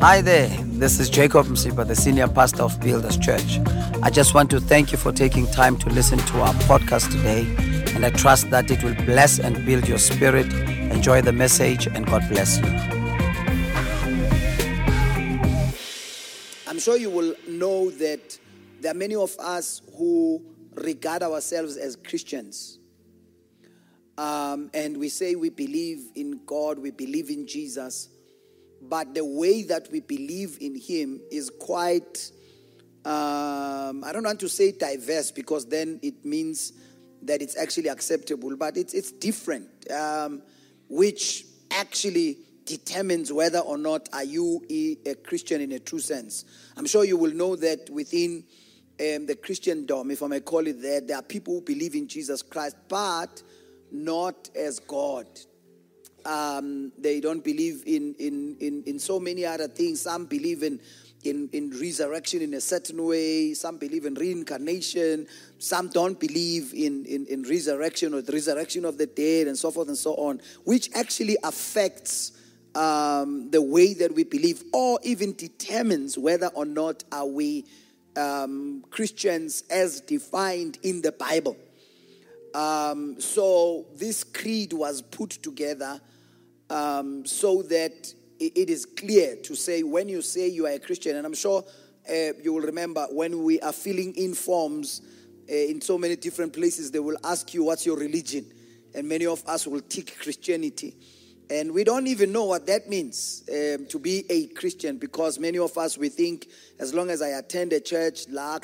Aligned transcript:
Hi 0.00 0.20
there, 0.20 0.48
this 0.62 1.00
is 1.00 1.08
Jacob 1.08 1.46
Msipha, 1.46 1.88
the 1.88 1.96
senior 1.96 2.28
pastor 2.28 2.64
of 2.64 2.78
Builders 2.82 3.16
Church. 3.16 3.58
I 4.02 4.10
just 4.10 4.34
want 4.34 4.50
to 4.50 4.60
thank 4.60 4.92
you 4.92 4.98
for 4.98 5.10
taking 5.10 5.46
time 5.46 5.78
to 5.78 5.88
listen 5.88 6.18
to 6.18 6.40
our 6.42 6.52
podcast 6.64 7.10
today, 7.10 7.46
and 7.94 8.04
I 8.04 8.10
trust 8.10 8.50
that 8.50 8.70
it 8.70 8.84
will 8.84 8.94
bless 9.06 9.38
and 9.38 9.64
build 9.64 9.88
your 9.88 9.96
spirit. 9.96 10.52
Enjoy 10.92 11.22
the 11.22 11.32
message, 11.32 11.86
and 11.86 12.04
God 12.06 12.28
bless 12.28 12.58
you. 12.58 12.66
I'm 16.66 16.78
sure 16.78 16.98
you 16.98 17.08
will 17.08 17.34
know 17.48 17.88
that 17.92 18.38
there 18.82 18.90
are 18.90 18.94
many 18.94 19.14
of 19.14 19.34
us 19.38 19.80
who 19.96 20.44
regard 20.74 21.22
ourselves 21.22 21.78
as 21.78 21.96
Christians. 21.96 22.78
Um, 24.18 24.70
and 24.74 24.98
we 24.98 25.08
say 25.08 25.36
we 25.36 25.48
believe 25.48 26.10
in 26.14 26.42
God, 26.44 26.78
we 26.78 26.90
believe 26.90 27.30
in 27.30 27.46
Jesus, 27.46 28.10
but 28.88 29.14
the 29.14 29.24
way 29.24 29.62
that 29.64 29.90
we 29.90 30.00
believe 30.00 30.58
in 30.60 30.74
Him 30.78 31.20
is 31.30 31.50
quite, 31.50 32.30
um, 33.04 34.04
I 34.04 34.10
don't 34.12 34.24
want 34.24 34.40
to 34.40 34.48
say 34.48 34.72
diverse 34.72 35.30
because 35.30 35.66
then 35.66 36.00
it 36.02 36.24
means 36.24 36.72
that 37.22 37.42
it's 37.42 37.56
actually 37.56 37.88
acceptable, 37.88 38.56
but 38.56 38.76
it's, 38.76 38.94
it's 38.94 39.12
different, 39.12 39.68
um, 39.90 40.42
which 40.88 41.44
actually 41.70 42.38
determines 42.64 43.32
whether 43.32 43.60
or 43.60 43.78
not 43.78 44.08
are 44.12 44.24
you 44.24 44.64
a, 44.70 45.14
Christian 45.14 45.60
in 45.60 45.72
a 45.72 45.78
true 45.78 46.00
sense. 46.00 46.44
I'm 46.76 46.86
sure 46.86 47.04
you 47.04 47.16
will 47.16 47.32
know 47.32 47.56
that 47.56 47.88
within 47.90 48.44
um, 49.00 49.26
the 49.26 49.38
Christendom, 49.40 50.10
if 50.10 50.22
I 50.22 50.26
may 50.26 50.40
call 50.40 50.66
it 50.66 50.82
that, 50.82 51.06
there 51.06 51.16
are 51.16 51.22
people 51.22 51.54
who 51.54 51.60
believe 51.60 51.94
in 51.94 52.08
Jesus 52.08 52.42
Christ, 52.42 52.76
but 52.88 53.42
not 53.90 54.50
as 54.54 54.78
God. 54.80 55.26
Um, 56.26 56.90
they 56.98 57.20
don't 57.20 57.44
believe 57.44 57.84
in, 57.86 58.14
in, 58.18 58.56
in, 58.58 58.82
in 58.84 58.98
so 58.98 59.20
many 59.20 59.44
other 59.44 59.68
things. 59.68 60.00
Some 60.00 60.26
believe 60.26 60.64
in, 60.64 60.80
in, 61.22 61.48
in 61.52 61.70
resurrection 61.70 62.42
in 62.42 62.54
a 62.54 62.60
certain 62.60 63.04
way. 63.04 63.54
Some 63.54 63.78
believe 63.78 64.06
in 64.06 64.14
reincarnation. 64.14 65.28
Some 65.58 65.88
don't 65.88 66.18
believe 66.18 66.74
in, 66.74 67.04
in, 67.04 67.26
in 67.26 67.44
resurrection 67.44 68.12
or 68.12 68.22
the 68.22 68.32
resurrection 68.32 68.84
of 68.84 68.98
the 68.98 69.06
dead 69.06 69.46
and 69.46 69.56
so 69.56 69.70
forth 69.70 69.86
and 69.86 69.96
so 69.96 70.14
on, 70.14 70.40
which 70.64 70.90
actually 70.94 71.36
affects 71.44 72.32
um, 72.74 73.48
the 73.50 73.62
way 73.62 73.94
that 73.94 74.12
we 74.12 74.24
believe 74.24 74.64
or 74.72 74.98
even 75.04 75.32
determines 75.34 76.18
whether 76.18 76.48
or 76.48 76.64
not 76.64 77.04
are 77.12 77.26
we 77.26 77.64
um, 78.16 78.84
Christians 78.90 79.62
as 79.70 80.00
defined 80.00 80.78
in 80.82 81.02
the 81.02 81.12
Bible. 81.12 81.56
Um, 82.52 83.20
so 83.20 83.86
this 83.94 84.24
creed 84.24 84.72
was 84.72 85.02
put 85.02 85.30
together 85.30 86.00
um, 86.70 87.24
so 87.24 87.62
that 87.62 88.12
it 88.38 88.68
is 88.68 88.84
clear 88.84 89.36
to 89.36 89.54
say 89.54 89.82
when 89.82 90.08
you 90.08 90.20
say 90.20 90.48
you 90.48 90.66
are 90.66 90.72
a 90.72 90.78
Christian, 90.78 91.16
and 91.16 91.26
I'm 91.26 91.34
sure 91.34 91.64
uh, 92.08 92.32
you 92.42 92.52
will 92.52 92.62
remember 92.62 93.06
when 93.10 93.42
we 93.42 93.60
are 93.60 93.72
filling 93.72 94.14
in 94.14 94.34
forms 94.34 95.02
uh, 95.50 95.54
in 95.54 95.80
so 95.80 95.96
many 95.96 96.16
different 96.16 96.52
places, 96.52 96.90
they 96.90 96.98
will 96.98 97.16
ask 97.24 97.54
you 97.54 97.64
what's 97.64 97.86
your 97.86 97.96
religion, 97.96 98.44
and 98.94 99.08
many 99.08 99.26
of 99.26 99.42
us 99.46 99.66
will 99.66 99.80
tick 99.80 100.16
Christianity. 100.20 100.96
And 101.48 101.72
we 101.72 101.84
don't 101.84 102.08
even 102.08 102.32
know 102.32 102.44
what 102.44 102.66
that 102.66 102.88
means 102.88 103.44
um, 103.48 103.86
to 103.86 104.00
be 104.00 104.24
a 104.28 104.48
Christian 104.48 104.98
because 104.98 105.38
many 105.38 105.58
of 105.58 105.78
us 105.78 105.96
we 105.96 106.08
think 106.08 106.48
as 106.80 106.92
long 106.92 107.08
as 107.08 107.22
I 107.22 107.28
attend 107.28 107.72
a 107.72 107.80
church, 107.80 108.26
uh, 108.28 108.58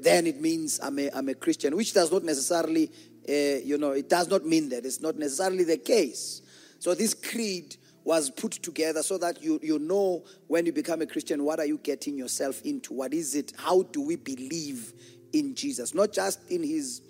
then 0.00 0.26
it 0.26 0.40
means 0.40 0.80
I'm 0.82 0.98
a, 0.98 1.10
I'm 1.10 1.28
a 1.30 1.34
Christian, 1.34 1.76
which 1.76 1.94
does 1.94 2.12
not 2.12 2.24
necessarily, 2.24 2.92
uh, 3.28 3.58
you 3.64 3.78
know, 3.78 3.90
it 3.90 4.08
does 4.08 4.28
not 4.28 4.44
mean 4.44 4.68
that. 4.70 4.84
It's 4.84 5.00
not 5.00 5.16
necessarily 5.16 5.64
the 5.64 5.78
case. 5.78 6.42
So 6.78 6.94
this 6.94 7.14
creed 7.14 7.76
was 8.04 8.30
put 8.30 8.52
together 8.52 9.02
so 9.02 9.18
that 9.18 9.42
you, 9.42 9.58
you 9.62 9.80
know 9.80 10.24
when 10.46 10.64
you 10.64 10.72
become 10.72 11.02
a 11.02 11.06
Christian, 11.06 11.42
what 11.42 11.58
are 11.58 11.66
you 11.66 11.78
getting 11.78 12.16
yourself 12.16 12.62
into? 12.62 12.94
What 12.94 13.12
is 13.12 13.34
it? 13.34 13.52
How 13.56 13.82
do 13.82 14.00
we 14.00 14.14
believe 14.14 14.92
in 15.32 15.56
Jesus? 15.56 15.92
Not 15.92 16.12
just 16.12 16.48
in 16.50 16.62
his 16.62 17.02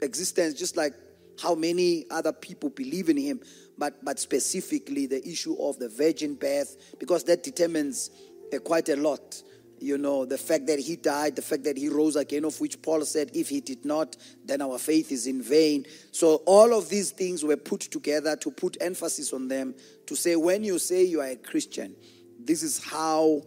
existence, 0.00 0.54
just 0.54 0.76
like 0.76 0.94
how 1.40 1.54
many 1.54 2.06
other 2.10 2.32
people 2.32 2.70
believe 2.70 3.08
in 3.08 3.16
him, 3.16 3.40
but, 3.78 4.04
but 4.04 4.18
specifically 4.18 5.06
the 5.06 5.26
issue 5.26 5.54
of 5.60 5.78
the 5.78 5.88
virgin 5.88 6.34
birth, 6.34 6.96
because 6.98 7.22
that 7.24 7.44
determines 7.44 8.10
uh, 8.52 8.58
quite 8.58 8.88
a 8.88 8.96
lot 8.96 9.40
you 9.82 9.98
know, 9.98 10.24
the 10.24 10.38
fact 10.38 10.66
that 10.66 10.78
he 10.78 10.96
died, 10.96 11.36
the 11.36 11.42
fact 11.42 11.64
that 11.64 11.76
he 11.76 11.88
rose 11.88 12.16
again, 12.16 12.44
of 12.44 12.60
which 12.60 12.80
Paul 12.80 13.04
said, 13.04 13.30
if 13.34 13.48
he 13.48 13.60
did 13.60 13.84
not, 13.84 14.16
then 14.44 14.62
our 14.62 14.78
faith 14.78 15.12
is 15.12 15.26
in 15.26 15.42
vain. 15.42 15.84
So 16.12 16.36
all 16.46 16.76
of 16.76 16.88
these 16.88 17.10
things 17.10 17.44
were 17.44 17.56
put 17.56 17.80
together 17.80 18.36
to 18.36 18.50
put 18.50 18.76
emphasis 18.80 19.32
on 19.32 19.48
them, 19.48 19.74
to 20.06 20.14
say, 20.14 20.36
when 20.36 20.64
you 20.64 20.78
say 20.78 21.04
you 21.04 21.20
are 21.20 21.28
a 21.28 21.36
Christian, 21.36 21.96
this 22.38 22.62
is 22.62 22.82
how 22.82 23.42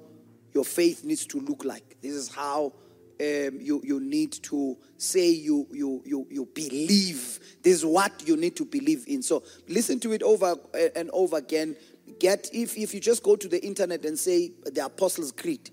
your 0.54 0.66
faith 0.66 1.04
needs 1.04 1.26
to 1.28 1.40
look 1.40 1.66
like. 1.66 1.98
This 2.02 2.14
is 2.14 2.34
how 2.34 2.74
um, 3.20 3.60
you, 3.62 3.82
you 3.84 4.00
need 4.00 4.34
to 4.44 4.78
say 4.98 5.30
you, 5.30 5.68
you, 5.72 6.02
you, 6.06 6.28
you 6.30 6.46
believe. 6.54 7.40
This 7.62 7.76
is 7.76 7.86
what 7.86 8.28
you 8.28 8.38
need 8.38 8.56
to 8.58 8.66
believe 8.66 9.06
in. 9.08 9.22
So 9.22 9.44
listen 9.68 10.00
to 10.02 10.12
it 10.14 10.24
over 10.24 10.56
uh, 10.74 10.78
and 10.96 11.10
over 11.12 11.38
again. 11.38 11.78
Get 12.20 12.50
if, 12.54 12.78
if 12.78 12.94
you 12.94 13.00
just 13.00 13.24
go 13.24 13.36
to 13.36 13.48
the 13.48 13.64
internet 13.66 14.06
and 14.06 14.18
say 14.18 14.52
the 14.66 14.86
Apostles' 14.86 15.32
Creed, 15.32 15.72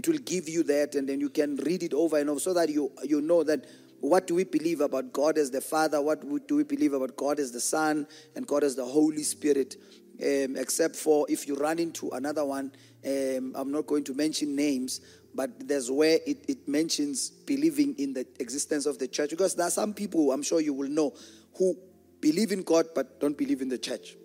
it 0.00 0.08
will 0.08 0.18
give 0.18 0.48
you 0.48 0.62
that, 0.62 0.94
and 0.94 1.06
then 1.06 1.20
you 1.20 1.28
can 1.28 1.56
read 1.56 1.82
it 1.82 1.92
over 1.92 2.16
and 2.16 2.30
over 2.30 2.40
so 2.40 2.54
that 2.54 2.70
you, 2.70 2.90
you 3.04 3.20
know 3.20 3.42
that 3.44 3.66
what 4.00 4.26
do 4.26 4.34
we 4.34 4.44
believe 4.44 4.80
about 4.80 5.12
God 5.12 5.36
as 5.36 5.50
the 5.50 5.60
Father? 5.60 6.00
What 6.00 6.22
do 6.48 6.56
we 6.56 6.62
believe 6.62 6.94
about 6.94 7.18
God 7.18 7.38
as 7.38 7.52
the 7.52 7.60
Son 7.60 8.06
and 8.34 8.46
God 8.46 8.64
as 8.64 8.74
the 8.74 8.84
Holy 8.86 9.22
Spirit? 9.22 9.76
Um, 10.18 10.56
except 10.56 10.96
for 10.96 11.26
if 11.28 11.46
you 11.46 11.54
run 11.54 11.78
into 11.78 12.08
another 12.12 12.46
one, 12.46 12.72
um, 13.06 13.52
I'm 13.54 13.70
not 13.70 13.86
going 13.86 14.04
to 14.04 14.14
mention 14.14 14.56
names, 14.56 15.02
but 15.34 15.68
there's 15.68 15.90
where 15.90 16.18
it, 16.26 16.46
it 16.48 16.66
mentions 16.66 17.28
believing 17.28 17.94
in 17.98 18.14
the 18.14 18.26
existence 18.38 18.86
of 18.86 18.98
the 18.98 19.06
church. 19.06 19.28
Because 19.28 19.54
there 19.54 19.66
are 19.66 19.70
some 19.70 19.92
people, 19.92 20.32
I'm 20.32 20.42
sure 20.42 20.62
you 20.62 20.72
will 20.72 20.88
know, 20.88 21.14
who 21.58 21.76
believe 22.22 22.52
in 22.52 22.62
God 22.62 22.86
but 22.94 23.20
don't 23.20 23.36
believe 23.36 23.60
in 23.60 23.68
the 23.68 23.78
church. 23.78 24.16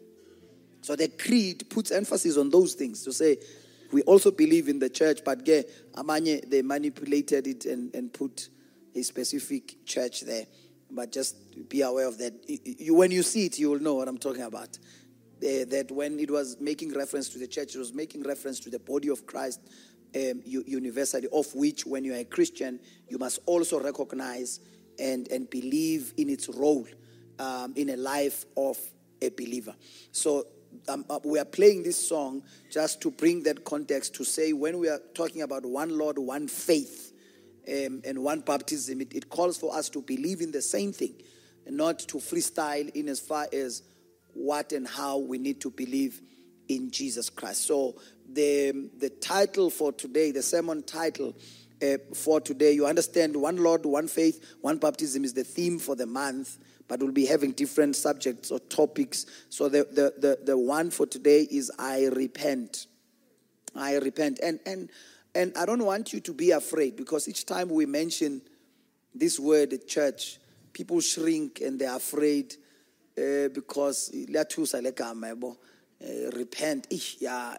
So 0.83 0.95
the 0.95 1.09
creed 1.09 1.65
puts 1.69 1.91
emphasis 1.91 2.37
on 2.37 2.49
those 2.49 2.75
things 2.75 3.03
to 3.03 3.11
say 3.11 3.39
we 3.91 4.01
also 4.03 4.31
believe 4.31 4.67
in 4.67 4.79
the 4.79 4.89
church, 4.89 5.21
but 5.23 5.45
amanye, 5.45 6.49
they 6.49 6.61
manipulated 6.61 7.47
it 7.47 7.65
and, 7.65 7.93
and 7.95 8.11
put 8.11 8.49
a 8.95 9.01
specific 9.03 9.85
church 9.85 10.21
there. 10.21 10.45
But 10.89 11.11
just 11.11 11.69
be 11.69 11.81
aware 11.81 12.07
of 12.07 12.17
that. 12.19 12.33
You, 12.47 12.93
when 12.93 13.11
you 13.11 13.23
see 13.23 13.47
it, 13.47 13.59
you 13.59 13.71
will 13.71 13.79
know 13.79 13.95
what 13.95 14.07
I'm 14.07 14.17
talking 14.17 14.43
about. 14.43 14.77
Uh, 15.37 15.65
that 15.67 15.87
when 15.91 16.19
it 16.19 16.31
was 16.31 16.57
making 16.59 16.93
reference 16.93 17.29
to 17.29 17.39
the 17.39 17.47
church, 17.47 17.75
it 17.75 17.79
was 17.79 17.93
making 17.93 18.23
reference 18.23 18.59
to 18.61 18.69
the 18.69 18.79
body 18.79 19.09
of 19.09 19.25
Christ 19.25 19.59
um, 20.15 20.41
universally, 20.45 21.27
of 21.33 21.53
which, 21.53 21.85
when 21.85 22.05
you 22.05 22.13
are 22.13 22.19
a 22.19 22.23
Christian, 22.23 22.79
you 23.09 23.17
must 23.17 23.39
also 23.45 23.79
recognize 23.79 24.59
and, 24.97 25.27
and 25.31 25.49
believe 25.49 26.13
in 26.17 26.29
its 26.29 26.47
role 26.47 26.87
um, 27.39 27.73
in 27.75 27.89
a 27.89 27.97
life 27.97 28.45
of 28.55 28.77
a 29.21 29.29
believer. 29.29 29.75
So 30.11 30.45
um, 30.87 31.05
uh, 31.09 31.19
we 31.23 31.39
are 31.39 31.45
playing 31.45 31.83
this 31.83 32.07
song 32.07 32.43
just 32.71 33.01
to 33.01 33.11
bring 33.11 33.43
that 33.43 33.63
context 33.63 34.15
to 34.15 34.23
say 34.23 34.53
when 34.53 34.79
we 34.79 34.89
are 34.89 35.01
talking 35.13 35.41
about 35.41 35.65
one 35.65 35.97
Lord, 35.97 36.17
one 36.17 36.47
faith, 36.47 37.13
um, 37.67 38.01
and 38.05 38.19
one 38.19 38.41
baptism, 38.41 39.01
it, 39.01 39.13
it, 39.13 39.29
calls 39.29 39.57
for 39.57 39.75
us 39.75 39.89
to 39.89 40.01
believe 40.01 40.41
in 40.41 40.51
the 40.51 40.61
same 40.61 40.93
thing 40.93 41.13
and 41.65 41.75
not 41.75 41.99
to 41.99 42.17
freestyle 42.17 42.89
in 42.93 43.09
as 43.09 43.19
far 43.19 43.47
as 43.51 43.81
what 44.33 44.71
and 44.71 44.87
how 44.87 45.17
we 45.17 45.37
need 45.37 45.61
to 45.61 45.71
believe 45.71 46.21
in 46.67 46.91
Jesus 46.91 47.29
Christ. 47.29 47.65
So 47.65 47.95
the, 48.31 48.89
the 48.97 49.09
title 49.09 49.69
for 49.69 49.91
today, 49.91 50.31
the 50.31 50.43
sermon 50.43 50.83
title 50.83 51.35
uh, 51.81 51.97
for 52.13 52.39
today, 52.39 52.71
you 52.71 52.85
understand 52.85 53.35
one 53.35 53.57
Lord, 53.57 53.85
one 53.85 54.07
faith, 54.07 54.55
one 54.61 54.77
baptism 54.77 55.23
is 55.23 55.33
the 55.33 55.43
theme 55.43 55.79
for 55.79 55.95
the 55.95 56.05
month 56.05 56.57
but 56.87 56.99
we'll 56.99 57.11
be 57.11 57.25
having 57.25 57.51
different 57.51 57.95
subjects 57.95 58.51
or 58.51 58.59
topics. 58.59 59.25
So 59.49 59.69
the, 59.69 59.87
the, 59.91 60.13
the, 60.17 60.39
the 60.43 60.57
one 60.57 60.91
for 60.91 61.05
today 61.05 61.47
is 61.49 61.71
I 61.79 62.05
repent. 62.07 62.87
I 63.75 63.95
repent. 63.97 64.39
And, 64.41 64.59
and, 64.65 64.89
and 65.33 65.53
I 65.57 65.65
don't 65.65 65.83
want 65.83 66.13
you 66.13 66.19
to 66.21 66.33
be 66.33 66.51
afraid 66.51 66.95
because 66.95 67.27
each 67.27 67.45
time 67.45 67.69
we 67.69 67.85
mention 67.85 68.41
this 69.13 69.39
word 69.39 69.73
church, 69.87 70.39
people 70.73 70.99
shrink 71.01 71.61
and 71.61 71.79
they're 71.79 71.95
afraid 71.95 72.55
uh, 73.17 73.49
because 73.49 74.11
uh, 76.03 76.29
repent. 76.35 76.87
yeah, 77.19 77.55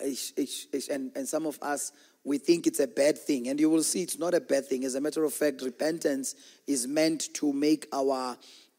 and, 0.90 1.10
and 1.16 1.28
some 1.28 1.46
of 1.46 1.58
us, 1.62 1.92
we 2.22 2.38
think 2.38 2.66
it's 2.66 2.80
a 2.80 2.86
bad 2.86 3.16
thing. 3.16 3.48
And 3.48 3.58
you 3.58 3.70
will 3.70 3.82
see 3.82 4.02
it's 4.02 4.18
not 4.18 4.34
a 4.34 4.40
bad 4.40 4.66
thing. 4.66 4.84
As 4.84 4.94
a 4.94 5.00
matter 5.00 5.24
of 5.24 5.32
fact, 5.32 5.62
repentance 5.62 6.34
is 6.66 6.86
meant 6.86 7.32
to 7.34 7.52
make 7.52 7.86
our 7.92 8.36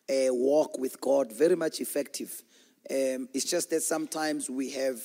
uh, 0.09 0.33
walk 0.33 0.77
with 0.77 0.99
God 1.01 1.31
very 1.31 1.55
much 1.55 1.81
effective. 1.81 2.43
Um, 2.89 3.29
it's 3.33 3.45
just 3.45 3.69
that 3.71 3.81
sometimes 3.83 4.49
we 4.49 4.71
have 4.71 5.01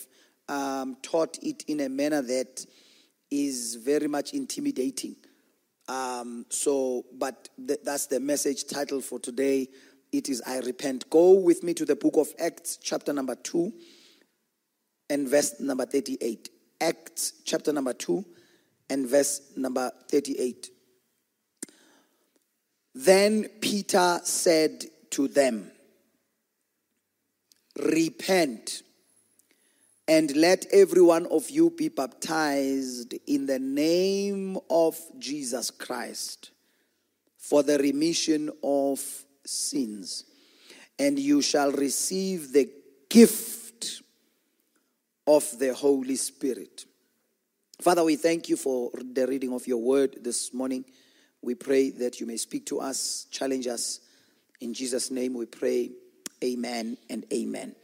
um, 0.49 0.97
taught 1.03 1.39
it 1.43 1.65
in 1.69 1.81
a 1.81 1.89
manner 1.89 2.23
that 2.23 2.65
is 3.31 3.77
very 3.77 4.09
much 4.09 4.35
intimidating. 4.35 5.17
Um, 5.89 6.47
so, 6.49 7.05
but 7.19 7.49
th- 7.67 7.81
that's 7.85 8.07
the 8.07 8.21
message 8.21 8.67
title 8.67 9.01
for 9.01 9.19
today. 9.19 9.69
It 10.13 10.29
is 10.29 10.43
I 10.47 10.59
repent. 10.61 11.09
Go 11.11 11.33
with 11.33 11.63
me 11.65 11.75
to 11.75 11.85
the 11.85 11.97
book 11.97 12.17
of 12.17 12.29
Acts, 12.39 12.77
chapter 12.77 13.13
number 13.13 13.35
two. 13.35 13.73
and 15.11 15.29
verse 15.29 15.61
number 15.61 15.85
38. 15.85 16.49
Acts 16.81 17.35
chapter 17.45 17.73
number 17.73 17.93
2 17.93 18.25
and 18.91 19.07
verse 19.07 19.53
number 19.57 19.91
38. 20.11 20.71
Then 22.95 23.49
Peter 23.61 24.21
said 24.25 24.85
to 25.11 25.29
them, 25.29 25.71
Repent 27.79 28.83
and 30.07 30.35
let 30.37 30.67
every 30.73 31.01
one 31.01 31.27
of 31.27 31.49
you 31.49 31.71
be 31.71 31.89
baptized 31.89 33.15
in 33.27 33.47
the 33.47 33.59
name 33.59 34.59
of 34.69 34.99
Jesus 35.19 35.71
Christ 35.71 36.51
for 37.39 37.63
the 37.63 37.79
remission 37.79 38.51
of 38.63 39.01
sins, 39.45 40.25
and 40.99 41.19
you 41.19 41.41
shall 41.41 41.73
receive 41.73 42.53
the 42.53 42.71
gift 43.09 44.03
of 45.27 45.59
the 45.59 45.73
Holy 45.73 46.17
Spirit. 46.17 46.85
Father, 47.81 48.05
we 48.05 48.17
thank 48.17 48.49
you 48.49 48.57
for 48.57 48.91
the 48.95 49.27
reading 49.27 49.53
of 49.53 49.67
your 49.67 49.79
word 49.79 50.17
this 50.21 50.53
morning. 50.53 50.85
We 51.43 51.55
pray 51.55 51.91
that 51.91 52.21
you 52.21 52.27
may 52.27 52.37
speak 52.37 52.67
to 52.67 52.81
us, 52.81 53.27
challenge 53.31 53.67
us. 53.67 54.01
In 54.61 54.73
Jesus' 54.73 55.11
name 55.11 55.35
we 55.35 55.47
pray. 55.47 55.91
Amen 56.43 56.97
and 57.11 57.25
amen. 57.33 57.75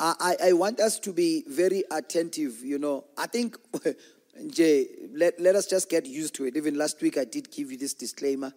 I, 0.00 0.36
I 0.42 0.52
want 0.52 0.80
us 0.80 0.98
to 1.00 1.12
be 1.12 1.44
very 1.46 1.84
attentive. 1.90 2.62
You 2.62 2.78
know, 2.78 3.04
I 3.16 3.26
think, 3.26 3.56
Jay, 4.48 4.88
let, 5.14 5.38
let 5.38 5.54
us 5.54 5.66
just 5.66 5.88
get 5.88 6.06
used 6.06 6.34
to 6.36 6.46
it. 6.46 6.56
Even 6.56 6.76
last 6.76 7.00
week, 7.00 7.16
I 7.16 7.24
did 7.24 7.50
give 7.50 7.70
you 7.70 7.78
this 7.78 7.94
disclaimer. 7.94 8.52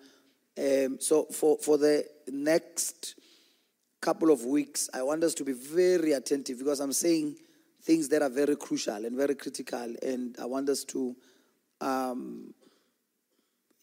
Um, 0.57 0.99
so, 0.99 1.25
for, 1.25 1.57
for 1.59 1.77
the 1.77 2.05
next 2.27 3.15
couple 4.01 4.31
of 4.31 4.43
weeks, 4.43 4.89
I 4.93 5.03
want 5.03 5.23
us 5.23 5.33
to 5.35 5.43
be 5.43 5.53
very 5.53 6.13
attentive 6.13 6.57
because 6.57 6.79
I'm 6.79 6.93
saying 6.93 7.35
things 7.83 8.09
that 8.09 8.21
are 8.21 8.29
very 8.29 8.55
crucial 8.55 9.05
and 9.05 9.15
very 9.15 9.35
critical. 9.35 9.93
And 10.01 10.35
I 10.41 10.45
want 10.45 10.69
us 10.69 10.83
to, 10.85 11.15
um, 11.81 12.53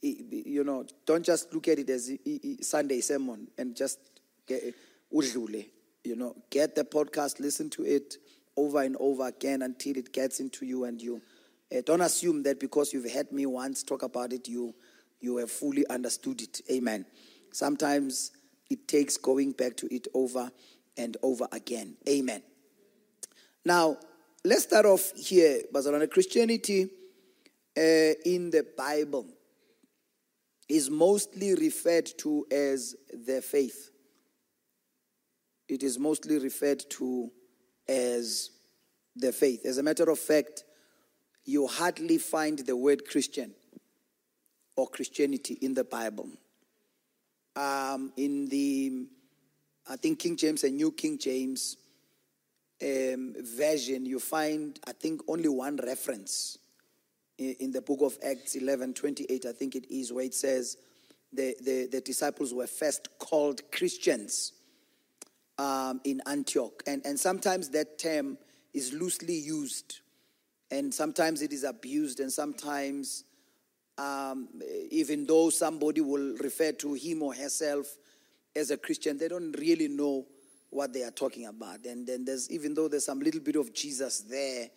you 0.04 0.64
know, 0.64 0.84
don't 1.06 1.24
just 1.24 1.52
look 1.52 1.68
at 1.68 1.78
it 1.78 1.90
as 1.90 2.12
Sunday 2.60 3.00
sermon 3.00 3.48
and 3.56 3.74
just 3.74 3.98
get 4.46 4.74
you 5.10 6.16
know, 6.16 6.36
get 6.50 6.74
the 6.74 6.84
podcast, 6.84 7.40
listen 7.40 7.70
to 7.70 7.84
it 7.84 8.16
over 8.56 8.82
and 8.82 8.96
over 9.00 9.26
again 9.26 9.62
until 9.62 9.96
it 9.96 10.12
gets 10.12 10.40
into 10.40 10.66
you 10.66 10.84
and 10.84 11.00
you. 11.00 11.22
Uh, 11.74 11.80
don't 11.86 12.02
assume 12.02 12.42
that 12.42 12.60
because 12.60 12.92
you've 12.92 13.10
heard 13.10 13.32
me 13.32 13.46
once 13.46 13.82
talk 13.82 14.02
about 14.02 14.32
it, 14.32 14.48
you 14.48 14.74
you 15.20 15.38
have 15.38 15.50
fully 15.50 15.86
understood 15.88 16.42
it. 16.42 16.60
Amen. 16.70 17.06
Sometimes 17.52 18.32
it 18.68 18.86
takes 18.86 19.16
going 19.16 19.52
back 19.52 19.76
to 19.78 19.94
it 19.94 20.06
over 20.12 20.50
and 20.98 21.16
over 21.22 21.48
again. 21.52 21.96
Amen. 22.06 22.42
Now, 23.64 23.96
let's 24.44 24.64
start 24.64 24.84
off 24.84 25.12
here, 25.16 25.62
Bazalwane. 25.72 26.10
Christianity 26.10 26.90
uh, 27.76 27.80
in 28.26 28.50
the 28.50 28.66
Bible 28.76 29.26
is 30.68 30.90
mostly 30.90 31.54
referred 31.54 32.10
to 32.18 32.46
as 32.50 32.96
the 33.12 33.42
faith 33.42 33.90
it 35.68 35.82
is 35.82 35.98
mostly 35.98 36.38
referred 36.38 36.84
to 36.90 37.30
as 37.88 38.50
the 39.16 39.32
faith. 39.32 39.64
As 39.64 39.78
a 39.78 39.82
matter 39.82 40.10
of 40.10 40.18
fact, 40.18 40.64
you 41.44 41.66
hardly 41.66 42.18
find 42.18 42.58
the 42.58 42.76
word 42.76 43.06
Christian 43.08 43.54
or 44.76 44.88
Christianity 44.88 45.54
in 45.60 45.74
the 45.74 45.84
Bible. 45.84 46.28
Um, 47.56 48.12
in 48.16 48.48
the, 48.48 49.06
I 49.88 49.96
think, 49.96 50.18
King 50.18 50.36
James 50.36 50.64
and 50.64 50.76
New 50.76 50.90
King 50.92 51.18
James 51.18 51.76
um, 52.82 53.34
version, 53.38 54.04
you 54.04 54.18
find, 54.18 54.78
I 54.86 54.92
think, 54.92 55.22
only 55.28 55.48
one 55.48 55.76
reference 55.76 56.58
in, 57.38 57.72
the 57.72 57.82
book 57.82 58.00
of 58.02 58.16
Acts 58.24 58.54
11 58.54 58.94
28, 58.94 59.46
I 59.46 59.52
think 59.52 59.74
it 59.74 59.92
is, 59.92 60.12
where 60.12 60.24
it 60.24 60.34
says 60.34 60.76
the, 61.32 61.54
the, 61.60 61.88
the 61.90 62.00
disciples 62.00 62.54
were 62.54 62.66
first 62.66 63.08
called 63.18 63.60
Christians 63.72 64.52
um, 65.58 66.00
in 66.04 66.20
Antioch. 66.26 66.82
And, 66.86 67.04
and 67.04 67.18
sometimes 67.18 67.70
that 67.70 67.98
term 67.98 68.38
is 68.72 68.92
loosely 68.92 69.34
used, 69.34 70.00
and 70.70 70.92
sometimes 70.92 71.42
it 71.42 71.52
is 71.52 71.64
abused, 71.64 72.20
and 72.20 72.32
sometimes, 72.32 73.24
um, 73.98 74.48
even 74.90 75.26
though 75.26 75.50
somebody 75.50 76.00
will 76.00 76.36
refer 76.36 76.72
to 76.72 76.94
him 76.94 77.22
or 77.22 77.34
herself 77.34 77.86
as 78.56 78.70
a 78.70 78.76
Christian, 78.76 79.18
they 79.18 79.28
don't 79.28 79.52
really 79.58 79.88
know 79.88 80.26
what 80.70 80.92
they 80.92 81.04
are 81.04 81.10
talking 81.10 81.46
about. 81.46 81.84
And 81.86 82.06
then 82.06 82.24
there's, 82.24 82.50
even 82.50 82.74
though 82.74 82.88
there's 82.88 83.04
some 83.04 83.20
little 83.20 83.40
bit 83.40 83.56
of 83.56 83.72
Jesus 83.72 84.20
there, 84.20 84.68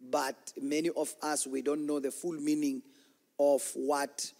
but 0.00 0.52
many 0.60 0.90
of 0.90 1.14
us, 1.22 1.46
we 1.46 1.62
don't 1.62 1.86
know 1.86 2.00
the 2.00 2.10
full 2.10 2.32
meaning 2.32 2.82
of 3.38 3.62
what 3.74 4.32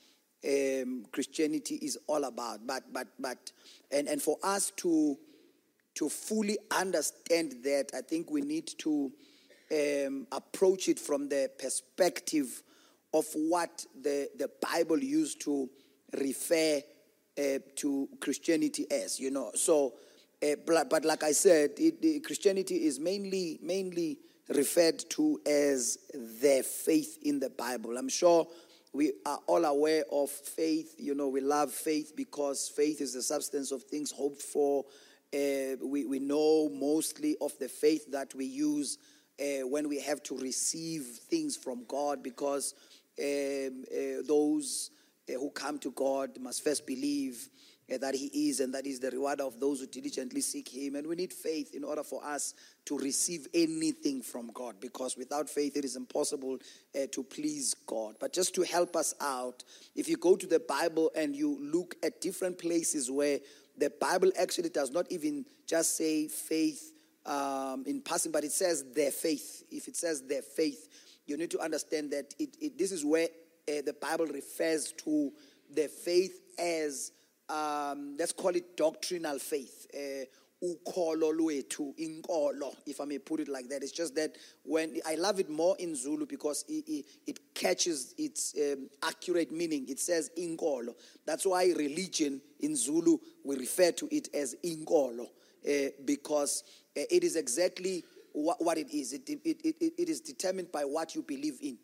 um, 0.47 1.05
Christianity 1.13 1.77
is 1.77 1.99
all 2.07 2.25
about. 2.25 2.67
But, 2.67 2.93
but, 2.93 3.09
but, 3.19 3.53
and, 3.91 4.09
and 4.09 4.21
for 4.23 4.37
us 4.43 4.73
to 4.77 5.19
to 5.99 6.09
fully 6.09 6.57
understand 6.71 7.57
that, 7.65 7.91
I 7.93 8.03
think 8.03 8.31
we 8.31 8.41
need 8.41 8.69
to 8.79 9.11
um, 9.73 10.29
approach 10.31 10.89
it 10.89 10.97
from 10.97 11.29
the 11.29 11.51
perspective 11.59 12.63
of 13.13 13.27
what 13.35 13.85
the, 14.01 14.29
the 14.39 14.49
Bible 14.61 14.99
used 14.99 15.41
to 15.41 15.69
refer 16.17 16.81
uh, 17.37 17.59
to 17.75 18.09
Christianity 18.21 18.87
as, 18.93 19.19
you 19.19 19.33
know. 19.33 19.51
So, 19.57 19.95
uh, 20.41 20.55
but, 20.65 20.89
but, 20.89 21.05
like 21.05 21.25
I 21.25 21.33
said, 21.33 21.73
it, 21.79 22.23
Christianity 22.25 22.87
is 22.87 23.01
mainly 23.01 23.59
mainly 23.61 24.19
referred 24.49 24.99
to 25.11 25.41
as 25.47 25.99
the 26.13 26.65
faith 26.65 27.19
in 27.23 27.39
the 27.41 27.51
Bible. 27.51 27.97
I'm 27.97 28.09
sure 28.09 28.47
we 28.93 29.13
are 29.27 29.41
all 29.47 29.65
aware 29.65 30.05
of 30.11 30.31
faith. 30.31 30.95
You 30.99 31.15
know, 31.15 31.29
we 31.29 31.41
love 31.41 31.73
faith 31.73 32.15
because 32.17 32.69
faith 32.69 33.01
is 33.01 33.13
the 33.13 33.23
substance 33.23 33.73
of 33.73 33.83
things 33.85 34.11
hoped 34.11 34.43
for 34.43 34.85
uh, 35.35 35.77
we, 35.83 36.07
we 36.07 36.19
know 36.19 36.71
mostly 36.71 37.37
of 37.41 37.53
the 37.59 37.69
faith 37.69 38.11
that 38.11 38.35
we 38.35 38.47
use 38.47 38.99
uh, 39.39 39.67
when 39.67 39.89
we 39.89 40.01
have 40.01 40.23
to 40.23 40.39
receive 40.39 41.03
things 41.29 41.57
from 41.57 41.85
God 41.87 42.23
because 42.23 42.75
um, 43.21 43.85
uh, 43.93 44.23
those 44.27 44.91
uh, 45.29 45.35
who 45.35 45.51
come 45.51 45.79
to 45.81 45.91
God 45.91 46.31
must 46.41 46.65
first 46.65 46.87
believe 46.87 47.49
that 47.97 48.15
He 48.15 48.49
is 48.49 48.61
and 48.61 48.75
that 48.75 48.85
He 48.85 48.95
the 48.95 49.11
reward 49.11 49.41
of 49.41 49.59
those 49.59 49.81
who 49.81 49.87
diligently 49.87 50.43
seek 50.43 50.69
Him. 50.69 50.97
And 50.97 51.07
we 51.07 51.17
need 51.17 51.33
faith 51.33 51.75
in 51.75 51.85
order 51.85 52.03
for 52.03 52.23
us 52.25 52.55
to 52.85 52.99
receive 52.99 53.47
anything 53.55 54.21
from 54.21 54.51
God 54.53 54.77
because 54.81 55.17
without 55.17 55.49
faith 55.49 55.77
it 55.77 55.85
is 55.85 55.97
impossible 55.97 56.59
uh, 56.95 57.07
to 57.13 57.23
please 57.23 57.75
God. 57.87 58.17
But 58.21 58.33
just 58.33 58.55
to 58.57 58.63
help 58.63 58.97
us 58.97 59.15
out, 59.21 59.65
if 59.95 60.09
you 60.09 60.17
go 60.17 60.37
to 60.37 60.47
the 60.47 60.61
Bible 60.61 61.11
and 61.17 61.35
you 61.35 61.59
look 61.61 61.97
at 62.03 62.21
different 62.21 62.59
places 62.59 63.11
where 63.11 63.39
the 63.79 63.91
Bible 64.01 64.33
actually 64.39 64.69
does 64.69 64.91
not 64.91 65.07
even 65.11 65.47
just 65.67 65.97
say 65.97 66.29
faith 66.29 66.93
um, 67.25 67.85
in 67.87 68.01
passing, 68.01 68.33
but 68.33 68.45
it 68.45 68.53
says 68.53 68.85
their 68.95 69.11
faith. 69.11 69.65
If 69.71 69.89
it 69.89 69.97
says 69.97 70.23
their 70.23 70.43
faith, 70.43 70.89
you 71.27 71.37
need 71.37 71.51
to 71.53 71.61
understand 71.61 72.11
that 72.11 72.35
it, 72.39 72.57
it 72.61 72.79
this 72.79 72.91
is 72.91 73.05
where 73.05 73.29
uh, 73.69 73.83
the 73.85 73.95
Bible 74.01 74.27
refers 74.27 74.93
to 75.05 75.31
the 75.75 75.89
faith 75.89 76.41
as, 76.59 77.13
um, 77.49 78.17
let's 78.19 78.33
call 78.33 78.51
it 78.51 78.77
doctrinal 78.77 79.39
faith. 79.39 79.87
Uh, 79.95 80.25
if 80.61 83.01
i 83.01 83.05
may 83.05 83.19
put 83.19 83.39
it 83.39 83.49
like 83.49 83.69
that. 83.69 83.83
It's 83.83 83.93
just 83.93 84.17
that 84.17 84.37
when 84.65 84.99
i 85.07 85.15
love 85.15 85.39
it 85.39 85.49
more 85.49 85.77
in 85.79 85.95
zulu 85.95 86.27
because 86.27 86.65
it, 86.69 87.05
it, 87.27 87.55
catches 87.55 88.15
its 88.19 88.55
um, 88.61 88.89
accurate 89.03 89.53
meaning. 89.53 89.87
It 89.89 90.01
says 90.01 90.31
inkolo. 90.37 90.95
That's 91.27 91.47
why 91.47 91.73
religion 91.77 92.41
in 92.61 92.75
zulu 92.75 93.19
we 93.45 93.57
refer 93.57 93.93
to 93.93 94.09
it 94.11 94.29
as 94.35 94.57
inkolo 94.65 95.29
uh, 95.69 95.91
because 96.05 96.65
uh, 96.97 97.03
it 97.09 97.23
is 97.23 97.37
exactly 97.37 98.03
what, 98.33 98.63
what 98.65 98.79
it 98.79 98.91
is. 98.91 99.13
It, 99.13 99.29
it, 99.29 99.41
it, 99.45 99.93
it 99.97 100.09
is 100.09 100.21
determined 100.21 100.73
by 100.73 100.83
what 100.83 101.15
you 101.15 101.23
believe 101.23 101.59
in 101.63 101.79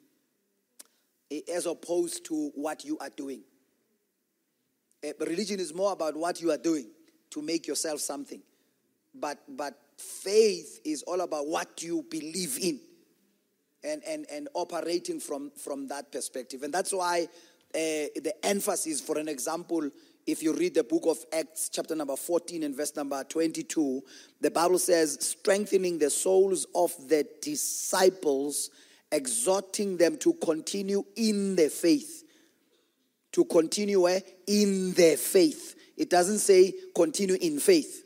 as 1.53 1.67
opposed 1.67 2.25
to 2.27 2.51
what 2.55 2.85
you 2.85 2.99
are 2.99 3.11
doing 3.11 3.43
religion 5.21 5.61
is 5.61 5.75
more 5.75 5.93
about 5.93 6.17
what 6.17 6.41
you 6.41 6.51
are 6.51 6.59
doing 6.59 6.87
to 7.31 7.43
make 7.43 7.67
yourself 7.67 8.01
something. 8.01 8.43
But 9.15 9.39
but 9.49 9.79
faith 9.99 10.81
is 10.85 11.03
all 11.03 11.21
about 11.21 11.47
what 11.47 11.83
you 11.83 12.05
believe 12.11 12.59
in 12.61 12.81
and 13.83 14.03
and 14.07 14.27
and 14.33 14.49
operating 14.55 15.21
from 15.21 15.51
from 15.57 15.89
that 15.89 16.11
perspective. 16.11 16.63
And 16.63 16.73
that's 16.73 16.93
why 16.93 17.29
uh, 17.75 18.07
the 18.23 18.35
emphasis 18.43 19.01
for 19.01 19.19
an 19.19 19.29
example 19.29 19.91
if 20.27 20.43
you 20.43 20.55
read 20.55 20.75
the 20.75 20.85
book 20.85 21.03
of 21.07 21.19
acts 21.33 21.69
chapter 21.69 21.95
number 21.95 22.17
14 22.17 22.63
and 22.63 22.77
verse 22.77 22.95
number 22.95 23.23
22 23.25 24.01
the 24.41 24.51
bible 24.51 24.79
says 24.79 25.19
strengthening 25.21 25.99
the 25.99 26.09
souls 26.09 26.67
of 26.75 26.93
the 27.09 27.27
disciples 27.43 28.71
exhorting 29.11 29.97
them 29.97 30.17
to 30.17 30.33
continue 30.35 31.05
in 31.17 31.57
the 31.57 31.69
faith 31.69 32.24
to 33.35 33.45
continue 33.47 34.07
in 34.47 34.93
their 34.93 35.17
faith. 35.17 35.75
It 35.97 36.09
doesn't 36.09 36.39
say 36.39 36.73
continue 36.95 37.37
in 37.41 37.59
faith. 37.59 38.05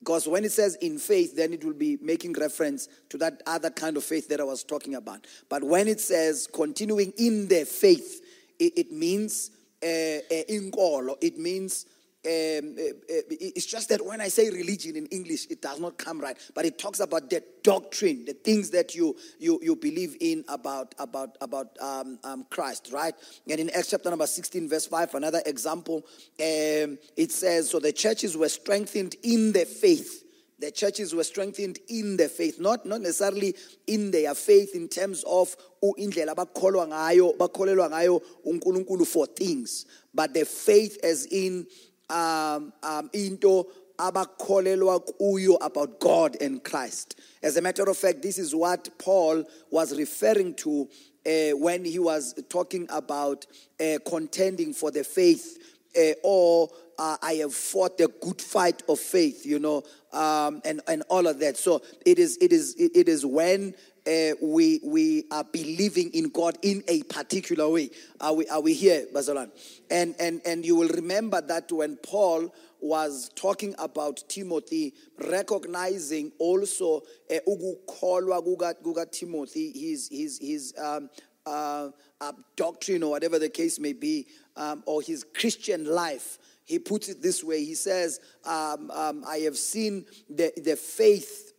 Because 0.00 0.26
when 0.26 0.44
it 0.44 0.50
says 0.50 0.76
in 0.76 0.98
faith, 0.98 1.36
then 1.36 1.52
it 1.52 1.64
will 1.64 1.74
be 1.74 1.98
making 2.02 2.32
reference 2.32 2.88
to 3.10 3.18
that 3.18 3.42
other 3.46 3.70
kind 3.70 3.96
of 3.96 4.02
faith 4.02 4.28
that 4.28 4.40
I 4.40 4.44
was 4.44 4.64
talking 4.64 4.96
about. 4.96 5.26
But 5.48 5.62
when 5.62 5.86
it 5.86 6.00
says 6.00 6.48
continuing 6.52 7.12
in 7.16 7.46
their 7.46 7.64
faith, 7.64 8.20
it, 8.58 8.72
it 8.76 8.92
means 8.92 9.50
uh, 9.82 9.86
uh, 9.86 10.44
inkolo, 10.48 11.16
it 11.20 11.38
means 11.38 11.86
um, 12.26 12.76
uh, 12.78 12.82
uh, 12.82 13.22
it's 13.30 13.64
just 13.64 13.88
that 13.88 14.04
when 14.04 14.20
I 14.20 14.28
say 14.28 14.50
religion 14.50 14.94
in 14.94 15.06
English, 15.06 15.46
it 15.48 15.62
does 15.62 15.80
not 15.80 15.96
come 15.96 16.20
right. 16.20 16.36
But 16.54 16.66
it 16.66 16.78
talks 16.78 17.00
about 17.00 17.30
the 17.30 17.42
doctrine, 17.62 18.26
the 18.26 18.34
things 18.34 18.68
that 18.70 18.94
you 18.94 19.16
you, 19.38 19.58
you 19.62 19.74
believe 19.74 20.18
in 20.20 20.44
about 20.48 20.94
about 20.98 21.38
about 21.40 21.78
um, 21.80 22.18
um, 22.22 22.44
Christ, 22.50 22.90
right? 22.92 23.14
And 23.48 23.60
in 23.60 23.70
Acts 23.70 23.90
chapter 23.90 24.10
number 24.10 24.26
sixteen, 24.26 24.68
verse 24.68 24.86
five, 24.86 25.14
another 25.14 25.40
example, 25.46 26.04
um, 26.38 26.98
it 27.16 27.32
says, 27.32 27.70
"So 27.70 27.78
the 27.78 27.92
churches 27.92 28.36
were 28.36 28.50
strengthened 28.50 29.16
in 29.22 29.52
the 29.52 29.64
faith." 29.64 30.24
The 30.58 30.70
churches 30.70 31.14
were 31.14 31.24
strengthened 31.24 31.78
in 31.88 32.18
the 32.18 32.28
faith, 32.28 32.60
not, 32.60 32.84
not 32.84 33.00
necessarily 33.00 33.54
in 33.86 34.10
their 34.10 34.34
faith 34.34 34.74
in 34.74 34.88
terms 34.88 35.24
of 35.26 35.56
indlela 35.82 36.34
bakholwa 36.34 36.86
ngayo 36.86 37.34
bakholelwa 37.38 37.88
ngayo 37.88 38.20
uNkulunkulu 38.44 39.06
for 39.06 39.24
things, 39.26 39.86
but 40.12 40.34
the 40.34 40.44
faith 40.44 40.98
as 41.02 41.24
in 41.30 41.66
um, 42.10 42.72
um, 42.82 43.10
into 43.12 43.66
abakholelwa 43.98 45.00
kuyo 45.00 45.58
about 45.60 46.00
God 46.00 46.36
and 46.40 46.62
Christ. 46.64 47.20
As 47.42 47.56
a 47.56 47.62
matter 47.62 47.88
of 47.88 47.96
fact, 47.96 48.22
this 48.22 48.38
is 48.38 48.54
what 48.54 48.88
Paul 48.98 49.44
was 49.70 49.96
referring 49.96 50.54
to 50.54 50.88
uh, 51.26 51.56
when 51.56 51.84
he 51.84 51.98
was 51.98 52.34
talking 52.48 52.86
about 52.90 53.46
uh, 53.78 53.98
contending 54.06 54.72
for 54.72 54.90
the 54.90 55.04
faith 55.04 55.58
uh, 55.96 56.12
or 56.22 56.70
uh, 56.98 57.16
I 57.22 57.34
have 57.34 57.54
fought 57.54 57.96
the 57.96 58.08
good 58.20 58.40
fight 58.40 58.82
of 58.88 58.98
faith, 58.98 59.46
you 59.46 59.58
know, 59.58 59.82
um, 60.12 60.60
and, 60.64 60.82
and 60.86 61.02
all 61.08 61.26
of 61.26 61.38
that. 61.40 61.56
So 61.56 61.82
it 62.04 62.18
is, 62.18 62.36
it 62.40 62.52
is, 62.52 62.74
it 62.78 63.08
is 63.08 63.24
when 63.24 63.74
uh, 64.06 64.34
we, 64.42 64.80
we 64.84 65.24
are 65.30 65.44
believing 65.44 66.10
in 66.12 66.30
God 66.30 66.58
in 66.62 66.82
a 66.88 67.02
particular 67.04 67.68
way. 67.68 67.90
Are 68.20 68.34
we, 68.34 68.46
are 68.48 68.60
we 68.60 68.74
here, 68.74 69.06
Bazalwane? 69.12 69.50
And, 69.90 70.14
and, 70.18 70.40
and 70.46 70.64
you 70.64 70.76
will 70.76 70.88
remember 70.88 71.40
that 71.40 71.70
when 71.72 71.96
Paul 71.96 72.52
was 72.80 73.30
talking 73.34 73.74
about 73.78 74.22
Timothy, 74.28 74.94
recognizing 75.18 76.32
also 76.38 77.02
uh, 77.30 77.34
ukukholwa 77.46 78.42
kuka 78.42 79.06
Timothy, 79.10 79.70
his, 79.72 80.08
his, 80.08 80.38
his 80.38 80.74
um, 80.78 81.10
uh, 81.44 81.88
uh, 82.20 82.32
doctrine 82.56 83.02
or 83.02 83.10
whatever 83.10 83.38
the 83.38 83.48
case 83.48 83.78
may 83.78 83.92
be, 83.92 84.26
um, 84.56 84.82
or 84.86 85.02
his 85.02 85.24
Christian 85.34 85.84
life. 85.84 86.38
He 86.64 86.78
puts 86.78 87.08
it 87.08 87.20
this 87.20 87.42
way. 87.42 87.64
He 87.64 87.74
says, 87.74 88.20
um, 88.44 88.90
um, 88.92 89.24
I 89.26 89.38
have 89.38 89.56
seen 89.56 90.04
the, 90.28 90.52
the 90.56 90.76
faith 90.76 91.49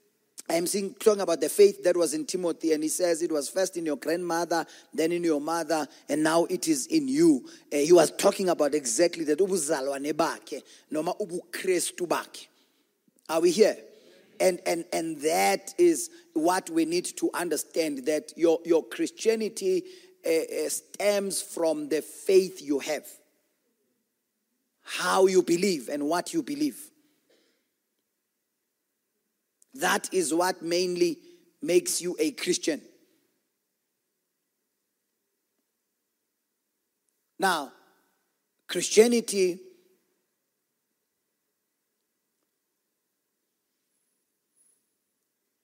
I'm 0.49 0.67
seeing, 0.67 0.93
talking 0.95 1.21
about 1.21 1.39
the 1.39 1.49
faith 1.49 1.83
that 1.83 1.95
was 1.95 2.13
in 2.13 2.25
Timothy, 2.25 2.73
and 2.73 2.83
he 2.83 2.89
says 2.89 3.21
it 3.21 3.31
was 3.31 3.47
first 3.47 3.77
in 3.77 3.85
your 3.85 3.95
grandmother, 3.95 4.65
then 4.93 5.11
in 5.11 5.23
your 5.23 5.39
mother, 5.39 5.87
and 6.09 6.23
now 6.23 6.45
it 6.45 6.67
is 6.67 6.87
in 6.87 7.07
you. 7.07 7.47
Uh, 7.71 7.77
he 7.77 7.93
was 7.93 8.11
talking 8.11 8.49
about 8.49 8.73
exactly 8.73 9.23
that. 9.25 9.39
Ubuzalwane 9.39 10.13
bakhe, 10.13 10.61
noma 10.89 11.13
ubukrestu 11.13 12.07
bakhe. 12.07 12.47
Are 13.29 13.39
we 13.39 13.51
here? 13.51 13.77
And, 14.41 14.59
and, 14.65 14.85
and 14.91 15.21
that 15.21 15.73
is 15.77 16.09
what 16.33 16.69
we 16.69 16.85
need 16.85 17.05
to 17.17 17.29
understand 17.33 18.05
that 18.07 18.33
your, 18.35 18.59
your 18.65 18.83
Christianity 18.83 19.83
uh, 20.25 20.67
stems 20.67 21.41
from 21.41 21.87
the 21.87 22.01
faith 22.01 22.61
you 22.61 22.79
have, 22.79 23.07
how 24.83 25.27
you 25.27 25.43
believe, 25.43 25.87
and 25.89 26.09
what 26.09 26.33
you 26.33 26.43
believe. 26.43 26.90
That 29.73 30.13
is 30.13 30.33
what 30.33 30.61
mainly 30.61 31.17
makes 31.61 32.01
you 32.01 32.15
a 32.19 32.31
Christian. 32.31 32.81
Now, 37.39 37.71
Christianity 38.67 39.59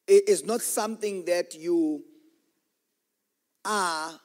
is 0.07 0.43
not 0.43 0.61
something 0.61 1.25
that 1.25 1.53
you 1.53 2.03
are 3.63 4.19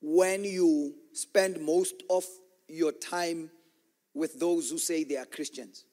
when 0.00 0.44
you 0.44 0.94
spend 1.12 1.60
most 1.60 2.02
of 2.10 2.24
your 2.68 2.92
time 2.92 3.50
with 4.14 4.40
those 4.40 4.70
who 4.70 4.78
say 4.78 5.04
they 5.04 5.16
are 5.16 5.26
Christians. 5.26 5.84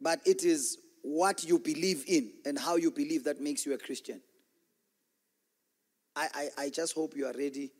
But 0.00 0.20
it 0.26 0.44
is 0.44 0.78
what 1.02 1.44
you 1.44 1.58
believe 1.58 2.04
in 2.06 2.32
and 2.46 2.58
how 2.58 2.76
you 2.76 2.90
believe 2.90 3.24
that 3.24 3.40
makes 3.40 3.66
you 3.66 3.74
a 3.74 3.78
Christian. 3.78 4.20
I, 6.14 6.28
I, 6.34 6.64
I 6.64 6.70
just 6.70 6.94
hope 6.94 7.16
you 7.16 7.26
are 7.26 7.32
ready 7.32 7.72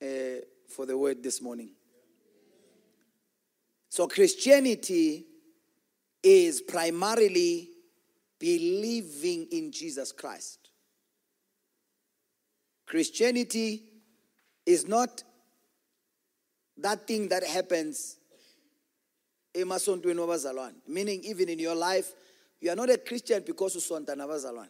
uh, 0.00 0.42
for 0.68 0.86
the 0.86 0.96
word 0.96 1.22
this 1.22 1.42
morning. 1.42 1.70
So, 3.90 4.08
Christianity 4.08 5.26
is 6.22 6.62
primarily 6.62 7.68
believing 8.38 9.48
in 9.52 9.70
Jesus 9.70 10.12
Christ. 10.12 10.70
Christianity 12.86 13.82
is 14.64 14.86
not 14.88 15.22
that 16.78 17.06
thing 17.06 17.28
that 17.28 17.44
happens 17.44 18.16
emasontweni 19.54 20.20
wabazalwane 20.20 20.76
meaning 20.86 21.24
even 21.24 21.48
in 21.48 21.58
your 21.58 21.76
life 21.76 22.14
you 22.62 22.70
are 22.70 22.76
not 22.76 22.90
a 22.90 22.98
Christian 22.98 23.42
because 23.44 23.74
usonta 23.74 24.14
nabazalwane. 24.14 24.68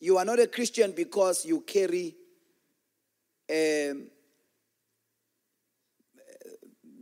You 0.00 0.16
are 0.16 0.24
not 0.24 0.40
a 0.40 0.46
Christian 0.46 0.92
because 0.92 1.44
you 1.44 1.60
carry 1.60 2.16
um, 3.50 4.08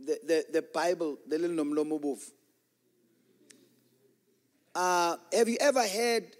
the, 0.05 0.19
the, 0.27 0.45
the 0.51 0.61
Bible, 0.73 1.19
the 1.25 1.39
little 1.39 1.65
nomlomo 1.65 2.19
uh, 4.75 5.15
Have 5.31 5.47
you 5.47 5.57
ever 5.61 5.87
heard, 5.87 6.35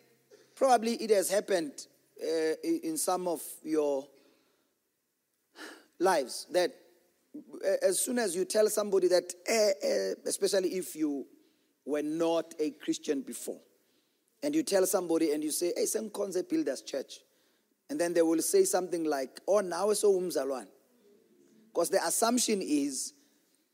probably 0.55 0.95
it 0.95 1.09
has 1.11 1.29
happened 1.29 1.71
uh, 2.21 2.53
in 2.63 2.97
some 2.97 3.29
of 3.29 3.41
your 3.63 4.05
lives, 5.99 6.47
that 6.51 6.75
as 7.81 7.99
soon 7.99 8.19
as 8.19 8.35
you 8.35 8.45
tell 8.45 8.67
somebody 8.69 9.07
that, 9.07 9.33
eh, 9.47 9.71
eh, 9.81 10.13
especially 10.25 10.69
if 10.69 10.95
you 10.95 11.25
were 11.85 12.01
not 12.01 12.53
a 12.59 12.71
Christian 12.71 13.21
before, 13.21 13.59
and 14.43 14.55
you 14.55 14.63
tell 14.63 14.85
somebody 14.85 15.31
and 15.31 15.43
you 15.43 15.51
say, 15.51 15.71
hey, 15.75 15.85
some 15.85 16.09
concept 16.09 16.49
builders 16.49 16.81
church, 16.81 17.19
and 17.89 17.99
then 17.99 18.13
they 18.13 18.21
will 18.21 18.41
say 18.41 18.63
something 18.63 19.03
like, 19.03 19.39
oh, 19.47 19.59
now 19.59 19.91
so 19.93 20.13
umzalwan. 20.13 20.67
Because 21.73 21.89
the 21.89 22.03
assumption 22.05 22.61
is, 22.61 23.13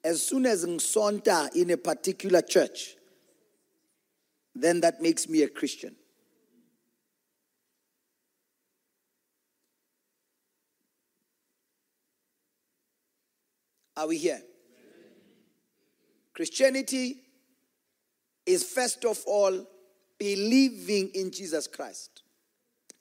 as 0.03 0.21
soon 0.21 0.45
as 0.45 0.65
ngisonta 0.65 1.55
in 1.55 1.71
a 1.71 1.77
particular 1.77 2.41
church, 2.41 2.95
then 4.53 4.81
that 4.81 5.01
makes 5.01 5.27
me 5.27 5.43
a 5.43 5.47
Christian. 5.47 5.95
Are 13.97 14.05
we 14.05 14.17
here? 14.17 14.41
Christianity 16.33 17.17
is 18.45 18.63
first 18.63 19.03
of 19.03 19.21
all 19.25 19.67
believing 20.19 21.09
in 21.15 21.31
Jesus 21.31 21.67
Christ. 21.67 22.21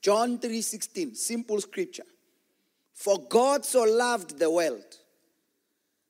John 0.01 0.39
3:16, 0.39 1.15
simple 1.15 1.61
scripture. 1.61 2.07
For 2.95 3.19
God 3.29 3.67
so 3.67 3.83
loved 3.83 4.39
the 4.39 4.51
world 4.51 4.99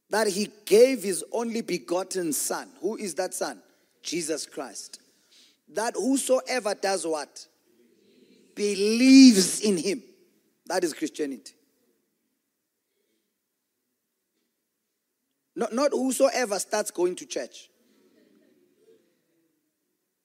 that 0.08 0.28
he 0.28 0.52
gave 0.64 1.02
his 1.02 1.24
only 1.32 1.62
begotten 1.62 2.32
son. 2.32 2.70
Who 2.80 2.96
is 2.96 3.16
that 3.16 3.34
son? 3.34 3.60
Jesus 4.02 4.46
Christ. 4.46 5.00
That 5.68 5.94
whosoever 5.96 6.74
does 6.74 7.04
what? 7.04 7.48
Believes 8.54 9.60
in 9.62 9.78
him. 9.78 10.04
That 10.66 10.84
is 10.84 10.94
Christianity. 10.94 11.55
Not, 15.56 15.72
not 15.72 15.92
whosoever 15.92 16.58
starts 16.58 16.90
going 16.90 17.16
to 17.16 17.26
church. 17.26 17.70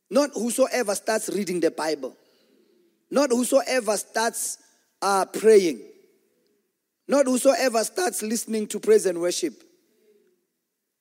Not 0.09 0.31
whosoever 0.33 0.93
starts 0.93 1.29
reading 1.29 1.61
the 1.61 1.71
Bible. 1.71 2.15
Not 3.09 3.31
whosoever 3.31 3.95
starts 3.95 4.57
uh, 5.01 5.25
praying. 5.25 5.79
Not 7.07 7.27
whosoever 7.27 7.81
starts 7.85 8.21
listening 8.21 8.67
to 8.67 8.79
praise 8.79 9.05
and 9.05 9.21
worship. 9.21 9.53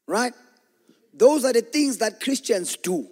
Right? 0.06 0.32
Those 1.12 1.44
are 1.44 1.52
the 1.52 1.62
things 1.62 1.98
that 1.98 2.20
Christians 2.20 2.76
do. 2.76 3.08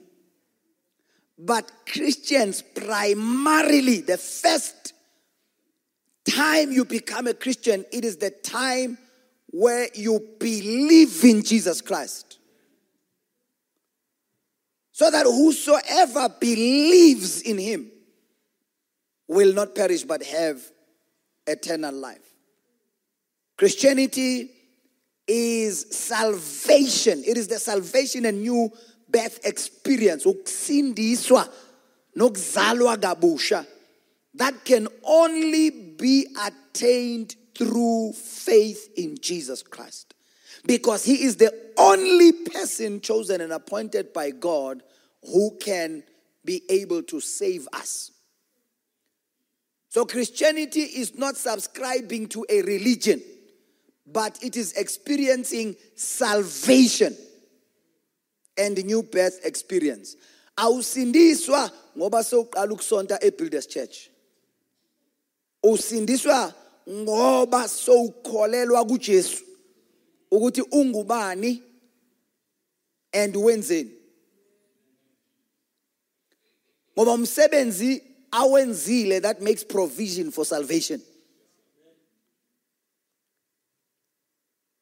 But 1.37 1.71
Christians 1.91 2.63
primarily, 2.63 4.01
the 4.01 4.19
first 4.19 4.93
time 6.29 6.71
you 6.71 6.85
become 6.85 7.27
a 7.27 7.35
Christian, 7.35 7.85
it 7.93 8.05
is 8.05 8.17
the 8.17 8.31
time 8.31 8.99
where 9.59 9.89
you 9.93 10.21
believe 10.39 11.25
in 11.25 11.43
Jesus 11.43 11.81
Christ. 11.81 12.39
So 14.93 15.11
that 15.11 15.27
whosoever 15.27 16.29
believes 16.39 17.43
in 17.43 17.59
him 17.59 17.91
will 19.27 19.53
not 19.53 19.75
perish 19.75 20.05
but 20.05 20.23
have 20.23 20.63
eternal 21.45 21.93
life. 21.93 22.23
Christianity 23.57 24.49
is 25.27 25.87
salvation. 25.91 27.25
It 27.27 27.37
is 27.37 27.49
the 27.49 27.59
salvation 27.59 28.27
and 28.27 28.41
new 28.43 28.71
birth 29.09 29.41
experience. 29.45 30.25
That 34.35 34.55
can 34.65 34.89
only 35.03 35.71
be 35.71 36.29
attained 36.47 37.35
through 37.59 38.13
faith 38.13 38.91
in 38.97 39.19
Jesus 39.21 39.63
Christ. 39.63 40.15
Because 40.65 41.05
he 41.05 41.25
is 41.25 41.37
the 41.37 41.53
only 41.77 42.33
person 42.33 43.01
chosen 43.01 43.41
and 43.41 43.53
appointed 43.53 44.13
by 44.13 44.31
God 44.31 44.83
who 45.25 45.57
can 45.61 46.05
be 46.45 46.63
able 46.71 47.03
to 47.03 47.21
save 47.21 47.69
us. 47.73 48.13
So 49.89 50.05
Christianity 50.05 50.83
is 50.83 51.17
not 51.17 51.37
subscribing 51.37 52.29
to 52.29 52.47
a 52.49 52.63
religion, 52.63 53.23
but 54.07 54.39
it 54.43 54.57
is 54.57 54.73
experiencing 54.75 55.77
salvation 55.97 57.17
and 58.57 58.85
new 58.85 59.03
birth 59.03 59.41
experience. 59.45 60.17
Awusindiswa 60.57 61.71
ngoba 61.97 62.23
sowuqala 62.23 62.71
ukusonta 62.71 63.19
eBuilders 63.21 63.69
Church. 63.69 64.11
Usindiswa 65.65 66.55
ngoba 66.91 67.69
sowukholelwa 67.69 68.85
kuJesu 68.85 69.45
ukuthi 70.31 70.63
ungubani 70.63 71.63
and 73.13 73.37
wenzeni. 73.37 73.91
Ngoba 76.97 77.13
umsebenzi 77.13 78.03
awenzile 78.31 79.21
that 79.21 79.41
makes 79.41 79.65
provision 79.65 80.31
for 80.31 80.45
salvation. 80.45 81.01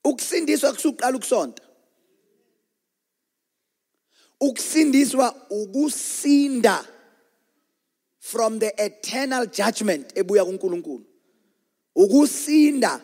Ukusindiswa 0.05 0.73
kusuqala 0.73 1.17
ukusonta. 1.17 1.63
Ukusindiswa 4.41 5.35
ukusinda 5.51 6.87
from 8.21 8.59
the 8.59 8.73
eternal 8.85 9.47
judgment 9.47 10.13
ebuya 10.15 10.45
kuNkulunkulu. 10.45 11.16
Ukusinda 11.97 13.01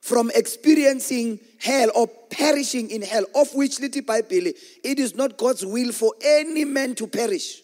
from 0.00 0.30
experiencing 0.34 1.38
hell 1.58 1.90
or 1.94 2.06
perishing 2.30 2.90
in 2.90 3.02
hell 3.02 3.24
of 3.34 3.54
which 3.54 3.78
lithi 3.78 4.02
iBhayibheli 4.02 4.54
it 4.82 4.98
is 4.98 5.14
not 5.14 5.36
God's 5.36 5.64
will 5.64 5.92
for 5.92 6.14
any 6.22 6.64
man 6.64 6.94
to 6.96 7.06
perish. 7.06 7.60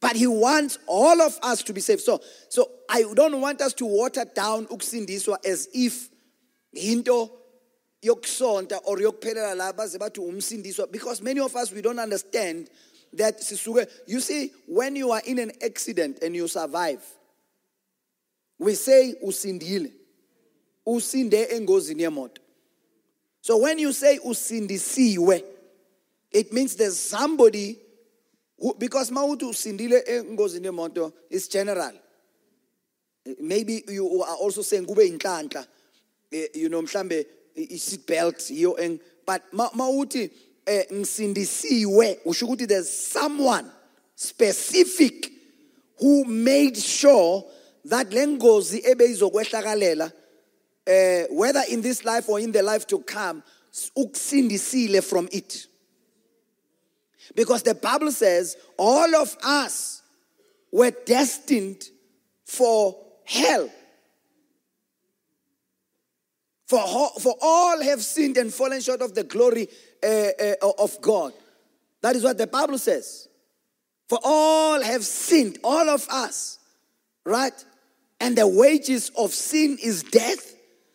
But 0.00 0.14
he 0.14 0.26
wants 0.26 0.78
all 0.86 1.20
of 1.20 1.36
us 1.42 1.62
to 1.64 1.72
be 1.72 1.80
saved. 1.80 2.02
So, 2.02 2.20
so 2.48 2.70
I 2.88 3.04
don't 3.14 3.40
want 3.40 3.60
us 3.60 3.72
to 3.74 3.84
water 3.84 4.24
down 4.24 4.66
ukusindiswa 4.66 5.44
as 5.44 5.68
if 5.74 6.08
into 6.72 7.30
yokusonta 8.04 8.78
or 8.84 8.98
yokuphelela 8.98 9.56
la 9.56 9.72
baze 9.72 9.98
bathi 9.98 10.20
umsindiswa 10.20 10.90
because 10.92 11.20
many 11.20 11.40
of 11.40 11.54
us 11.56 11.72
we 11.72 11.82
don't 11.82 11.98
understand 11.98 12.68
that 13.12 13.40
sisuke 13.40 13.88
you 14.06 14.20
see 14.20 14.52
when 14.66 14.94
you 14.94 15.10
are 15.10 15.22
in 15.24 15.38
an 15.38 15.50
accident 15.64 16.18
and 16.22 16.36
you 16.36 16.46
survive 16.46 17.02
we 18.58 18.74
say 18.74 19.14
usindile. 19.24 19.92
Usinde 20.86 21.48
engozini 21.52 22.02
yemoto. 22.02 22.38
So 23.40 23.58
when 23.58 23.78
you 23.78 23.92
say 23.92 24.18
usindisiwe 24.18 25.42
it 26.30 26.52
means 26.52 26.76
there's 26.76 26.98
somebody 26.98 27.78
who, 28.58 28.74
because 28.78 29.10
mawuthi 29.10 29.44
usindile 29.44 30.02
engozini 30.06 30.66
yemoto 30.66 31.12
is 31.30 31.48
general. 31.48 31.92
Maybe 33.40 33.84
you 33.88 34.22
are 34.22 34.36
also 34.36 34.62
saying 34.62 34.86
kube 34.86 35.06
inhlanhla 35.06 35.66
eh, 36.32 36.46
you 36.54 36.68
know 36.68 36.82
mhlambe 36.82 37.26
i-seat 37.56 38.06
belt 38.06 38.38
yiyo 38.50 38.78
eng 38.78 39.00
but 39.26 39.42
mawuthi 39.52 40.30
eh 40.66 40.86
ngisindisiwe 40.92 42.20
usho 42.24 42.46
ukuthi 42.46 42.66
there's 42.66 42.90
someone 42.90 43.66
specific 44.14 45.32
who 45.98 46.24
made 46.24 46.76
sure 46.76 47.44
that 47.88 48.12
lengozi 48.12 48.82
ebeyizokwehlakalela 48.84 50.12
eh 50.86 51.26
whether 51.30 51.64
in 51.68 51.82
this 51.82 52.04
life 52.04 52.28
or 52.28 52.40
in 52.40 52.52
the 52.52 52.62
life 52.62 52.86
to 52.86 52.98
come 52.98 53.42
ukusindisile 53.96 55.02
from 55.02 55.28
it 55.32 55.68
because 57.34 57.62
the 57.62 57.74
bible 57.74 58.12
says 58.12 58.56
all 58.76 59.14
of 59.16 59.36
us 59.42 60.02
were 60.72 60.92
destined 61.06 61.90
for 62.44 62.96
hell 63.24 63.70
for, 66.68 67.08
for 67.20 67.34
all 67.40 67.82
have 67.82 68.02
sinned 68.02 68.36
and 68.36 68.52
fallen 68.52 68.80
short 68.80 69.00
of 69.00 69.14
the 69.14 69.24
glory 69.24 69.68
uh, 70.04 70.06
uh, 70.06 70.72
of 70.78 71.00
God. 71.00 71.32
That 72.02 72.14
is 72.14 72.22
what 72.22 72.36
the 72.36 72.46
Bible 72.46 72.78
says. 72.78 73.26
For 74.08 74.18
all 74.22 74.82
have 74.82 75.04
sinned, 75.04 75.58
all 75.64 75.88
of 75.88 76.06
us, 76.10 76.58
right? 77.24 77.64
And 78.20 78.36
the 78.36 78.46
wages 78.46 79.10
of 79.16 79.32
sin 79.32 79.78
is 79.82 80.02
death. 80.02 80.54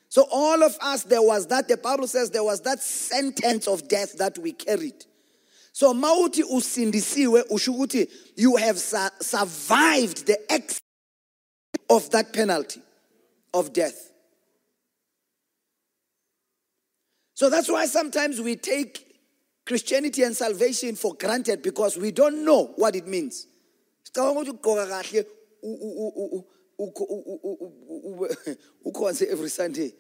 So, 0.10 0.28
all 0.32 0.62
of 0.64 0.78
us, 0.82 1.04
there 1.04 1.22
was 1.22 1.48
that, 1.48 1.68
the 1.68 1.78
Bible 1.78 2.08
says 2.08 2.30
there 2.30 2.44
was 2.44 2.62
that 2.62 2.82
sentence 2.82 3.68
of 3.68 3.88
death 3.88 4.18
that 4.20 4.38
we 4.38 4.52
carried. 4.52 5.06
So, 5.72 5.94
mauti 5.94 6.44
usindisiwe, 6.44 7.50
ushuguti, 7.50 8.10
you 8.36 8.58
have 8.58 8.78
su- 8.78 9.10
survived 9.22 10.28
the 10.28 10.38
ex 10.52 10.80
of 11.90 12.10
that 12.12 12.34
penalty 12.34 12.82
of 13.54 13.74
death. 13.74 14.12
So 17.34 17.50
that's 17.50 17.70
why 17.70 17.86
sometimes 17.88 18.40
we 18.40 18.56
take 18.56 19.06
Christianity 19.66 20.24
and 20.24 20.36
salvation 20.36 20.96
for 20.96 21.14
granted 21.16 21.62
because 21.62 21.98
we 21.98 22.12
don't 22.12 22.46
know 22.46 22.74
what 22.76 22.96
it 22.96 23.08
means. 23.08 23.48
every 29.30 29.50
Sunday, 29.50 29.92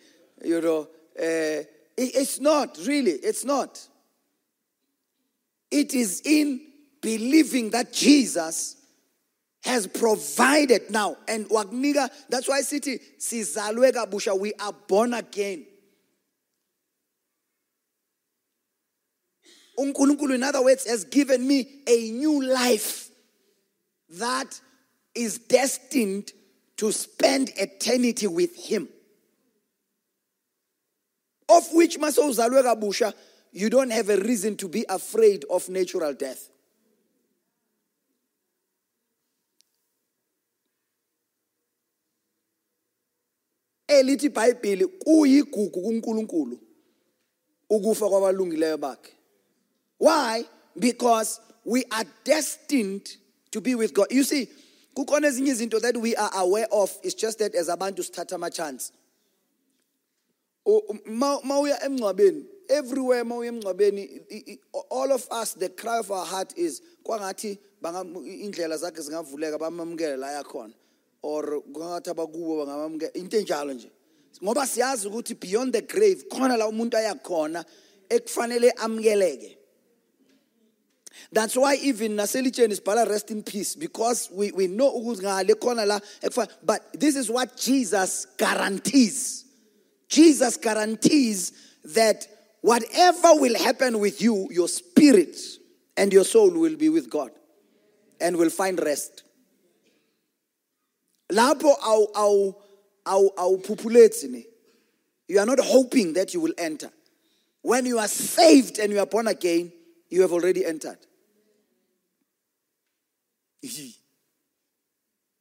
you 0.43 0.61
know. 0.61 0.87
Uh, 1.17 1.63
it's 1.95 2.39
not 2.39 2.77
really, 2.85 3.11
it's 3.11 3.45
not. 3.45 3.87
It 5.69 5.93
is 5.93 6.21
in 6.25 6.61
believing 7.01 7.69
that 7.71 7.93
Jesus 7.93 8.77
has 9.63 9.87
provided 9.87 10.89
now. 10.89 11.17
And 11.27 11.47
Wagniga, 11.49 12.09
that's 12.29 12.47
why 12.47 12.61
city, 12.61 12.99
Busha, 13.19 14.37
we 14.37 14.53
are 14.55 14.73
born 14.87 15.13
again. 15.13 15.65
uNkulunkulu 19.77 20.35
in 20.35 20.43
other 20.43 20.63
words 20.63 20.87
has 20.87 21.03
given 21.03 21.47
me 21.47 21.67
a 21.87 22.11
new 22.11 22.43
life 22.43 23.09
that 24.09 24.59
is 25.15 25.39
destined 25.39 26.31
to 26.75 26.91
spend 26.91 27.51
eternity 27.57 28.27
with 28.27 28.55
him 28.55 28.87
of 31.49 31.73
which 31.73 31.99
masowuzalwe 31.99 32.63
kabusha 32.63 33.13
you 33.51 33.69
don't 33.69 33.91
have 33.91 34.09
a 34.09 34.17
reason 34.17 34.55
to 34.57 34.67
be 34.67 34.85
afraid 34.89 35.45
of 35.49 35.69
natural 35.69 36.13
death 36.13 36.49
elithi 43.87 44.25
iBhayibheli 44.25 44.87
kuyigugu 44.87 45.81
kuNkulunkulu 45.81 46.59
ukufa 47.69 48.09
kwabalungileyo 48.09 48.77
bakhe 48.77 49.13
why? 50.03 50.43
Because 50.77 51.39
we 51.63 51.85
are 51.91 52.05
destined 52.25 53.15
to 53.51 53.61
be 53.61 53.73
with 53.73 53.93
God. 53.93 54.07
You 54.11 54.23
see, 54.23 54.49
kukhona 54.95 55.27
ezinye 55.27 55.51
izinto 55.51 55.81
that 55.81 55.97
we 55.97 56.15
are 56.15 56.31
aware 56.35 56.67
of. 56.71 56.95
It's 57.03 57.13
just 57.13 57.39
that 57.39 57.55
as 57.55 57.69
abantu 57.69 58.03
sithatha 58.03 58.33
ama 58.33 58.49
chance. 58.49 58.91
Um, 60.65 60.99
mawuya 61.43 61.83
emngcwabeni 61.83 62.45
everywhere 62.69 63.23
mawuya 63.23 63.51
emngcwabeni 63.51 64.59
all 64.89 65.11
of 65.11 65.27
us 65.31 65.53
the 65.53 65.69
cry 65.69 65.99
of 65.99 66.09
our 66.11 66.25
heart 66.25 66.57
is 66.57 66.81
kwangathi 67.03 67.57
indlela 67.83 68.77
zakhe 68.77 69.01
zingavuleka 69.01 69.59
bamamukele 69.59 70.17
la 70.17 70.41
yakhona. 70.41 70.73
Or 71.21 71.61
kwangathi 71.61 72.09
abakubo 72.09 72.65
bangamamukela 72.65 73.15
into 73.15 73.37
enjalo 73.37 73.73
nje. 73.73 73.91
Ngoba 74.43 74.67
siyazi 74.67 75.07
ukuthi 75.07 75.39
beyond 75.39 75.73
the 75.73 75.81
grave 75.81 76.23
khona 76.29 76.57
la 76.57 76.67
umuntu 76.67 76.97
ayakhona 76.97 77.65
ekufanele 78.09 78.71
amukeleke 78.71 79.57
that's 81.31 81.55
why 81.55 81.75
even 81.81 82.13
naselitsheni 82.13 82.79
sibhala 82.79 83.07
rest 83.07 83.31
in 83.31 83.43
peace 83.43 83.75
because 83.75 84.29
we, 84.31 84.51
we 84.51 84.67
know 84.67 85.15
but 86.63 86.81
this 86.93 87.15
is 87.15 87.29
what 87.29 87.57
Jesus 87.57 88.27
guarantees 88.37 89.43
Jesus 90.13 90.57
guarantees 90.57 91.53
that 91.85 92.27
whatever 92.61 93.29
will 93.33 93.57
happen 93.57 93.99
with 93.99 94.21
you, 94.21 94.47
your 94.51 94.67
spirit 94.67 95.35
and 95.97 96.13
your 96.13 96.23
soul 96.23 96.51
will 96.51 96.75
be 96.75 96.89
with 96.89 97.09
God 97.09 97.31
and 98.21 98.37
will 98.37 98.51
find 98.51 98.79
rest. 98.79 99.23
Lapho 101.31 101.73
aw 101.81 102.05
aw 102.15 102.51
aw 103.07 103.29
awuphuphulethi 103.37 104.29
ne. 104.29 104.45
You 105.27 105.39
are 105.39 105.47
not 105.47 105.59
hoping 105.59 106.13
that 106.13 106.35
you 106.35 106.41
will 106.41 106.53
enter. 106.59 106.91
When 107.63 107.87
you 107.87 107.97
are 107.97 108.07
saved 108.07 108.77
and 108.77 108.93
you 108.93 108.99
are 108.99 109.07
born 109.07 109.25
again, 109.27 109.71
you 110.13 110.21
have 110.21 110.31
already 110.31 110.63
entered. 110.63 110.99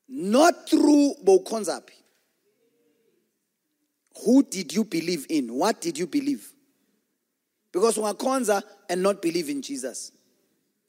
Not 0.08 0.66
through 0.66 1.16
Bokonzapi. 1.22 1.90
Who 4.24 4.42
did 4.42 4.72
you 4.72 4.84
believe 4.84 5.26
in? 5.28 5.52
What 5.52 5.82
did 5.82 5.98
you 5.98 6.06
believe? 6.06 6.50
Because 7.70 7.98
ungakhonza 7.98 8.62
and 8.88 9.02
not 9.02 9.20
believe 9.20 9.50
in 9.50 9.60
Jesus. 9.60 10.10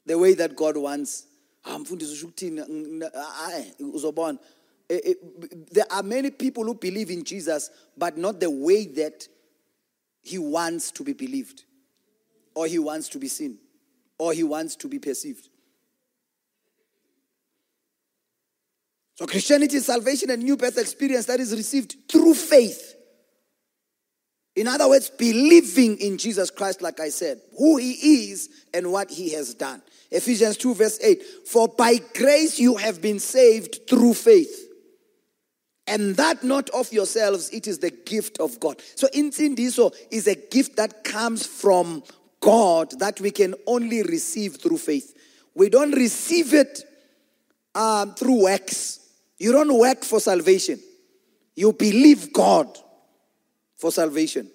The 0.06 0.16
way 0.16 0.32
that 0.32 0.56
God 0.56 0.78
wants. 0.78 1.26
Ah, 1.66 1.76
Hayi, 1.78 3.74
uzobona. 3.80 4.38
Eh, 4.88 5.00
eh, 5.04 5.14
There 5.72 5.86
are 5.90 6.02
many 6.02 6.30
people 6.30 6.64
who 6.64 6.74
believe 6.74 7.10
in 7.10 7.22
Jesus, 7.22 7.68
but 7.98 8.16
not 8.16 8.40
the 8.40 8.50
way 8.50 8.86
that 8.86 9.28
he 10.22 10.38
wants 10.38 10.90
to 10.92 11.04
be 11.04 11.12
believed, 11.12 11.64
or 12.54 12.66
he 12.66 12.78
wants 12.78 13.10
to 13.10 13.18
be 13.18 13.28
seen, 13.28 13.58
or 14.18 14.32
he 14.32 14.42
wants 14.42 14.76
to 14.76 14.88
be 14.88 14.98
perceived. 14.98 15.48
So, 19.16 19.26
Christianity 19.26 19.76
is 19.76 19.86
salvation 19.86 20.30
and 20.30 20.42
new 20.42 20.56
birth 20.56 20.76
experience 20.76 21.26
that 21.26 21.38
is 21.38 21.52
received 21.52 21.96
through 22.10 22.34
faith. 22.34 22.94
In 24.56 24.68
other 24.68 24.88
words, 24.88 25.10
believing 25.10 25.98
in 25.98 26.18
Jesus 26.18 26.50
Christ, 26.50 26.80
like 26.80 27.00
I 27.00 27.08
said, 27.08 27.40
who 27.58 27.76
he 27.76 28.30
is 28.30 28.48
and 28.72 28.92
what 28.92 29.10
he 29.10 29.32
has 29.32 29.54
done. 29.54 29.82
Ephesians 30.10 30.56
2, 30.56 30.74
verse 30.74 30.98
8 31.02 31.22
For 31.46 31.68
by 31.68 31.98
grace 32.14 32.58
you 32.58 32.76
have 32.76 33.02
been 33.02 33.18
saved 33.18 33.88
through 33.88 34.14
faith. 34.14 34.60
And 35.86 36.16
that 36.16 36.42
not 36.42 36.70
of 36.70 36.92
yourselves, 36.92 37.50
it 37.50 37.66
is 37.66 37.80
the 37.80 37.90
gift 37.90 38.40
of 38.40 38.58
God. 38.58 38.80
So, 38.94 39.06
in 39.12 39.30
insindiso 39.30 39.94
is 40.10 40.26
a 40.26 40.34
gift 40.34 40.76
that 40.76 41.04
comes 41.04 41.46
from 41.46 42.02
God 42.44 42.98
that 42.98 43.18
we 43.20 43.30
can 43.30 43.54
only 43.66 44.02
receive 44.02 44.56
through 44.56 44.76
faith. 44.76 45.16
We 45.54 45.70
don't 45.70 45.92
receive 45.92 46.52
it 46.52 46.84
um, 47.74 48.14
through 48.14 48.42
works. 48.44 49.00
You 49.38 49.52
don't 49.52 49.78
work 49.78 50.04
for 50.04 50.20
salvation. 50.20 50.78
You 51.56 51.72
believe 51.72 52.34
God 52.34 52.68
for 53.76 53.90
salvation. 53.90 54.50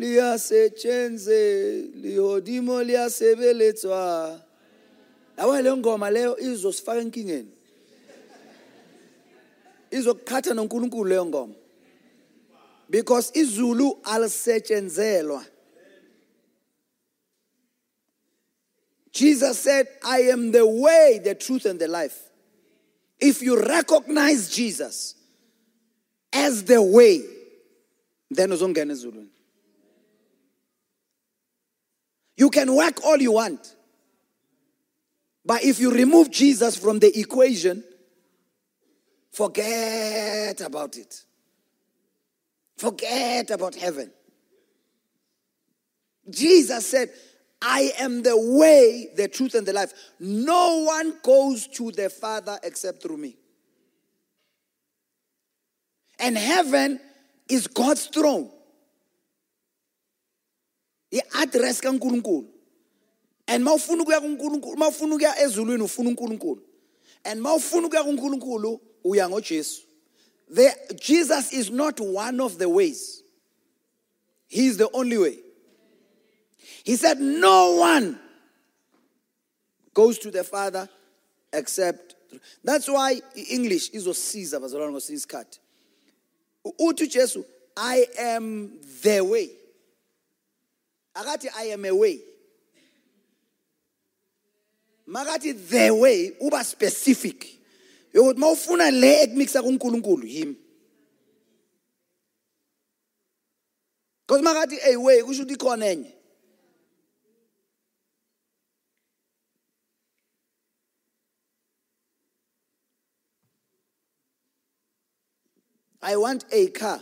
Liyasetshenzelwa 0.00 1.20
liyasetshenze 1.20 1.72
lihodimo 1.94 2.82
liyasebeletswa 2.82 4.40
yabo 5.38 5.60
le 5.60 5.76
ngoma 5.76 6.10
leyo 6.10 6.38
izosifaka 6.38 7.00
enkingeni 7.00 7.52
izokuqhatha 9.90 10.54
noNkulunkulu 10.54 11.08
leyo 11.08 11.26
ngoma 11.26 11.54
because 12.88 13.30
izulu 13.34 13.98
alisetshenzelwa 14.02 15.44
Jesus 19.12 19.58
said, 19.58 19.88
I 20.04 20.20
am 20.30 20.52
the 20.52 20.64
way, 20.64 21.20
the 21.22 21.34
truth, 21.34 21.66
and 21.66 21.80
the 21.80 21.88
life. 21.88 22.16
If 23.18 23.42
you 23.42 23.60
recognize 23.60 24.48
Jesus 24.48 25.16
as 26.32 26.62
the 26.62 26.80
way, 26.80 27.24
then 28.30 28.50
uzongena 28.50 28.92
ezulwini. 28.92 29.39
You 32.40 32.48
can 32.48 32.74
work 32.74 33.04
all 33.04 33.18
you 33.18 33.32
want. 33.32 33.76
But 35.44 35.62
if 35.62 35.78
you 35.78 35.92
remove 35.92 36.30
Jesus 36.30 36.74
from 36.74 36.98
the 36.98 37.20
equation, 37.20 37.84
forget 39.30 40.62
about 40.62 40.96
it. 40.96 41.22
Forget 42.78 43.50
about 43.50 43.74
heaven. 43.74 44.10
Jesus 46.30 46.86
said, 46.86 47.10
I 47.60 47.92
am 47.98 48.22
the 48.22 48.34
way, 48.34 49.10
the 49.14 49.28
truth, 49.28 49.54
and 49.54 49.66
the 49.66 49.74
life. 49.74 49.92
No 50.18 50.84
one 50.84 51.18
goes 51.22 51.66
to 51.66 51.92
the 51.92 52.08
Father 52.08 52.58
except 52.62 53.02
through 53.02 53.18
me. 53.18 53.36
And 56.18 56.38
heaven 56.38 57.00
is 57.50 57.66
God's 57.66 58.06
throne. 58.06 58.50
I-address 61.12 61.80
kaNkulunkulu. 61.80 62.46
And 63.48 63.64
mawufuna 63.64 64.02
ukuya 64.02 64.20
kuNkulunkulu, 64.20 64.76
mawufuna 64.76 65.14
ukuya 65.14 65.42
ezulwini 65.42 65.82
ufuna 65.82 66.10
uNkulunkulu. 66.10 66.62
And 67.24 67.40
mawufuna 67.40 67.86
ukuya 67.86 68.04
kuNkulunkulu 68.04 68.80
uya 69.04 69.28
ngoJesu. 69.28 69.82
The 70.48 70.74
Jesus 71.00 71.52
is 71.52 71.70
not 71.70 72.00
one 72.00 72.40
of 72.40 72.58
the 72.58 72.68
ways. 72.68 73.22
He 74.48 74.66
is 74.66 74.76
the 74.76 74.90
only 74.92 75.18
way. 75.18 75.38
He 76.84 76.96
said, 76.96 77.20
No 77.20 77.76
one 77.76 78.18
goes 79.94 80.18
to 80.20 80.30
the 80.30 80.44
Father 80.44 80.88
except. 81.52 82.16
That's 82.64 82.88
why 82.88 83.20
English 83.50 83.90
izosiza 83.92 84.60
bazalwane 84.60 84.92
ngosiza 84.92 85.14
isikhathi. 85.14 85.58
Uthi 86.78 87.04
uJesu, 87.04 87.44
I 87.76 88.06
am 88.18 88.78
the 89.02 89.20
way. 89.20 89.50
Akathi 91.16 91.48
I 91.56 91.64
am 91.64 91.84
a 91.84 91.94
way. 91.94 92.20
Makathi 95.08 95.68
the 95.68 95.90
way 95.90 96.32
uba 96.40 96.62
specific. 96.64 97.46
Yokuthi 98.14 98.38
mawufuna 98.38 98.90
le 98.90 99.26
ekumixa 99.26 99.62
kuNkulunkulu 99.62 100.26
him. 100.26 100.56
Because 104.26 104.42
makathi 104.42 104.78
a 104.86 104.96
way 104.96 105.22
kusho 105.22 105.42
ukuthi 105.42 105.56
ikhona 105.56 105.86
enye. 105.86 106.12
I 116.02 116.16
want 116.16 116.44
a 116.50 116.68
car. 116.68 117.00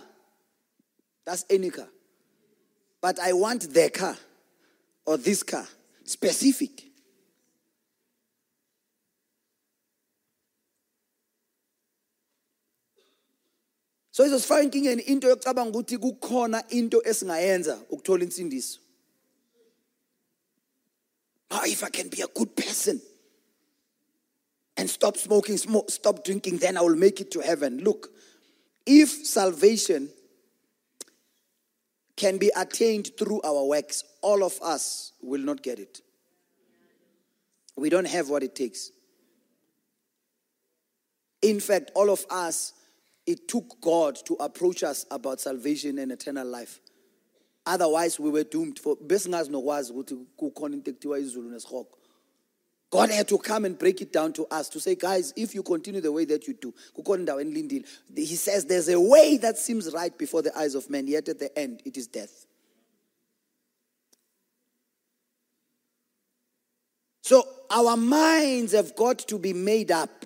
That's 1.24 1.44
any 1.50 1.70
car. 1.70 1.86
But 3.00 3.18
I 3.20 3.32
want 3.32 3.72
the 3.72 3.90
car 3.90 4.16
or 5.06 5.16
this 5.16 5.42
car. 5.42 5.66
Specific. 6.04 6.84
So 14.10 14.26
izosifaka 14.26 14.62
inkingeni 14.62 15.02
into 15.02 15.28
yocabanga 15.28 15.70
ukuthi 15.70 15.98
kukhona 15.98 16.64
into 16.70 17.02
esingayenza 17.04 17.78
ukuthola 17.90 18.24
insindiso. 18.24 18.78
Oh, 21.52 21.62
if 21.64 21.84
I 21.84 21.90
can 21.90 22.08
be 22.08 22.22
a 22.22 22.26
good 22.26 22.56
person 22.56 23.00
and 24.76 24.90
stop 24.90 25.16
smoking, 25.16 25.56
smoke, 25.56 25.88
stop 25.90 26.24
drinking, 26.24 26.58
then 26.58 26.76
I 26.76 26.80
will 26.80 26.96
make 26.96 27.20
it 27.20 27.30
to 27.30 27.40
heaven. 27.40 27.78
Look, 27.84 28.10
if 28.84 29.24
salvation 29.24 30.10
can 32.18 32.36
be 32.36 32.50
attained 32.56 33.12
through 33.16 33.40
our 33.42 33.64
works, 33.64 34.04
all 34.20 34.44
of 34.44 34.58
us 34.60 35.12
will 35.22 35.40
not 35.40 35.62
get 35.62 35.78
it. 35.78 36.02
We 37.76 37.88
don't 37.88 38.08
have 38.08 38.28
what 38.28 38.42
it 38.42 38.56
takes. 38.56 38.90
In 41.40 41.60
fact, 41.60 41.92
all 41.94 42.10
of 42.10 42.26
us, 42.28 42.74
it 43.24 43.46
took 43.46 43.80
God 43.80 44.18
to 44.26 44.34
approach 44.34 44.82
us 44.82 45.06
about 45.12 45.40
salvation 45.40 45.98
and 45.98 46.10
eternal 46.10 46.46
life. 46.46 46.80
Otherwise, 47.64 48.18
we 48.18 48.30
were 48.30 48.42
doomed 48.42 48.80
for. 48.80 48.96
God 52.90 53.10
had 53.10 53.28
to 53.28 53.38
come 53.38 53.66
and 53.66 53.78
break 53.78 54.00
it 54.00 54.12
down 54.12 54.32
to 54.34 54.46
us 54.46 54.68
to 54.70 54.80
say, 54.80 54.94
guys, 54.94 55.34
if 55.36 55.54
you 55.54 55.62
continue 55.62 56.00
the 56.00 56.10
way 56.10 56.24
that 56.24 56.48
you 56.48 56.54
do, 56.54 56.72
he 58.16 58.36
says 58.36 58.64
there's 58.64 58.88
a 58.88 58.98
way 58.98 59.36
that 59.36 59.58
seems 59.58 59.92
right 59.92 60.16
before 60.16 60.40
the 60.40 60.56
eyes 60.56 60.74
of 60.74 60.88
men, 60.88 61.06
yet 61.06 61.28
at 61.28 61.38
the 61.38 61.56
end 61.58 61.82
it 61.84 61.98
is 61.98 62.06
death. 62.06 62.46
So 67.20 67.46
our 67.70 67.94
minds 67.94 68.72
have 68.72 68.96
got 68.96 69.18
to 69.18 69.38
be 69.38 69.52
made 69.52 69.90
up 69.90 70.24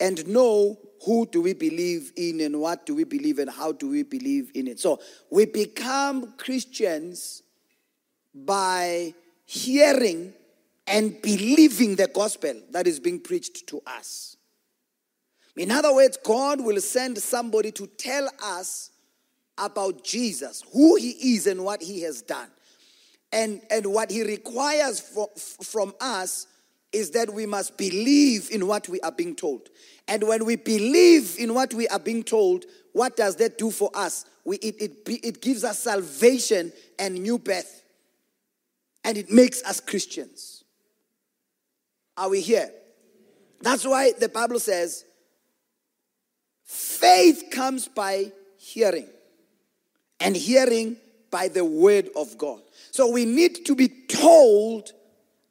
and 0.00 0.26
know 0.26 0.76
who 1.04 1.26
do 1.26 1.42
we 1.42 1.52
believe 1.52 2.12
in 2.16 2.40
and 2.40 2.60
what 2.60 2.86
do 2.86 2.96
we 2.96 3.04
believe 3.04 3.38
and 3.38 3.48
how 3.48 3.70
do 3.70 3.88
we 3.88 4.02
believe 4.02 4.50
in 4.54 4.66
it. 4.66 4.80
So 4.80 5.00
we 5.30 5.46
become 5.46 6.32
Christians 6.38 7.44
by 8.34 9.14
hearing 9.44 10.34
and 10.86 11.20
believing 11.22 11.96
the 11.96 12.08
gospel 12.08 12.54
that 12.70 12.86
is 12.86 12.98
being 12.98 13.20
preached 13.20 13.66
to 13.68 13.80
us. 13.86 14.36
In 15.56 15.70
other 15.70 15.94
words, 15.94 16.18
God 16.22 16.60
will 16.60 16.80
send 16.80 17.18
somebody 17.18 17.70
to 17.72 17.86
tell 17.86 18.28
us 18.42 18.90
about 19.58 20.02
Jesus, 20.02 20.64
who 20.72 20.96
he 20.96 21.10
is 21.34 21.46
and 21.46 21.64
what 21.64 21.82
he 21.82 22.02
has 22.02 22.22
done. 22.22 22.48
And, 23.32 23.62
and 23.70 23.86
what 23.86 24.10
he 24.10 24.22
requires 24.22 25.00
for, 25.00 25.28
from 25.62 25.94
us 26.00 26.46
is 26.92 27.10
that 27.12 27.32
we 27.32 27.46
must 27.46 27.78
believe 27.78 28.50
in 28.50 28.66
what 28.66 28.88
we 28.88 29.00
are 29.00 29.12
being 29.12 29.34
told. 29.34 29.68
And 30.08 30.22
when 30.24 30.44
we 30.44 30.56
believe 30.56 31.36
in 31.38 31.54
what 31.54 31.72
we 31.72 31.88
are 31.88 31.98
being 31.98 32.22
told, 32.22 32.66
what 32.92 33.16
does 33.16 33.36
that 33.36 33.56
do 33.56 33.70
for 33.70 33.90
us? 33.94 34.26
We, 34.44 34.56
it, 34.56 34.76
it, 34.80 35.24
it 35.24 35.40
gives 35.40 35.64
us 35.64 35.78
salvation 35.78 36.72
and 36.98 37.14
new 37.14 37.38
birth. 37.38 37.84
And 39.04 39.16
it 39.16 39.30
makes 39.30 39.62
us 39.64 39.80
Christians. 39.80 40.61
Are 42.16 42.28
we 42.28 42.40
here? 42.40 42.70
That's 43.60 43.84
why 43.84 44.12
the 44.18 44.28
Bible 44.28 44.60
says 44.60 45.04
faith 46.64 47.44
comes 47.50 47.88
by 47.88 48.32
hearing, 48.58 49.08
and 50.20 50.36
hearing 50.36 50.96
by 51.30 51.48
the 51.48 51.64
word 51.64 52.08
of 52.16 52.36
God. 52.38 52.60
So 52.90 53.10
we 53.10 53.24
need 53.24 53.64
to 53.66 53.74
be 53.74 53.88
told 54.08 54.92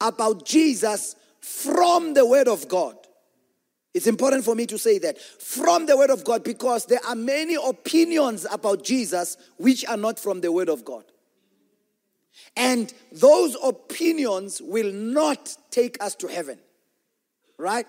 about 0.00 0.44
Jesus 0.44 1.16
from 1.40 2.14
the 2.14 2.24
word 2.24 2.48
of 2.48 2.68
God. 2.68 2.96
It's 3.94 4.06
important 4.06 4.44
for 4.44 4.54
me 4.54 4.66
to 4.66 4.78
say 4.78 4.98
that 5.00 5.20
from 5.20 5.84
the 5.86 5.96
word 5.96 6.10
of 6.10 6.24
God 6.24 6.44
because 6.44 6.86
there 6.86 7.04
are 7.06 7.14
many 7.14 7.56
opinions 7.56 8.46
about 8.50 8.84
Jesus 8.84 9.36
which 9.58 9.84
are 9.86 9.98
not 9.98 10.18
from 10.18 10.40
the 10.40 10.50
word 10.50 10.70
of 10.70 10.84
God. 10.84 11.04
And 12.56 12.92
those 13.12 13.56
opinions 13.62 14.60
will 14.62 14.92
not 14.92 15.56
take 15.70 16.02
us 16.02 16.14
to 16.16 16.28
heaven. 16.28 16.58
Right? 17.58 17.86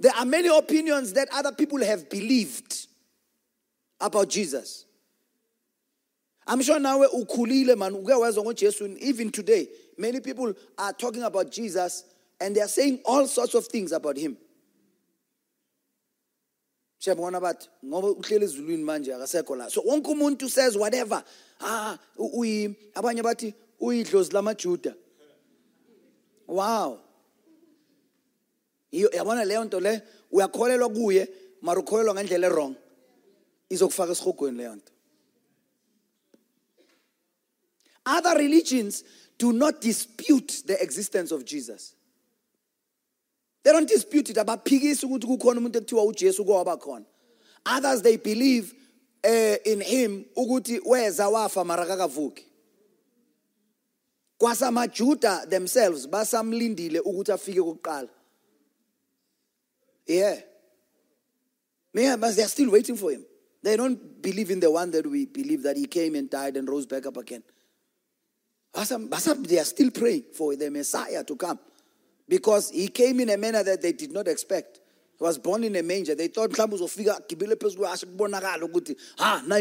There 0.00 0.12
are 0.16 0.24
many 0.24 0.48
opinions 0.48 1.12
that 1.12 1.28
other 1.32 1.52
people 1.52 1.78
have 1.84 2.10
believed 2.10 2.86
about 4.00 4.28
Jesus. 4.28 4.84
I'm 6.46 6.60
sure 6.62 6.80
now 6.80 6.98
ukhulile 7.04 7.76
man 7.78 7.94
even 8.98 9.30
today 9.30 9.68
many 9.96 10.20
people 10.20 10.52
are 10.76 10.92
talking 10.92 11.22
about 11.22 11.52
Jesus 11.52 12.04
and 12.40 12.56
they 12.56 12.60
are 12.60 12.68
saying 12.68 13.00
all 13.04 13.26
sorts 13.28 13.54
of 13.54 13.66
things 13.66 13.92
about 13.92 14.16
him. 14.16 14.36
manje 18.84 19.70
so 19.70 19.82
wonke 19.82 20.48
says 20.48 20.76
whatever 20.76 21.22
ah 21.60 21.96
abanye 22.18 23.54
uyidlozi 23.82 24.32
lamajuda. 24.32 24.94
Wow. 26.48 26.98
Yabona 28.92 29.44
leyo 29.44 29.64
nto 29.64 29.80
le? 29.80 30.02
Uyakholelwa 30.30 30.88
kuye 30.88 31.28
mara 31.62 31.80
ukholelwa 31.80 32.14
ngendlela 32.14 32.48
wrong 32.48 32.74
izokufaka 33.68 34.12
esihogweni 34.12 34.58
leyo 34.58 34.76
nto. 34.76 34.92
Other 38.06 38.36
religions 38.36 39.04
do 39.38 39.52
not 39.52 39.80
dispute 39.80 40.62
the 40.66 40.82
existence 40.82 41.32
of 41.32 41.44
Jesus. 41.44 41.94
They 43.62 43.72
don't 43.72 43.88
dispute 43.88 44.30
it 44.30 44.36
abaphikisi 44.36 45.06
ukuthi 45.06 45.26
kukhona 45.26 45.60
umuntu 45.60 45.78
ekuthiwa 45.78 46.04
uJesu 46.04 46.44
kwaba 46.44 46.76
khona. 46.76 47.04
Others 47.66 48.02
they 48.02 48.16
believe 48.16 48.74
uh, 49.24 49.56
in 49.64 49.80
him 49.80 50.24
ukuthi 50.36 50.80
weza 50.84 51.28
wafa 51.28 51.64
mara 51.64 51.86
kakavuki 51.86 52.51
kwasamajuda 54.42 55.46
themselves 55.46 56.08
basamlindile 56.08 57.00
ukuthi 57.00 57.32
afike 57.32 57.60
kokuqala 57.60 58.08
yeah. 60.06 60.38
Yeah 61.94 62.16
but 62.16 62.34
they're 62.34 62.48
still 62.48 62.70
waiting 62.70 62.96
for 62.96 63.12
him. 63.12 63.24
They 63.62 63.76
don't 63.76 64.20
believe 64.20 64.50
in 64.50 64.58
the 64.58 64.70
one 64.70 64.90
that 64.90 65.06
we 65.06 65.26
believe 65.26 65.62
that 65.62 65.76
he 65.76 65.86
came 65.86 66.16
and 66.16 66.28
died 66.28 66.56
and 66.56 66.68
rose 66.68 66.86
back 66.86 67.06
up 67.06 67.16
again. 67.16 67.44
They 68.74 69.58
are 69.58 69.64
still 69.64 69.90
praying 69.92 70.24
for 70.34 70.56
the 70.56 70.70
messiah 70.70 71.22
to 71.22 71.36
come. 71.36 71.60
Because 72.28 72.70
he 72.70 72.88
came 72.88 73.20
in 73.20 73.30
a 73.30 73.36
manner 73.36 73.62
that 73.62 73.82
they 73.82 73.92
did 73.92 74.10
not 74.10 74.26
expect. 74.26 74.80
Was 75.22 75.38
born 75.38 75.62
in 75.62 75.76
a 75.76 75.82
manger. 75.84 76.16
They 76.16 76.26
thought 76.26 76.50
mhlawumbe 76.50 76.74
uzofika 76.74 77.20
gibele 77.28 77.54
phezulu 77.54 77.86
asho 77.86 78.06
kubonakala 78.06 78.64
ukuthi 78.64 78.96
ha 79.18 79.40
na. 79.46 79.60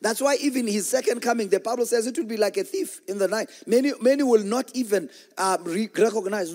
That's 0.00 0.20
why 0.22 0.38
even 0.40 0.66
his 0.66 0.86
second 0.86 1.20
coming 1.20 1.50
the 1.50 1.60
Bible 1.60 1.84
says 1.84 2.06
it 2.06 2.16
will 2.16 2.24
be 2.24 2.38
like 2.38 2.56
a 2.56 2.64
thief 2.64 3.02
in 3.06 3.18
the 3.18 3.28
night. 3.28 3.50
Many 3.66 3.92
many 4.00 4.22
will 4.22 4.42
not 4.42 4.70
even 4.74 5.10
uh, 5.36 5.58
recognize. 5.62 6.50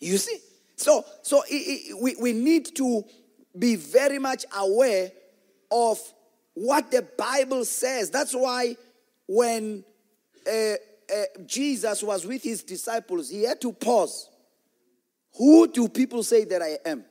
You 0.00 0.18
see? 0.18 0.38
So 0.74 1.04
so 1.22 1.42
it, 1.48 1.54
it, 1.54 2.02
we 2.02 2.16
we 2.20 2.32
need 2.32 2.74
to 2.78 3.04
be 3.56 3.76
very 3.76 4.18
much 4.18 4.44
aware 4.56 5.12
of 5.70 6.00
what 6.54 6.90
the 6.90 7.06
Bible 7.16 7.64
says. 7.64 8.10
That's 8.10 8.34
why 8.34 8.76
when 9.28 9.84
uh, 10.44 10.50
uh, 10.50 10.74
Jesus 11.46 12.02
was 12.02 12.26
with 12.26 12.42
his 12.42 12.64
disciples, 12.64 13.30
he 13.30 13.44
had 13.44 13.60
to 13.60 13.72
pause. 13.72 14.28
Who 15.38 15.68
do 15.68 15.88
people 15.88 16.22
say 16.24 16.44
that 16.44 16.60
I 16.60 16.78
am? 16.84 17.04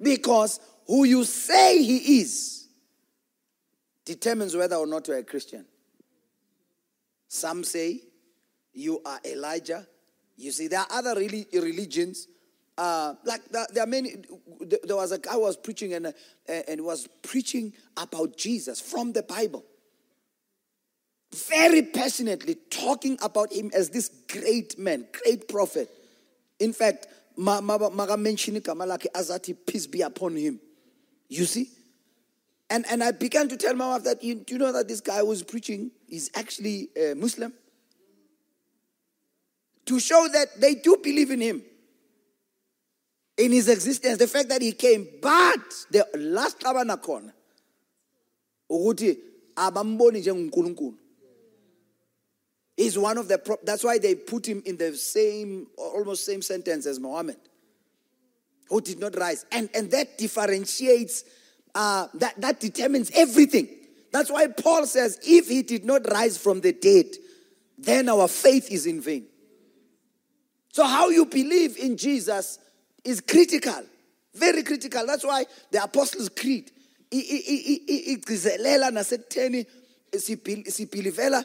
Because 0.00 0.60
who 0.86 1.04
you 1.04 1.24
say 1.24 1.82
he 1.82 2.20
is 2.20 2.68
determines 4.04 4.54
whether 4.54 4.76
or 4.76 4.86
not 4.86 5.08
you're 5.08 5.18
a 5.18 5.24
Christian. 5.24 5.64
Some 7.28 7.64
say 7.64 8.00
you 8.72 9.00
are 9.04 9.18
Elijah. 9.24 9.86
You 10.36 10.52
see, 10.52 10.68
there 10.68 10.80
are 10.80 10.88
other 10.90 11.14
really 11.18 11.46
religions. 11.52 12.28
Uh, 12.76 13.14
like 13.24 13.42
there 13.50 13.82
are 13.82 13.86
many. 13.86 14.16
There 14.82 14.96
was 14.96 15.12
a 15.12 15.18
guy 15.18 15.36
was 15.36 15.56
preaching 15.56 15.94
and, 15.94 16.06
uh, 16.06 16.12
and 16.46 16.82
was 16.82 17.08
preaching 17.22 17.72
about 17.96 18.36
Jesus 18.36 18.80
from 18.80 19.12
the 19.12 19.22
Bible 19.22 19.64
very 21.32 21.82
passionately 21.82 22.56
talking 22.70 23.18
about 23.22 23.52
him 23.52 23.70
as 23.74 23.90
this 23.90 24.08
great 24.28 24.78
man, 24.78 25.06
great 25.22 25.48
prophet. 25.48 25.88
In 26.58 26.72
fact, 26.72 27.06
Maga 27.36 28.16
mentioned 28.16 28.62
Kamalaki 28.64 29.06
Azati, 29.14 29.56
peace 29.66 29.86
be 29.86 30.02
upon 30.02 30.36
him. 30.36 30.60
You 31.28 31.44
see? 31.44 31.70
And, 32.68 32.84
and 32.90 33.02
I 33.02 33.12
began 33.12 33.48
to 33.48 33.56
tell 33.56 33.74
my 33.74 33.88
wife 33.88 34.04
that, 34.04 34.22
you, 34.22 34.36
do 34.36 34.54
you 34.54 34.58
know 34.58 34.72
that 34.72 34.88
this 34.88 35.00
guy 35.00 35.22
was 35.22 35.42
preaching 35.42 35.90
is 36.08 36.30
actually 36.34 36.88
a 36.96 37.14
Muslim? 37.14 37.52
To 39.86 39.98
show 39.98 40.28
that 40.32 40.60
they 40.60 40.74
do 40.74 40.96
believe 41.02 41.30
in 41.30 41.40
him, 41.40 41.62
in 43.36 43.52
his 43.52 43.68
existence, 43.68 44.18
the 44.18 44.28
fact 44.28 44.50
that 44.50 44.62
he 44.62 44.72
came. 44.72 45.08
But 45.22 45.60
the 45.90 46.06
last 46.16 46.60
tabernacle, 46.60 47.22
ukuthi 48.70 49.16
abamboni 49.56 50.20
njengonkulunkulu 50.20 50.94
He's 52.80 52.96
one 52.96 53.18
of 53.18 53.28
the, 53.28 53.36
pro- 53.36 53.58
that's 53.62 53.84
why 53.84 53.98
they 53.98 54.14
put 54.14 54.48
him 54.48 54.62
in 54.64 54.78
the 54.78 54.96
same, 54.96 55.66
almost 55.76 56.24
same 56.24 56.40
sentence 56.40 56.86
as 56.86 56.98
Muhammad, 56.98 57.36
who 58.70 58.80
did 58.80 58.98
not 58.98 59.18
rise. 59.18 59.44
And, 59.52 59.68
and 59.74 59.90
that 59.90 60.16
differentiates, 60.16 61.24
uh, 61.74 62.06
that, 62.14 62.40
that 62.40 62.58
determines 62.58 63.10
everything. 63.14 63.68
That's 64.12 64.30
why 64.30 64.46
Paul 64.46 64.86
says, 64.86 65.18
if 65.22 65.48
he 65.48 65.60
did 65.60 65.84
not 65.84 66.10
rise 66.10 66.38
from 66.38 66.62
the 66.62 66.72
dead, 66.72 67.04
then 67.76 68.08
our 68.08 68.26
faith 68.26 68.72
is 68.72 68.86
in 68.86 69.02
vain. 69.02 69.26
So, 70.72 70.84
how 70.84 71.10
you 71.10 71.26
believe 71.26 71.76
in 71.76 71.98
Jesus 71.98 72.58
is 73.04 73.20
critical, 73.20 73.84
very 74.34 74.62
critical. 74.62 75.06
That's 75.06 75.24
why 75.24 75.44
the 75.70 75.84
Apostles' 75.84 76.30
Creed, 76.30 76.70
sibhilivela 80.18 81.44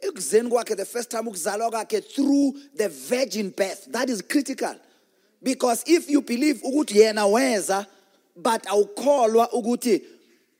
ekuzeni 0.00 0.50
kwakhe 0.50 0.76
the 0.76 0.84
first 0.84 1.10
time 1.10 1.28
ukuzalwa 1.28 1.70
kwakhe 1.70 2.00
through 2.00 2.54
the 2.76 2.88
virgin 2.88 3.50
birth 3.50 3.90
that 3.90 4.08
is 4.08 4.22
critical 4.22 4.74
because 5.42 5.82
if 5.86 6.10
you 6.10 6.22
believe 6.22 6.60
ukuthi 6.62 6.98
yena 6.98 7.26
weza 7.26 7.86
but 8.36 8.66
awukholwa 8.66 9.52
ukuthi 9.52 10.02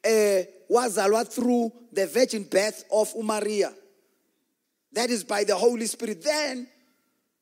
eh 0.03 0.47
wazalwa 0.69 1.25
through 1.25 1.73
the 1.95 2.07
virgin 2.07 2.45
birth 2.45 2.85
of 2.91 3.15
umaria 3.15 3.73
that 4.93 5.11
is 5.11 5.25
by 5.25 5.45
the 5.45 5.55
holy 5.55 5.87
spirit 5.87 6.23
then 6.23 6.67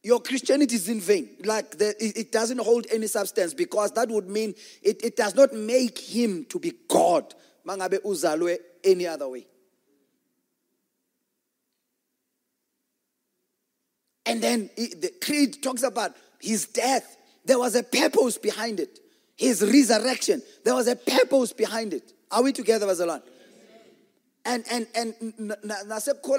your 0.06 0.20
Christianity 0.20 0.76
is 0.76 0.88
in 0.88 1.00
vain. 1.00 1.28
Like 1.44 1.78
the, 1.78 1.92
it, 1.98 2.30
doesn't 2.30 2.60
hold 2.60 2.86
any 2.92 3.08
substance 3.08 3.52
because 3.54 3.90
that 3.92 4.08
would 4.08 4.28
mean 4.28 4.54
it, 4.80 5.04
it 5.04 5.16
does 5.16 5.34
not 5.34 5.52
make 5.52 5.98
him 5.98 6.44
to 6.44 6.60
be 6.60 6.74
God. 6.86 7.34
Mangabe 7.66 7.98
uzalwe 8.04 8.58
any 8.86 9.06
other 9.06 9.28
way. 9.28 9.46
And 14.24 14.42
then 14.42 14.70
the 14.76 15.12
creed 15.22 15.62
talks 15.62 15.82
about 15.82 16.16
his 16.40 16.66
death. 16.66 17.16
There 17.44 17.58
was 17.58 17.76
a 17.76 17.82
purpose 17.82 18.38
behind 18.38 18.80
it. 18.80 18.98
His 19.36 19.62
resurrection. 19.62 20.42
There 20.64 20.74
was 20.74 20.88
a 20.88 20.96
purpose 20.96 21.52
behind 21.52 21.94
it. 21.94 22.12
Are 22.30 22.42
we 22.42 22.52
together, 22.52 22.86
Bazalwane? 22.86 23.22
And 24.44 24.64
and 24.70 24.86
and 24.94 25.14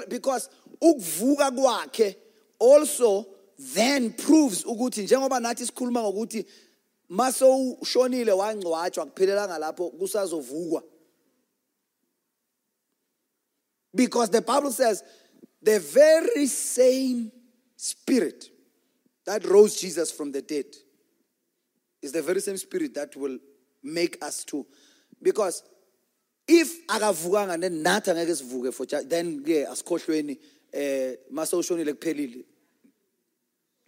because 0.08 0.48
ukuvuka 0.82 1.50
kwakhe 1.50 2.16
also 2.58 3.26
then 3.74 4.12
proves 4.12 4.64
ukuthi 4.64 5.02
njengoba 5.02 5.40
nathi 5.40 5.66
sikhuluma 5.66 6.02
ngokuthi 6.02 6.46
mase 7.08 7.44
ushonile 7.80 8.32
wangcwatshwa 8.32 9.06
kuphelelanga 9.06 9.58
lapho 9.58 9.90
kusazovukwa 9.90 10.82
because 13.98 14.30
the 14.30 14.40
bible 14.40 14.70
says 14.70 15.02
the 15.62 15.78
very 15.80 16.46
same 16.46 17.30
spirit 17.76 18.50
that 19.26 19.44
rose 19.44 19.80
jesus 19.80 20.10
from 20.18 20.32
the 20.32 20.42
dead 20.42 20.68
is 22.00 22.12
the 22.12 22.22
very 22.22 22.40
same 22.40 22.56
spirit 22.56 22.94
that 22.94 23.14
will 23.16 23.38
make 23.82 24.22
us 24.22 24.44
too 24.44 24.64
because 25.20 25.62
if 26.46 26.86
akavukanga 26.86 27.60
then 27.60 27.82
nathi 27.88 28.14
angeke 28.14 28.34
sivuke 28.40 28.70
for 28.78 28.86
then 29.14 29.42
ke 29.48 29.66
asikhohlweni 29.72 30.38
eh 30.72 31.16
mase 31.30 31.56
ushonile 31.62 31.92
kuphelile 31.94 32.44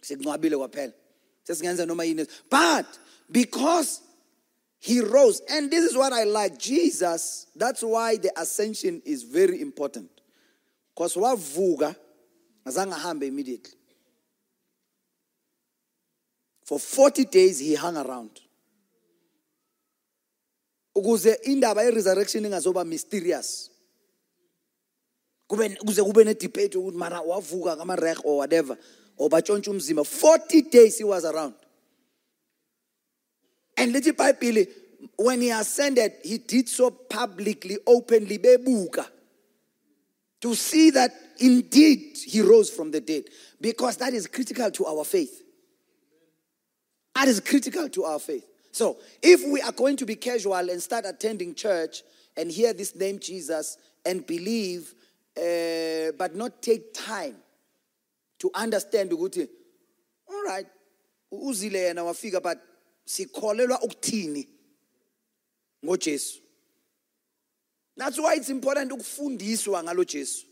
sekungcwabile 0.01 0.57
kwaphela. 0.57 0.93
Sesingenza 1.43 1.85
noma 1.85 2.03
yini. 2.03 2.27
But 2.49 2.85
because 3.31 4.01
he 4.81 4.99
rose. 4.99 5.43
And 5.47 5.69
this 5.69 5.85
is 5.85 5.95
what 5.95 6.11
i 6.11 6.23
like. 6.23 6.57
Jesus 6.57 7.45
that's 7.55 7.83
why 7.83 8.17
the 8.17 8.31
ascension 8.35 9.01
is 9.05 9.23
very 9.23 9.61
important. 9.61 10.09
Because 10.93 11.15
wavuka 11.15 11.95
azange 12.65 12.93
hambe 12.93 13.27
immediately. 13.27 13.77
For 16.65 16.79
40 16.79 17.25
days 17.25 17.59
he 17.59 17.75
hung 17.75 17.95
around. 17.95 18.31
Ukuze 20.97 21.37
indaba 21.43 21.83
ye-resurrection 21.83 22.43
ingazoba 22.43 22.85
mysterious. 22.85 23.69
Kube 25.47 25.77
kuze 25.85 26.03
kube 26.03 26.25
ne-debate 26.25 26.77
ukuthi 26.77 26.97
mara 26.97 27.21
wavuka 27.21 27.77
ngama-rek 27.77 28.25
or 28.25 28.37
whatever 28.37 28.75
or 29.15 29.29
batshontshe 29.29 29.69
umzimba. 29.69 30.03
40 30.03 30.61
days 30.71 30.97
he 30.97 31.03
was 31.03 31.23
around 31.23 31.53
and 33.77 33.93
lithi 33.93 34.11
ibhayibhile 34.11 34.67
when 35.17 35.41
he 35.41 35.49
ascended 35.51 36.13
he 36.23 36.37
did 36.37 36.69
so 36.69 36.91
publicly 36.91 37.77
openly 37.85 38.37
bebuka. 38.37 39.05
To 40.41 40.55
see 40.55 40.89
that 40.91 41.11
indeed 41.39 42.17
he 42.25 42.41
rose 42.41 42.69
from 42.69 42.91
the 42.91 42.99
dead. 42.99 43.25
Because 43.59 43.97
that 43.97 44.13
is 44.13 44.25
critical 44.27 44.71
to 44.71 44.85
our 44.87 45.05
faith. 45.05 45.43
That 47.13 47.27
is 47.27 47.39
critical 47.39 47.89
to 47.89 48.05
our 48.05 48.19
faith. 48.19 48.45
So, 48.71 48.97
if 49.21 49.47
we 49.47 49.61
are 49.61 49.71
going 49.73 49.97
to 49.97 50.05
be 50.05 50.15
casual 50.15 50.55
and 50.55 50.81
start 50.81 51.05
attending 51.05 51.53
church 51.53 52.03
and 52.37 52.49
hear 52.49 52.73
this 52.73 52.95
name 52.95 53.19
Jesus 53.19 53.77
and 54.05 54.25
believe, 54.25 54.93
uh, 55.37 56.11
but 56.17 56.35
not 56.35 56.61
take 56.61 56.93
time 56.93 57.35
to 58.39 58.49
understand 58.55 59.11
all 59.11 60.43
right, 60.45 60.65
uzile 61.31 61.73
yena 61.73 62.03
wafika, 62.03 62.41
but 62.41 62.59
sikholelwa 63.15 63.81
ukuthini 63.81 64.47
ngoJesu. 65.85 66.41
That's 67.97 68.19
why 68.19 68.35
it's 68.35 68.49
important 68.49 68.91
ukufundiswa 68.91 69.83
ngalo 69.83 70.03
Jesu. 70.03 70.45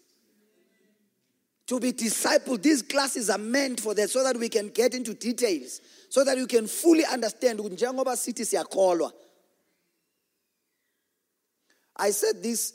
to 1.69 1.80
be 1.80 1.91
discipled. 1.91 2.63
These 2.63 2.82
classes 2.82 3.30
are 3.30 3.38
meant 3.38 3.80
for 3.80 3.93
that 3.93 4.10
so 4.10 4.24
that 4.24 4.36
we 4.36 4.50
can 4.50 4.69
get 4.69 4.95
into 4.95 5.13
details, 5.13 5.82
so 6.10 6.24
that 6.24 6.36
you 6.36 6.48
can 6.48 6.65
fully 6.65 7.06
understand. 7.06 7.60
njengoba 7.60 8.17
sithi 8.17 8.43
siyakholwa. 8.43 9.12
I 11.95 12.10
said 12.10 12.41
this 12.41 12.74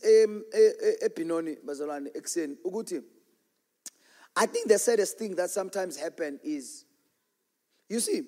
ebinoni 1.03 1.57
bazalwane 1.65 2.11
ekuseni 2.15 2.57
ukuthi 2.65 3.03
I 4.37 4.47
think 4.47 4.69
the 4.69 4.79
saddest 4.79 5.19
thing 5.19 5.35
that 5.35 5.51
sometimes 5.51 5.97
happen 5.97 6.39
is 6.45 6.85
you 7.89 7.99
see 7.99 8.23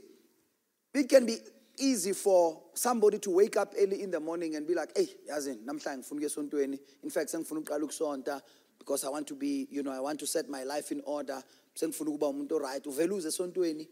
it 0.99 1.09
can 1.09 1.27
be 1.27 1.37
easy 1.79 2.13
for 2.13 2.63
somebody 2.75 3.19
to 3.19 3.31
wake 3.31 3.57
up 3.57 3.75
early 3.79 4.03
in 4.03 4.11
the 4.11 4.21
morning 4.21 4.57
and 4.57 4.67
be 4.67 4.75
like, 4.75 4.97
hey, 4.97 5.09
yazini, 5.29 5.65
namhlanje 5.65 5.99
ngifuna 5.99 6.21
ukuya 6.21 6.27
esontweni. 6.27 6.79
In 7.03 7.11
fact, 7.11 7.35
I'm 7.35 7.45
sengifuna 7.45 7.65
ukuqala 7.65 7.85
ukusonta 7.85 8.41
because 8.79 9.05
I 9.05 9.09
want 9.09 9.27
to 9.27 9.35
be, 9.35 9.67
you 9.71 9.83
know, 9.83 9.93
I 9.93 10.01
want 10.01 10.19
to 10.21 10.27
set 10.27 10.49
my 10.49 10.65
life 10.65 10.93
in 10.93 11.03
order. 11.05 11.43
Sengifuna 11.75 12.11
ukuba 12.11 12.29
umuntu 12.29 12.53
oright. 12.53 12.85
Uvele 12.85 13.13
uze 13.13 13.29
esontweni 13.29 13.89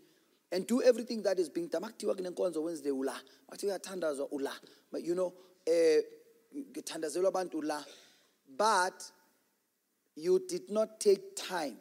and 0.53 0.67
do 0.67 0.83
everything 0.83 1.23
that 1.23 1.39
is 1.39 1.49
being 1.49 1.69
done. 1.69 1.83
Makuthiwa 1.83 2.15
kunenkonzo 2.15 2.63
Wednesday 2.63 2.91
ula. 2.91 3.21
Makuthiwa 3.51 3.79
kuyathandazwa 3.79 4.29
ula. 4.33 4.53
But 4.91 5.03
you 5.03 5.15
know, 5.15 5.35
eh 5.67 6.03
ngithandazelwa 6.57 7.29
abantu 7.29 7.63
la. 7.63 7.83
But 8.57 9.11
you 10.17 10.39
did 10.47 10.71
not 10.71 11.01
take 11.01 11.35
time 11.35 11.77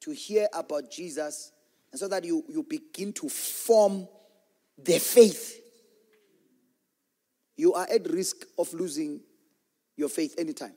to 0.00 0.10
hear 0.10 0.48
about 0.52 0.90
Jesus, 0.90 1.52
and 1.90 1.98
so 1.98 2.08
that 2.08 2.24
you, 2.24 2.44
you 2.48 2.62
begin 2.62 3.12
to 3.14 3.28
form 3.28 4.06
the 4.76 4.98
faith. 4.98 5.60
You 7.56 7.74
are 7.74 7.86
at 7.90 8.08
risk 8.10 8.44
of 8.58 8.72
losing 8.72 9.20
your 9.96 10.08
faith 10.08 10.34
anytime 10.38 10.74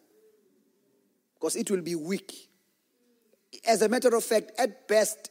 because 1.36 1.56
it 1.56 1.70
will 1.70 1.82
be 1.82 1.96
weak. 1.96 2.50
As 3.68 3.82
a 3.82 3.90
matter 3.90 4.16
of 4.16 4.24
fact, 4.24 4.52
at 4.58 4.88
best, 4.88 5.30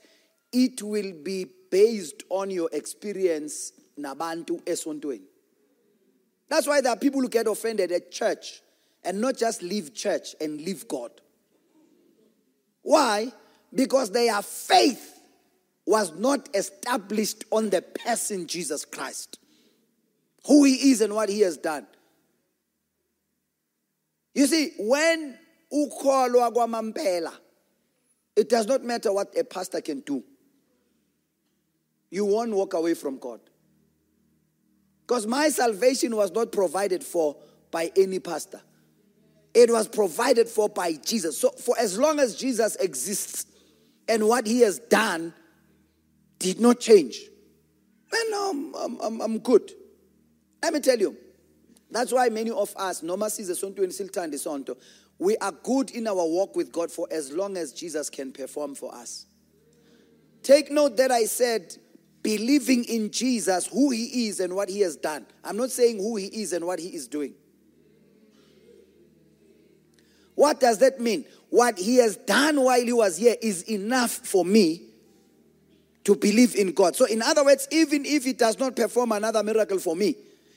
it 0.52 0.82
will 0.82 1.12
be 1.22 1.46
based 1.70 2.22
on 2.28 2.50
your 2.50 2.68
experience 2.72 3.72
nabantu 3.98 4.62
esontweni. 4.64 5.22
That's 6.48 6.66
why 6.66 6.80
there 6.80 6.92
are 6.92 6.96
people 6.96 7.20
who 7.20 7.28
get 7.28 7.46
offended 7.46 7.92
at 7.92 8.10
church 8.10 8.60
and 9.04 9.20
not 9.20 9.36
just 9.36 9.62
leave 9.62 9.94
church 9.94 10.34
and 10.40 10.60
leave 10.60 10.86
God. 10.88 11.12
Why? 12.82 13.32
Because 13.72 14.10
their 14.10 14.42
faith 14.42 15.19
was 15.90 16.16
not 16.16 16.48
established 16.54 17.44
on 17.50 17.68
the 17.68 17.82
person 17.82 18.46
Jesus 18.46 18.84
Christ, 18.84 19.40
who 20.46 20.62
he 20.62 20.92
is 20.92 21.00
and 21.00 21.12
what 21.12 21.28
he 21.28 21.40
has 21.40 21.56
done. 21.56 21.84
You 24.32 24.46
see, 24.46 24.70
when 24.78 25.36
it 28.36 28.48
does 28.48 28.66
not 28.68 28.84
matter 28.84 29.12
what 29.12 29.36
a 29.36 29.42
pastor 29.42 29.80
can 29.80 29.98
do. 30.00 30.22
You 32.08 32.24
won't 32.24 32.52
walk 32.52 32.74
away 32.74 32.94
from 32.94 33.18
God. 33.18 33.40
Because 35.02 35.26
my 35.26 35.48
salvation 35.48 36.14
was 36.14 36.30
not 36.30 36.52
provided 36.52 37.02
for 37.02 37.36
by 37.72 37.90
any 37.96 38.20
pastor. 38.20 38.60
It 39.54 39.68
was 39.72 39.88
provided 39.88 40.48
for 40.48 40.68
by 40.68 40.92
Jesus. 40.92 41.36
So, 41.38 41.50
for 41.50 41.76
as 41.80 41.98
long 41.98 42.20
as 42.20 42.36
Jesus 42.36 42.76
exists 42.76 43.46
and 44.08 44.28
what 44.28 44.46
he 44.46 44.60
has 44.60 44.78
done 44.78 45.34
did 46.40 46.58
not 46.58 46.80
change, 46.80 47.20
then 48.10 48.26
I'm, 48.34 48.74
I'm, 48.74 49.00
I'm, 49.00 49.20
I'm 49.20 49.38
good. 49.38 49.70
Let 50.62 50.72
me 50.72 50.80
tell 50.80 50.98
you, 50.98 51.16
that's 51.90 52.12
why 52.12 52.28
many 52.28 52.50
of 52.50 52.74
us, 52.76 53.02
noma 53.02 53.30
size 53.30 53.50
esontweni 53.50 53.92
silithanda 53.92 54.34
isonto, 54.34 54.76
we 55.18 55.36
are 55.36 55.52
good 55.52 55.90
in 55.90 56.08
our 56.08 56.14
walk 56.14 56.56
with 56.56 56.72
God 56.72 56.90
for 56.90 57.06
as 57.10 57.30
long 57.30 57.56
as 57.56 57.72
Jesus 57.72 58.10
can 58.10 58.32
perform 58.32 58.74
for 58.74 58.92
us. 58.94 59.26
Take 60.42 60.70
note 60.70 60.96
that 60.96 61.10
I 61.10 61.26
said 61.26 61.76
believing 62.22 62.84
in 62.84 63.10
Jesus, 63.10 63.66
who 63.66 63.90
he 63.90 64.28
is 64.28 64.40
and 64.40 64.54
what 64.54 64.68
he 64.68 64.80
has 64.80 64.96
done. 64.96 65.26
I'm 65.44 65.56
not 65.56 65.70
saying 65.70 65.98
who 65.98 66.16
he 66.16 66.26
is 66.26 66.52
and 66.52 66.66
what 66.66 66.78
he 66.78 66.88
is 66.88 67.06
doing. 67.06 67.34
What 70.34 70.58
does 70.58 70.78
that 70.78 71.00
mean? 71.00 71.26
What 71.50 71.78
he 71.78 71.96
has 71.96 72.16
done 72.16 72.62
while 72.62 72.80
he 72.80 72.92
was 72.92 73.18
here 73.18 73.36
is 73.42 73.62
enough 73.70 74.10
for 74.10 74.44
me 74.44 74.89
to 76.10 76.16
believe 76.16 76.56
in 76.56 76.72
God. 76.72 76.96
So, 76.96 77.04
in 77.04 77.22
other 77.22 77.44
words, 77.44 77.68
even 77.70 78.04
if 78.04 78.24
he 78.24 78.32
does 78.32 78.58
not 78.58 78.74
perform 78.74 79.12
another 79.12 79.44
miracle 79.44 79.78
for 79.78 79.94
me, 79.94 80.16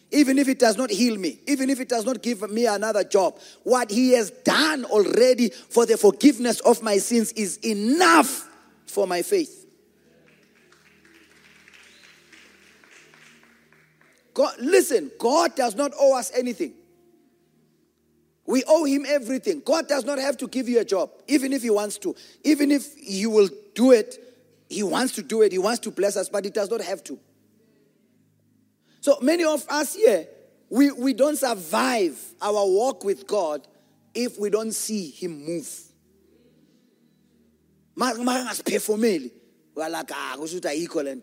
even 0.09 0.39
if 0.39 0.47
it 0.47 0.57
does 0.57 0.77
not 0.77 0.89
heal 0.89 1.15
me, 1.15 1.41
even 1.45 1.69
if 1.69 1.79
it 1.79 1.87
does 1.87 2.05
not 2.05 2.23
give 2.23 2.49
me 2.49 2.65
another 2.65 3.03
job, 3.03 3.37
what 3.61 3.91
he 3.91 4.13
has 4.13 4.31
done 4.31 4.83
already 4.85 5.49
for 5.49 5.85
the 5.85 5.95
forgiveness 5.95 6.59
of 6.61 6.81
my 6.81 6.97
sins 6.97 7.31
is 7.33 7.57
enough 7.57 8.49
for 8.87 9.05
my 9.05 9.21
faith. 9.21 9.67
God, 14.33 14.55
listen, 14.57 15.11
God 15.19 15.55
does 15.55 15.75
not 15.75 15.91
owe 15.99 16.17
us 16.17 16.31
anything. 16.35 16.73
We 18.47 18.63
owe 18.67 18.85
him 18.85 19.05
everything. 19.07 19.61
God 19.63 19.87
does 19.87 20.03
not 20.03 20.17
have 20.17 20.35
to 20.37 20.47
give 20.47 20.67
you 20.67 20.79
a 20.79 20.85
job, 20.85 21.11
even 21.27 21.53
if 21.53 21.61
he 21.61 21.69
wants 21.69 21.99
to. 21.99 22.15
Even 22.43 22.71
if 22.71 22.95
he 22.95 23.27
will 23.27 23.49
do 23.75 23.91
it, 23.91 24.32
he 24.69 24.83
wants 24.83 25.13
to 25.13 25.21
do 25.21 25.41
it, 25.41 25.51
he 25.51 25.57
wants 25.57 25.79
to 25.81 25.91
bless 25.91 26.17
us, 26.17 26.29
but 26.29 26.43
he 26.43 26.49
does 26.49 26.69
not 26.69 26.81
have 26.81 27.03
to. 27.05 27.19
So 29.01 29.17
many 29.21 29.43
of 29.43 29.65
us 29.69 29.95
here, 29.95 30.27
we, 30.69 30.91
we 30.91 31.13
don't 31.13 31.37
survive 31.37 32.17
our 32.41 32.65
walk 32.65 33.03
with 33.03 33.27
God 33.27 33.67
if 34.13 34.39
we 34.39 34.49
don't 34.49 34.71
see 34.73 35.09
him 35.09 35.45
move. 35.45 35.69
makangasiphefumeli 37.95 39.31
we're 39.75 39.89
like 39.89 40.11
ah 40.13 40.35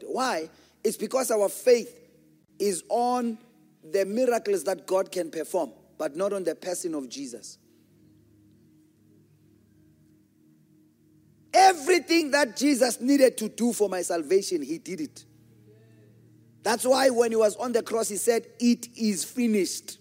why? 0.07 0.49
It's 0.83 0.97
because 0.97 1.31
our 1.31 1.49
faith 1.49 1.95
is 2.59 2.83
on 2.89 3.39
the 3.85 4.05
miracles 4.05 4.65
that 4.65 4.87
god 4.87 5.11
can 5.11 5.31
perform 5.31 5.73
but 5.99 6.17
not 6.17 6.33
on 6.33 6.45
the 6.45 6.55
person 6.55 6.95
of 6.95 7.09
jesus 7.09 7.59
everything 11.53 12.31
that 12.31 12.57
jesus 12.57 13.01
needed 13.01 13.37
to 13.37 13.49
do 13.49 13.73
for 13.73 13.89
my 13.89 14.03
salvation 14.03 14.63
he 14.63 14.79
did 14.79 15.01
it 15.01 15.25
that's 16.63 16.85
why 16.85 17.09
when 17.09 17.31
he 17.31 17.37
was 17.37 17.57
on 17.57 17.73
the 17.73 17.83
cross 17.83 18.09
he 18.09 18.17
said 18.17 18.47
it 18.59 18.89
is 18.97 19.25
finished 19.25 19.99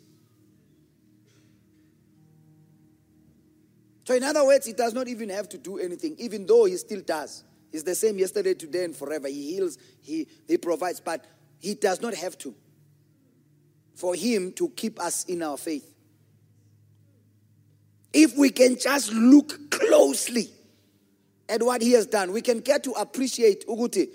So, 4.10 4.16
in 4.16 4.24
other 4.24 4.44
words, 4.44 4.66
he 4.66 4.74
does 4.74 4.96
not 4.96 5.08
even 5.08 5.30
have 5.30 5.48
to 5.50 5.58
do 5.60 5.78
anything, 5.78 6.16
even 6.18 6.48
though 6.48 6.66
he 6.66 6.76
still 6.78 7.02
does. 7.02 7.44
He's 7.72 7.84
the 7.84 7.94
same 7.94 8.18
yesterday, 8.18 8.56
today, 8.56 8.86
and 8.86 8.96
forever. 8.96 9.28
He 9.28 9.54
heals, 9.54 9.78
he, 10.02 10.28
he 10.48 10.58
provides, 10.58 11.00
but 11.00 11.26
he 11.60 11.76
does 11.76 12.02
not 12.02 12.16
have 12.16 12.36
to 12.40 12.56
for 13.94 14.16
him 14.16 14.52
to 14.54 14.70
keep 14.70 15.00
us 15.00 15.26
in 15.26 15.44
our 15.44 15.58
faith. 15.58 15.94
If 18.12 18.36
we 18.36 18.50
can 18.50 18.80
just 18.80 19.14
look 19.14 19.70
closely 19.70 20.50
at 21.50 21.64
what 21.64 21.82
he 21.82 21.92
has 21.94 22.06
done, 22.06 22.32
we 22.32 22.42
can 22.42 22.60
get 22.60 22.84
to 22.84 22.92
appreciate 22.92 23.66
Uguti, 23.68 24.10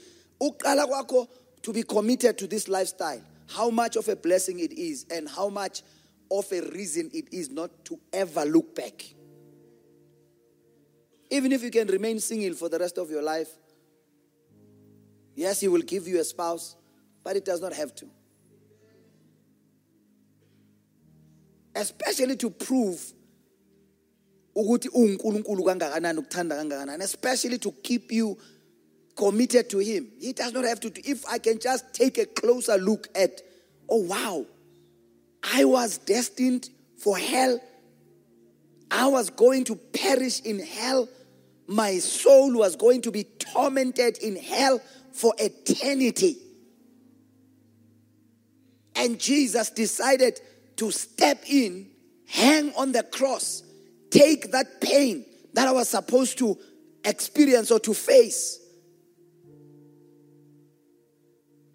to 1.63 1.73
be 1.73 1.83
committed 1.83 2.39
to 2.39 2.47
this 2.47 2.69
lifestyle, 2.69 3.21
how 3.49 3.71
much 3.71 3.97
of 3.97 4.09
a 4.09 4.17
blessing 4.17 4.61
it 4.61 4.73
is, 4.73 5.07
and 5.11 5.29
how 5.29 5.49
much 5.49 5.83
of 6.31 6.51
a 6.53 6.61
reason 6.61 7.11
it 7.13 7.33
is 7.33 7.51
not 7.51 7.71
to 7.87 7.99
ever 8.13 8.45
look 8.45 8.75
back. 8.75 9.15
Even 11.31 11.53
if 11.53 11.63
you 11.63 11.71
can 11.71 11.89
remain 11.89 12.21
single 12.21 12.55
for 12.55 12.69
the 12.69 12.79
rest 12.79 12.99
of 12.99 13.11
your 13.11 13.23
life, 13.23 13.49
yes, 15.35 15.61
He 15.61 15.69
will 15.69 15.83
give 15.83 16.07
you 16.07 16.21
a 16.21 16.25
spouse, 16.25 16.77
but 17.25 17.35
it 17.35 17.45
does 17.45 17.61
not 17.61 17.73
have 17.73 17.95
to. 17.97 18.07
Especially 21.75 22.37
to 22.37 22.51
prove 22.51 23.14
ukuthi 24.55 24.89
uNkulunkulu 24.89 25.65
kangakanani 25.65 26.19
ukuthanda 26.19 26.57
kangakanani 26.57 27.05
especially 27.05 27.59
to 27.59 27.71
keep 27.71 28.13
you 28.13 28.37
committed 29.17 29.69
to 29.69 29.79
him. 29.79 30.09
He 30.19 30.33
does 30.33 30.53
not 30.53 30.65
have 30.65 30.81
to 30.81 30.89
if 31.11 31.25
i 31.29 31.39
can 31.39 31.59
just 31.59 31.93
take 31.93 32.19
a 32.19 32.27
closer 32.27 32.77
look 32.79 33.09
at 33.15 33.43
oh 33.89 34.03
wow 34.03 34.45
i 35.43 35.65
was 35.65 35.99
destined 35.99 36.69
for 37.05 37.19
hell. 37.19 37.61
I 38.91 39.09
was 39.09 39.29
going 39.29 39.65
to 39.65 39.77
perish 39.77 40.41
in 40.41 40.61
hell. 40.61 41.09
My 41.67 41.99
soul 41.99 42.55
was 42.55 42.77
going 42.77 43.03
to 43.03 43.11
be 43.11 43.25
tormented 43.25 44.19
in 44.19 44.37
hell 44.37 44.81
for 45.13 45.35
eternity. 45.39 46.37
And 48.95 49.19
Jesus 49.19 49.71
decided 49.71 50.41
to 50.77 50.93
step 50.93 51.43
in, 51.49 51.91
hang 52.29 52.73
on 52.75 52.93
the 52.93 53.03
cross, 53.03 53.64
take 54.15 54.53
that 54.53 54.81
pain 54.81 55.25
that 55.55 55.67
I 55.67 55.73
was 55.73 55.89
supposed 55.89 56.39
to 56.39 56.57
experience 57.05 57.73
or 57.73 57.81
to 57.81 57.93
face. 57.93 58.61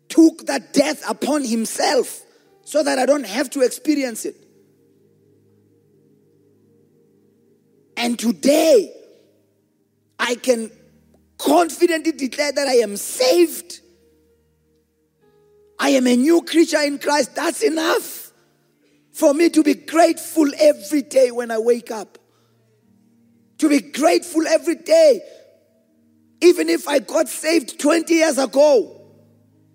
Took 0.07 0.45
that 0.45 0.73
death 0.73 1.03
upon 1.07 1.43
himself 1.43 2.21
so 2.63 2.81
that 2.81 2.97
I 2.97 3.05
don't 3.05 3.25
have 3.25 3.49
to 3.51 3.61
experience 3.61 4.23
it. 4.23 4.35
And 7.97 8.17
today, 8.17 8.93
I 10.17 10.35
can 10.35 10.71
confidently 11.37 12.13
declare 12.13 12.53
that 12.53 12.67
I 12.67 12.75
am 12.75 12.95
saved. 12.95 13.81
I 15.77 15.89
am 15.89 16.07
a 16.07 16.15
new 16.15 16.41
creature 16.43 16.81
in 16.81 16.99
Christ. 16.99 17.35
That's 17.35 17.61
enough 17.63 18.31
for 19.11 19.33
me 19.33 19.49
to 19.49 19.61
be 19.61 19.73
grateful 19.73 20.49
every 20.57 21.01
day 21.01 21.31
when 21.31 21.51
I 21.51 21.57
wake 21.57 21.91
up. 21.91 22.18
To 23.59 23.69
be 23.69 23.79
grateful 23.79 24.47
every 24.47 24.75
day, 24.75 25.21
even 26.41 26.69
if 26.69 26.87
I 26.87 26.99
got 26.99 27.29
saved 27.29 27.79
20 27.79 28.13
years 28.13 28.37
ago. 28.37 28.95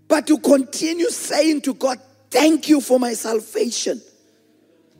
But 0.09 0.26
to 0.26 0.39
continue 0.39 1.11
saying 1.11 1.62
to 1.62 1.74
God, 1.74 1.99
Thank 2.35 2.68
you 2.68 2.80
for 2.80 2.99
my 2.99 3.12
salvation. 3.14 4.03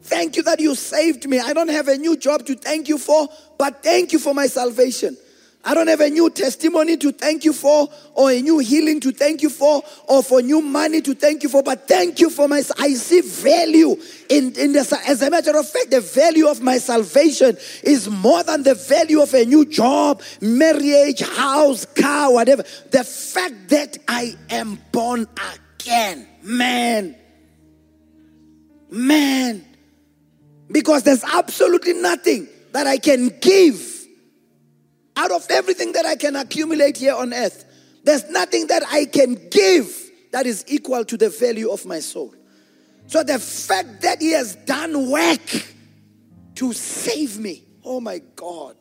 Thank 0.03 0.37
you 0.37 0.45
that 0.45 0.61
you 0.61 0.76
saved 0.76 1.28
me. 1.28 1.41
I 1.41 1.53
don't 1.53 1.68
have 1.68 1.89
a 1.89 1.99
new 1.99 2.16
job 2.16 2.47
to 2.47 2.55
thank 2.55 2.89
you 2.89 2.97
for, 2.97 3.26
but 3.59 3.82
thank 3.82 4.12
you 4.12 4.20
for 4.20 4.32
my 4.32 4.47
salvation. 4.47 5.16
I 5.65 5.73
don't 5.73 5.89
have 5.89 6.01
a 6.01 6.11
new 6.11 6.29
testimony 6.29 6.99
to 6.99 7.11
thank 7.11 7.45
you 7.45 7.55
for, 7.55 7.89
or 8.12 8.31
a 8.31 8.41
new 8.43 8.59
healing 8.59 9.01
to 9.01 9.12
thank 9.12 9.41
you 9.41 9.49
for, 9.49 9.83
or 10.07 10.23
for 10.23 10.43
new 10.43 10.61
money 10.61 11.01
to 11.01 11.15
thank 11.15 11.43
you 11.43 11.49
for, 11.49 11.62
but 11.62 11.89
thank 11.89 12.21
you 12.21 12.29
for 12.29 12.49
my. 12.49 12.62
I 12.79 12.93
see 12.95 13.23
value 13.23 13.97
in, 14.29 14.53
in 14.59 14.73
this. 14.73 14.93
As 14.93 15.23
a 15.23 15.31
matter 15.31 15.57
of 15.57 15.67
fact, 15.69 15.91
the 15.91 16.03
value 16.03 16.49
of 16.49 16.61
my 16.61 16.77
salvation 16.77 17.57
is 17.83 18.11
more 18.11 18.43
than 18.43 18.62
the 18.62 18.75
value 18.75 19.23
of 19.23 19.33
a 19.33 19.45
new 19.47 19.65
job, 19.65 20.23
marriage, 20.41 21.21
house, 21.21 21.87
car, 21.87 22.31
whatever. 22.33 22.62
The 22.91 23.05
fact 23.05 23.71
that 23.71 23.97
I 24.07 24.37
am 24.51 24.79
born 24.93 25.27
again, 25.81 26.29
man, 26.43 27.17
man, 28.91 29.65
because 30.71 31.05
there's 31.05 31.25
absolutely 31.25 31.95
nothing 31.95 32.49
that 32.73 32.87
I 32.87 32.99
can 32.99 33.31
give 33.41 33.94
out 35.17 35.31
of 35.31 35.47
everything 35.51 35.93
that 35.93 36.07
I 36.07 36.17
can 36.17 36.37
accumulate 36.37 36.97
here 36.97 37.15
on 37.15 37.33
earth, 37.33 37.65
there's 38.03 38.29
nothing 38.31 38.67
that 38.69 38.83
I 38.91 39.07
can 39.07 39.49
give 39.51 40.11
that 40.33 40.47
is 40.47 40.65
equal 40.67 41.05
to 41.05 41.17
the 41.17 41.31
value 41.31 41.71
of 41.71 41.87
my 41.87 42.01
soul. 42.01 42.35
So 43.07 43.23
the 43.23 43.39
fact 43.39 44.03
that 44.03 44.21
He 44.21 44.33
has 44.33 44.57
done 44.57 45.11
work 45.11 45.67
to 46.57 46.73
save 46.73 47.39
me, 47.39 47.65
oh 47.85 48.01
my 48.01 48.21
God. 48.37 48.77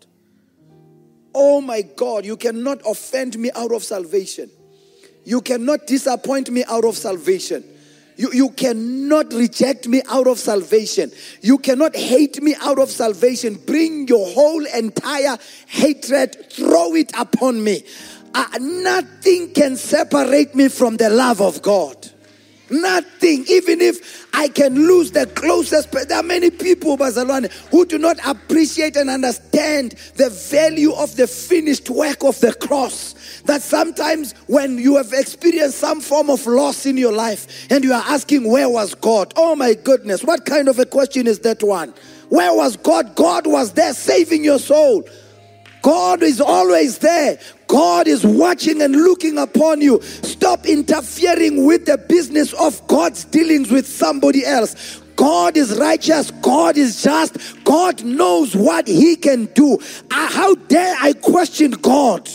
Oh 1.36 1.62
my 1.62 1.82
God, 1.82 2.26
you 2.26 2.38
cannot 2.38 2.82
offend 2.86 3.38
me 3.38 3.50
out 3.56 3.72
of 3.72 3.84
salvation. 3.84 4.52
You 5.26 5.42
cannot 5.42 5.88
disappoint 5.88 6.50
me 6.52 6.64
out 6.66 6.86
of 6.86 6.96
salvation. 6.96 7.64
You, 8.16 8.32
you 8.32 8.50
cannot 8.50 9.34
reject 9.34 9.88
me 9.88 10.02
out 10.10 10.28
of 10.28 10.40
salvation. 10.40 11.12
You 11.42 11.58
cannot 11.58 11.96
hate 11.96 12.42
me 12.42 12.56
out 12.62 12.80
of 12.80 12.90
salvation. 12.90 13.56
Bring 13.56 14.08
your 14.08 14.28
whole 14.34 14.66
entire 14.66 15.38
hatred, 15.68 16.52
throw 16.52 16.96
it 16.96 17.12
upon 17.18 17.64
me. 17.64 17.84
Uh, 18.36 18.46
nothing 18.60 19.54
can 19.54 19.76
separate 19.76 20.56
me 20.56 20.68
from 20.68 20.98
the 20.98 21.10
love 21.10 21.42
of 21.42 21.62
God. 21.62 22.10
Nothing. 22.70 23.46
Even 23.50 23.82
if 23.82 24.28
I 24.34 24.48
can 24.48 24.74
lose 24.74 25.12
the 25.12 25.28
closest, 25.28 25.92
there 25.92 26.18
are 26.18 26.24
many 26.24 26.50
people, 26.50 26.98
Bazalwane, 26.98 27.52
who 27.70 27.86
do 27.86 28.00
not 28.00 28.18
appreciate 28.26 28.96
and 28.96 29.10
understand 29.10 29.92
the 30.16 30.30
value 30.30 30.92
of 30.94 31.16
the 31.16 31.28
finished 31.28 31.90
work 31.90 32.24
of 32.24 32.40
the 32.40 32.54
cross. 32.54 33.14
That 33.46 33.62
sometimes 33.62 34.34
when 34.48 34.78
you 34.78 34.96
have 34.98 35.12
experienced 35.12 35.78
some 35.78 36.00
form 36.00 36.30
of 36.30 36.46
loss 36.46 36.86
in 36.86 36.96
your 36.96 37.12
life 37.12 37.68
and 37.70 37.84
you 37.84 37.94
are 37.94 38.04
asking, 38.08 38.50
Where 38.50 38.70
was 38.70 38.96
God? 38.96 39.34
Oh 39.36 39.56
my 39.56 39.74
goodness, 39.74 40.24
what 40.24 40.46
kind 40.46 40.68
of 40.70 40.80
a 40.80 40.86
question 40.86 41.28
is 41.28 41.40
that 41.40 41.62
one? 41.62 41.94
Where 42.30 42.54
was 42.54 42.78
God? 42.78 43.16
God 43.16 43.46
was 43.46 43.74
there 43.74 43.94
saving 43.94 44.44
your 44.44 44.60
soul. 44.60 45.04
God 45.82 46.24
is 46.24 46.40
always 46.40 47.00
there. 47.00 47.38
God 47.68 48.08
is 48.08 48.26
watching 48.26 48.82
and 48.82 48.96
looking 48.96 49.38
upon 49.38 49.82
you. 49.82 50.02
Stop 50.02 50.66
interfering 50.66 51.66
with 51.66 51.86
the 51.86 51.98
business 51.98 52.54
of 52.54 52.88
God's 52.88 53.26
dealings 53.26 53.70
with 53.70 53.86
somebody 53.86 54.46
else. 54.46 55.02
God 55.18 55.58
is 55.58 55.78
righteous. 55.78 56.32
God 56.32 56.78
is 56.78 57.04
just. 57.04 57.38
God 57.66 58.04
knows 58.04 58.56
what 58.56 58.88
He 58.88 59.18
can 59.18 59.46
do. 59.48 59.78
Uh, 60.10 60.28
how 60.32 60.56
dare 60.56 60.96
I 61.02 61.14
question 61.14 61.72
God 61.72 62.30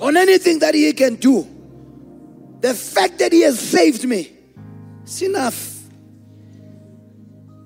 on 0.00 0.16
anything 0.16 0.58
that 0.60 0.74
He 0.74 0.92
can 0.92 1.16
do? 1.16 1.46
The 2.60 2.74
fact 2.74 3.18
that 3.18 3.32
He 3.32 3.42
has 3.42 3.58
saved 3.58 4.04
me 4.04 4.32
is 5.04 5.22
enough. 5.22 5.74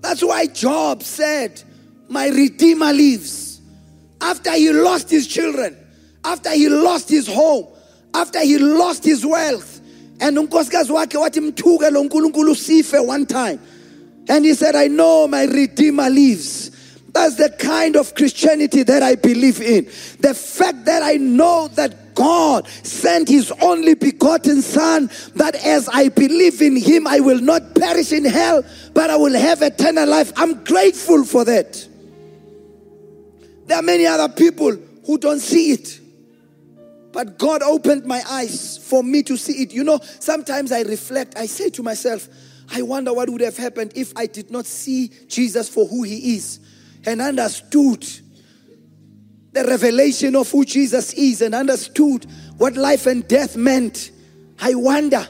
That's 0.01 0.23
why 0.25 0.47
Job 0.47 1.03
said, 1.03 1.63
My 2.09 2.29
Redeemer 2.29 2.93
lives 2.93 3.51
after 4.21 4.53
he 4.53 4.73
lost 4.73 5.11
his 5.11 5.27
children, 5.27 5.77
after 6.25 6.51
he 6.51 6.69
lost 6.69 7.09
his 7.09 7.27
home, 7.27 7.67
after 8.15 8.41
he 8.41 8.59
lost 8.59 9.05
his 9.05 9.25
wealth. 9.25 9.81
And 10.21 10.37
unkosikazi 10.37 10.91
wakhe 10.91 11.17
wathi 11.17 11.51
mthuke 11.51 11.91
lo 11.91 13.05
one 13.05 13.27
time. 13.27 13.61
And 14.29 14.45
he 14.45 14.55
said, 14.55 14.77
I 14.77 14.89
know 14.89 15.27
my 15.27 15.45
Redeemer 15.45 16.11
lives. 16.11 16.71
That's 17.13 17.37
the 17.37 17.51
kind 17.51 17.97
of 17.97 18.15
Christianity 18.15 18.83
that 18.85 19.03
I 19.03 19.17
believe 19.17 19.61
in. 19.61 19.87
The 20.21 20.35
fact 20.35 20.85
that 20.85 21.03
I 21.03 21.15
know 21.15 21.69
that 21.69 22.00
God 22.15 22.69
sent 22.69 23.29
his 23.29 23.53
only 23.61 23.95
begotten 23.95 24.63
Son, 24.63 25.11
that 25.37 25.55
as 25.65 25.89
I 25.89 26.09
believe 26.09 26.61
in 26.63 26.77
him, 26.77 27.07
I 27.07 27.21
will 27.21 27.41
not 27.41 27.75
perish 27.75 28.13
in 28.13 28.25
hell, 28.25 28.65
but 28.95 29.11
I 29.11 29.17
will 29.17 29.39
have 29.39 29.63
eternal 29.63 30.09
life. 30.09 30.33
I'm 30.37 30.65
grateful 30.65 31.25
for 31.25 31.45
that. 31.45 31.87
There 33.67 33.79
are 33.79 33.83
many 33.83 34.07
other 34.07 34.29
people 34.29 34.77
who 35.07 35.19
don't 35.19 35.41
see 35.41 35.73
it. 35.73 36.01
But 37.13 37.39
God 37.39 37.63
opened 37.63 38.05
my 38.05 38.23
eyes 38.29 38.79
for 38.79 39.03
me 39.03 39.23
to 39.25 39.37
see 39.37 39.63
it. 39.63 39.73
You 39.73 39.85
know, 39.85 40.01
sometimes 40.21 40.71
I 40.73 40.83
reflect, 40.83 41.37
I 41.37 41.47
say 41.47 41.71
to 41.71 41.83
myself, 41.83 42.29
I 42.73 42.83
wonder 42.83 43.13
what 43.13 43.29
would 43.29 43.41
have 43.41 43.57
happened 43.57 43.93
if 43.97 44.13
I 44.17 44.27
did 44.27 44.51
not 44.51 44.67
see 44.67 45.11
Jesus 45.27 45.69
for 45.69 45.87
who 45.87 46.05
he 46.05 46.37
is 46.37 46.61
and 47.05 47.21
understood 47.21 48.07
the 49.53 49.65
revelation 49.65 50.37
of 50.37 50.51
who 50.51 50.65
Jesus 50.65 51.13
is 51.15 51.43
and 51.43 51.55
understood 51.55 52.27
what 52.57 52.75
life 52.77 53.07
and 53.07 53.27
death 53.27 53.57
meant. 53.57 54.11
I 54.61 54.75
wonder 54.75 55.27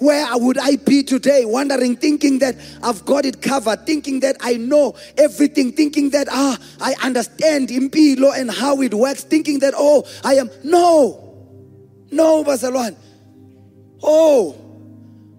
where 0.00 0.26
would 0.38 0.56
I 0.56 0.76
be 0.76 1.02
today? 1.02 1.44
Wondering, 1.44 1.94
thinking 1.94 2.38
that 2.38 2.56
I've 2.82 3.04
got 3.04 3.26
it 3.26 3.42
covered, 3.42 3.84
thinking 3.84 4.20
that 4.20 4.36
I 4.40 4.54
know 4.56 4.94
everything, 5.18 5.72
thinking 5.72 6.10
that 6.10 6.26
ah, 6.30 6.58
I 6.80 6.94
understand 7.02 7.68
impilo 7.68 8.32
and 8.34 8.50
how 8.50 8.80
it 8.80 8.94
works, 8.94 9.24
thinking 9.24 9.58
that 9.58 9.74
oh, 9.76 10.08
I 10.24 10.36
am 10.36 10.48
no, 10.64 11.46
no, 12.10 12.42
Bazalwan. 12.44 12.96
Oh, 14.02 14.56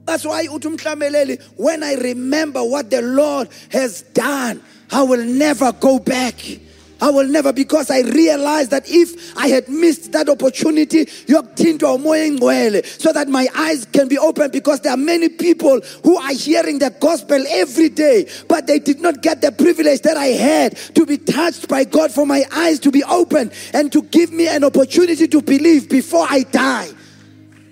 that's 0.06 0.26
why 0.26 0.46
utumhlameleli. 0.46 1.42
When 1.58 1.82
I 1.82 1.96
remember 1.96 2.64
what 2.64 2.92
the 2.92 3.02
Lord 3.02 3.50
has 3.72 4.04
done, 4.04 4.62
I 4.92 5.02
will 5.02 5.26
never 5.26 5.72
go 5.72 5.98
back. 5.98 6.36
I 7.02 7.10
will 7.10 7.28
never 7.28 7.52
because 7.52 7.90
I 7.90 8.02
realized 8.02 8.70
that 8.70 8.84
if 8.88 9.36
I 9.36 9.48
had 9.48 9.68
missed 9.68 10.12
that 10.12 10.30
opportunity, 10.30 11.06
so 11.06 11.42
that 13.12 13.28
my 13.28 13.48
eyes 13.56 13.86
can 13.86 14.08
be 14.08 14.20
open 14.20 14.52
because 14.52 14.82
there 14.82 14.94
are 14.94 14.98
many 14.98 15.30
people 15.30 15.82
who 16.04 16.18
are 16.18 16.34
hearing 16.34 16.78
the 16.78 16.92
gospel 17.00 17.44
every 17.50 17.90
day, 17.90 18.30
but 18.48 18.68
they 18.68 18.78
did 18.78 19.02
not 19.02 19.24
get 19.24 19.42
the 19.42 19.52
privilege 19.52 20.02
that 20.02 20.16
I 20.16 20.28
had 20.28 20.78
to 20.96 21.06
be 21.08 21.18
touched 21.18 21.68
by 21.68 21.86
God 21.86 22.12
for 22.12 22.28
my 22.28 22.44
eyes 22.54 22.80
to 22.82 22.92
be 22.92 23.04
open 23.04 23.52
and 23.74 23.92
to 23.92 24.04
give 24.04 24.32
me 24.32 24.48
an 24.48 24.64
opportunity 24.64 25.28
to 25.28 25.42
believe 25.42 25.90
before 25.90 26.28
I 26.30 26.44
die. 26.44 26.92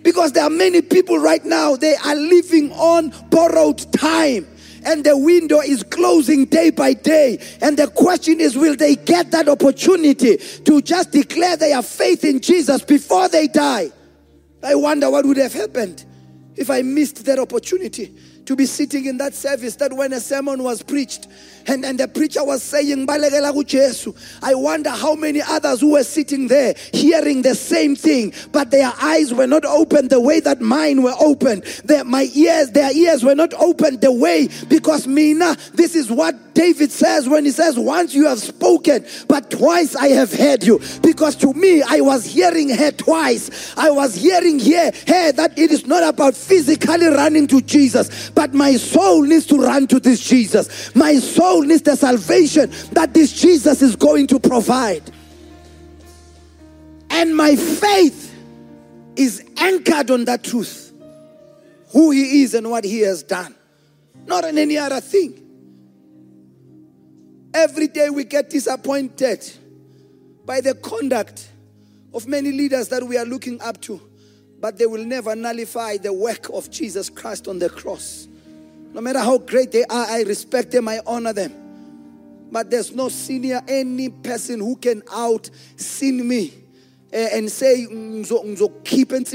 Because 0.01 0.31
there 0.31 0.43
are 0.43 0.49
many 0.49 0.81
people 0.81 1.19
right 1.19 1.45
now, 1.45 1.75
they 1.75 1.95
are 2.03 2.15
living 2.15 2.71
on 2.71 3.13
borrowed 3.29 3.93
time 3.93 4.47
and 4.85 5.03
the 5.03 5.17
window 5.17 5.59
is 5.59 5.83
closing 5.83 6.45
day 6.45 6.69
by 6.69 6.93
day. 6.93 7.39
And 7.61 7.77
the 7.77 7.87
question 7.87 8.39
is, 8.39 8.57
will 8.57 8.75
they 8.75 8.95
get 8.95 9.31
that 9.31 9.47
opportunity 9.47 10.37
to 10.37 10.81
just 10.81 11.11
declare 11.11 11.57
their 11.57 11.81
faith 11.81 12.23
in 12.23 12.39
Jesus 12.39 12.83
before 12.83 13.29
they 13.29 13.47
die? 13.47 13.91
I 14.63 14.75
wonder 14.75 15.09
what 15.09 15.25
would 15.25 15.37
have 15.37 15.53
happened 15.53 16.05
if 16.55 16.69
I 16.69 16.81
missed 16.81 17.25
that 17.25 17.39
opportunity 17.39 18.13
to 18.49 18.55
be 18.55 18.65
sitting 18.65 19.05
in 19.05 19.17
that 19.19 19.35
service 19.35 19.75
that 19.75 19.93
when 19.93 20.11
a 20.11 20.19
sermon 20.19 20.63
was 20.63 20.81
preached 20.81 21.27
and, 21.67 21.85
and 21.85 21.99
the 21.99 22.07
preacher 22.07 22.43
was 22.43 22.63
saying 22.63 23.07
I 23.07 24.55
wonder 24.55 24.89
how 24.89 25.13
many 25.13 25.39
others 25.39 25.81
who 25.81 25.91
were 25.91 26.03
sitting 26.03 26.47
there 26.47 26.73
hearing 26.91 27.43
the 27.43 27.53
same 27.53 27.95
thing 27.95 28.33
but 28.51 28.71
their 28.71 28.91
eyes 28.99 29.31
were 29.35 29.45
not 29.45 29.65
open 29.65 30.07
the 30.07 30.19
way 30.19 30.39
that 30.39 30.61
mine 30.61 31.03
were 31.03 31.13
open 31.19 31.61
their, 31.85 32.03
my 32.03 32.27
ears 32.33 32.71
their 32.71 32.91
ears 32.91 33.23
were 33.23 33.35
not 33.35 33.53
open 33.53 33.99
the 33.99 34.11
way 34.11 34.49
because 34.67 35.05
mina 35.05 35.55
this 35.75 35.93
is 35.93 36.09
what 36.09 36.49
David 36.59 36.91
says 36.91 37.29
when 37.29 37.45
he 37.45 37.51
says, 37.51 37.79
Once 37.79 38.13
you 38.13 38.27
have 38.27 38.39
spoken, 38.39 39.05
but 39.29 39.49
twice 39.49 39.95
I 39.95 40.09
have 40.09 40.33
heard 40.33 40.61
you. 40.61 40.81
Because 41.01 41.37
to 41.37 41.53
me, 41.53 41.81
I 41.81 42.01
was 42.01 42.25
hearing 42.25 42.67
her 42.67 42.91
twice. 42.91 43.73
I 43.77 43.89
was 43.89 44.13
hearing 44.13 44.59
here, 44.59 44.91
her 45.07 45.31
that 45.31 45.57
it 45.57 45.71
is 45.71 45.87
not 45.87 46.03
about 46.03 46.35
physically 46.35 47.07
running 47.07 47.47
to 47.47 47.61
Jesus, 47.61 48.29
but 48.39 48.53
my 48.53 48.77
soul 48.77 49.23
needs 49.23 49.45
to 49.47 49.57
run 49.57 49.85
to 49.85 49.99
this 49.99 50.21
Jesus. 50.21 50.95
My 50.95 51.15
soul 51.15 51.63
needs 51.63 51.81
the 51.81 51.97
salvation 51.97 52.71
that 52.93 53.13
this 53.13 53.33
Jesus 53.33 53.81
is 53.81 53.97
going 53.97 54.27
to 54.27 54.39
provide. 54.39 55.03
And 57.09 57.35
my 57.35 57.57
faith 57.57 58.33
is 59.17 59.43
anchored 59.57 60.09
on 60.09 60.23
that 60.23 60.45
truth 60.45 60.93
who 61.91 62.11
He 62.11 62.43
is 62.43 62.53
and 62.53 62.71
what 62.71 62.85
He 62.85 63.01
has 63.01 63.23
done, 63.23 63.53
not 64.25 64.45
on 64.45 64.57
any 64.57 64.77
other 64.77 65.01
thing. 65.01 65.45
Every 67.53 67.87
day 67.87 68.09
we 68.09 68.23
get 68.23 68.49
disappointed 68.49 69.51
by 70.45 70.61
the 70.61 70.75
conduct 70.75 71.49
of 72.13 72.25
many 72.25 72.53
leaders 72.53 72.87
that 72.87 73.03
we 73.03 73.17
are 73.17 73.25
looking 73.25 73.61
up 73.61 73.81
to, 73.81 73.99
but 74.61 74.77
they 74.77 74.85
will 74.85 75.03
never 75.03 75.35
nullify 75.35 75.97
the 75.97 76.13
work 76.13 76.47
of 76.53 76.71
Jesus 76.71 77.09
Christ 77.09 77.49
on 77.49 77.59
the 77.59 77.69
cross. 77.69 78.28
No 78.93 79.01
matter 79.01 79.19
how 79.19 79.37
great 79.37 79.71
they 79.71 79.83
are, 79.83 80.05
I 80.09 80.23
respect 80.23 80.71
them, 80.71 80.87
I 80.87 80.99
honor 81.05 81.33
them. 81.33 81.53
But 82.51 82.71
there's 82.71 82.93
no 82.93 83.09
senior, 83.09 83.61
any 83.67 84.09
person 84.09 84.59
who 84.59 84.75
can 84.75 85.03
out 85.11 85.49
sin 85.75 86.27
me 86.27 86.53
eh, 87.13 87.37
and 87.37 87.51
say 87.51 87.85
ngizokhipha 87.85 89.25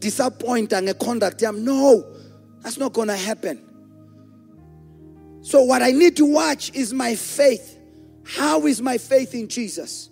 disappoint 0.00 0.72
and 0.72 0.98
conduct 0.98 1.40
yami 1.40 1.60
no 1.60 2.04
that's 2.62 2.78
not 2.78 2.92
going 2.94 3.08
to 3.08 3.16
happen 3.16 3.62
so, 5.44 5.62
what 5.62 5.82
I 5.82 5.90
need 5.90 6.16
to 6.16 6.24
watch 6.24 6.72
is 6.74 6.94
my 6.94 7.14
faith. 7.14 7.78
How 8.24 8.64
is 8.64 8.80
my 8.80 8.96
faith 8.96 9.34
in 9.34 9.46
Jesus? 9.46 10.08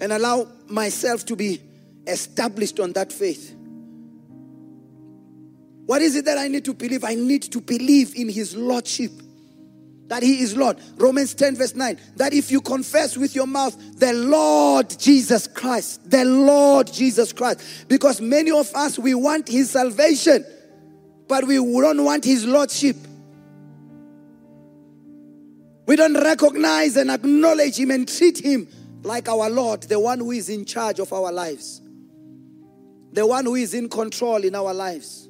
And 0.00 0.12
allow 0.12 0.48
myself 0.66 1.24
to 1.26 1.36
be 1.36 1.62
established 2.08 2.80
on 2.80 2.92
that 2.94 3.12
faith. 3.12 3.54
What 5.86 6.02
is 6.02 6.16
it 6.16 6.24
that 6.26 6.38
I 6.38 6.48
need 6.48 6.64
to 6.66 6.74
believe? 6.74 7.04
I 7.04 7.14
need 7.14 7.42
to 7.42 7.60
believe 7.60 8.14
in 8.14 8.28
His 8.28 8.56
Lordship. 8.56 9.12
That 10.08 10.22
He 10.22 10.40
is 10.40 10.56
Lord. 10.56 10.78
Romans 10.96 11.34
10, 11.34 11.56
verse 11.56 11.74
9. 11.74 11.98
That 12.16 12.34
if 12.34 12.50
you 12.50 12.60
confess 12.60 13.16
with 13.16 13.34
your 13.34 13.46
mouth 13.46 13.76
the 13.98 14.12
Lord 14.12 14.94
Jesus 14.98 15.46
Christ, 15.46 16.08
the 16.10 16.24
Lord 16.24 16.92
Jesus 16.92 17.32
Christ, 17.32 17.88
because 17.88 18.20
many 18.20 18.50
of 18.50 18.72
us, 18.74 18.98
we 18.98 19.14
want 19.14 19.48
His 19.48 19.70
salvation 19.70 20.44
but 21.32 21.46
we 21.46 21.56
don't 21.56 22.04
want 22.04 22.26
his 22.26 22.44
lordship. 22.44 22.94
We 25.86 25.96
don't 25.96 26.12
recognize 26.12 26.98
and 26.98 27.10
acknowledge 27.10 27.78
him 27.78 27.90
and 27.90 28.06
treat 28.06 28.38
him 28.38 28.68
like 29.02 29.30
our 29.30 29.48
Lord, 29.48 29.84
the 29.84 29.98
one 29.98 30.18
who 30.18 30.32
is 30.32 30.50
in 30.50 30.66
charge 30.66 30.98
of 30.98 31.10
our 31.10 31.32
lives, 31.32 31.80
the 33.14 33.26
one 33.26 33.46
who 33.46 33.54
is 33.54 33.72
in 33.72 33.88
control 33.88 34.44
in 34.44 34.54
our 34.54 34.74
lives, 34.74 35.26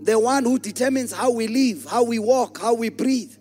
the 0.00 0.18
one 0.18 0.44
who 0.44 0.58
determines 0.58 1.12
how 1.12 1.30
we 1.30 1.48
live, 1.48 1.86
how 1.86 2.04
we 2.04 2.18
walk, 2.18 2.58
how 2.58 2.74
we 2.74 2.88
breathe, 2.88 3.34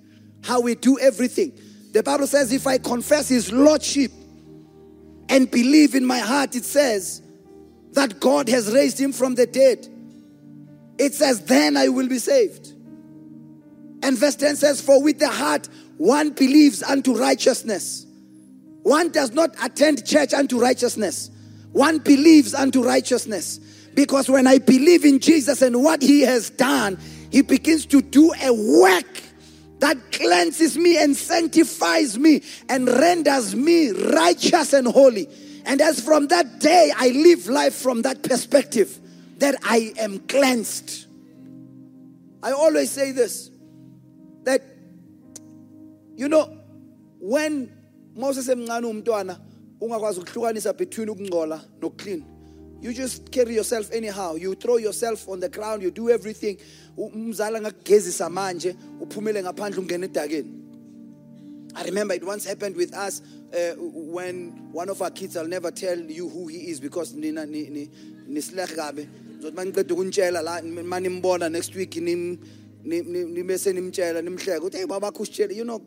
how 0.43 0.61
we 0.61 0.75
do 0.75 0.99
everything. 0.99 1.51
The 1.91 2.03
Bible 2.03 2.27
says, 2.27 2.51
if 2.51 2.67
I 2.67 2.77
confess 2.77 3.29
his 3.29 3.51
lordship 3.51 4.11
and 5.29 5.49
believe 5.49 5.95
in 5.95 6.05
my 6.05 6.19
heart, 6.19 6.55
it 6.55 6.65
says 6.65 7.21
that 7.93 8.19
God 8.19 8.49
has 8.49 8.73
raised 8.73 8.99
him 8.99 9.11
from 9.11 9.35
the 9.35 9.45
dead 9.45 9.87
it 10.97 11.13
says, 11.13 11.41
Then 11.41 11.77
I 11.77 11.89
will 11.89 12.07
be 12.07 12.19
saved. 12.19 12.73
And 14.03 14.17
verse 14.17 14.35
10 14.35 14.55
says, 14.55 14.81
For 14.81 15.01
with 15.01 15.19
the 15.19 15.29
heart 15.29 15.67
one 15.97 16.31
believes 16.31 16.83
unto 16.83 17.15
righteousness. 17.15 18.05
One 18.83 19.09
does 19.09 19.31
not 19.31 19.55
attend 19.63 20.05
church 20.05 20.33
unto 20.33 20.59
righteousness. 20.59 21.31
One 21.71 21.97
believes 21.99 22.53
unto 22.53 22.83
righteousness. 22.83 23.59
Because 23.95 24.29
when 24.29 24.45
I 24.45 24.59
believe 24.59 25.05
in 25.05 25.19
Jesus 25.19 25.61
and 25.61 25.81
what 25.81 26.01
he 26.01 26.21
has 26.21 26.49
done, 26.49 26.99
he 27.31 27.41
begins 27.41 27.85
to 27.87 28.01
do 28.01 28.33
a 28.43 28.53
work 28.81 29.21
that 29.79 30.11
cleanses 30.11 30.77
me 30.77 31.01
and 31.01 31.15
sanctifies 31.15 32.17
me 32.17 32.43
and 32.69 32.87
renders 32.87 33.55
me 33.55 33.91
righteous 33.91 34.73
and 34.73 34.87
holy. 34.87 35.27
And 35.65 35.81
as 35.81 35.99
from 35.99 36.27
that 36.27 36.59
day, 36.59 36.91
I 36.95 37.09
live 37.09 37.47
life 37.47 37.73
from 37.73 38.03
that 38.03 38.21
perspective 38.21 38.99
that 39.37 39.55
I 39.63 39.93
am 39.97 40.19
cleansed. 40.19 41.07
I 42.43 42.51
always 42.51 42.91
say 42.91 43.11
this 43.11 43.49
that 44.43 44.61
you 46.15 46.29
know 46.29 46.57
when 47.19 47.71
Moses 48.15 48.47
emncane 48.47 48.85
umntwana 48.85 49.39
ungakwazi 49.81 50.19
ukuhlukanisa 50.19 50.77
between 50.77 51.09
ukungcola 51.09 51.61
nokuclean 51.81 52.34
you 52.81 52.93
just 52.93 53.31
carry 53.31 53.55
yourself 53.55 53.91
anyhow. 53.91 54.35
You 54.35 54.55
throw 54.55 54.77
yourself 54.77 55.27
on 55.27 55.39
the 55.39 55.49
ground. 55.49 55.81
You 55.81 55.91
do 55.91 56.09
everything. 56.09 56.57
I 61.77 61.83
remember 61.83 62.13
it 62.13 62.25
once 62.25 62.45
happened 62.45 62.75
with 62.75 62.93
us 62.93 63.21
uh, 63.53 63.73
when 63.77 64.71
one 64.71 64.89
of 64.89 65.01
our 65.01 65.11
kids, 65.11 65.35
I'll 65.35 65.47
never 65.47 65.71
tell 65.71 65.97
you 65.97 66.29
who 66.29 66.47
he 66.47 66.69
is 66.69 66.79
because 66.79 67.13
next 71.49 71.75
week 71.75 71.95
you 71.95 72.01
know 75.65 75.79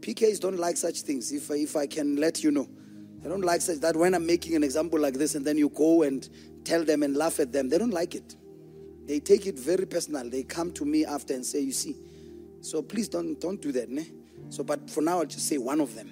PKs 0.00 0.40
don't 0.40 0.58
like 0.58 0.76
such 0.76 1.00
things 1.02 1.32
if 1.32 1.50
if 1.50 1.76
I 1.76 1.86
can 1.86 2.16
let 2.16 2.42
you 2.42 2.50
know 2.50 2.68
they 3.24 3.28
don't 3.28 3.42
like 3.42 3.60
such 3.60 3.80
that 3.80 3.96
when 3.96 4.14
I'm 4.14 4.24
making 4.24 4.54
an 4.54 4.62
example 4.62 5.00
like 5.00 5.14
this 5.14 5.34
and 5.34 5.44
then 5.44 5.58
you 5.58 5.68
go 5.70 6.02
and 6.02 6.28
tell 6.62 6.84
them 6.84 7.02
and 7.02 7.16
laugh 7.16 7.40
at 7.40 7.50
them 7.50 7.68
they 7.68 7.78
don't 7.78 7.90
like 7.90 8.14
it 8.14 8.36
they 9.06 9.18
take 9.18 9.46
it 9.46 9.58
very 9.58 9.86
personal 9.86 10.30
they 10.30 10.44
come 10.44 10.70
to 10.74 10.84
me 10.84 11.04
after 11.04 11.34
and 11.34 11.44
say 11.44 11.58
you 11.60 11.72
see 11.72 11.96
so 12.60 12.80
please 12.82 13.08
don't 13.08 13.40
don't 13.40 13.60
do 13.60 13.72
that 13.72 13.88
ne 13.88 14.06
So, 14.50 14.62
but 14.62 14.88
for 14.88 15.02
now, 15.02 15.18
I'll 15.18 15.26
just 15.26 15.48
say 15.48 15.58
one 15.58 15.80
of 15.80 15.94
them. 15.94 16.10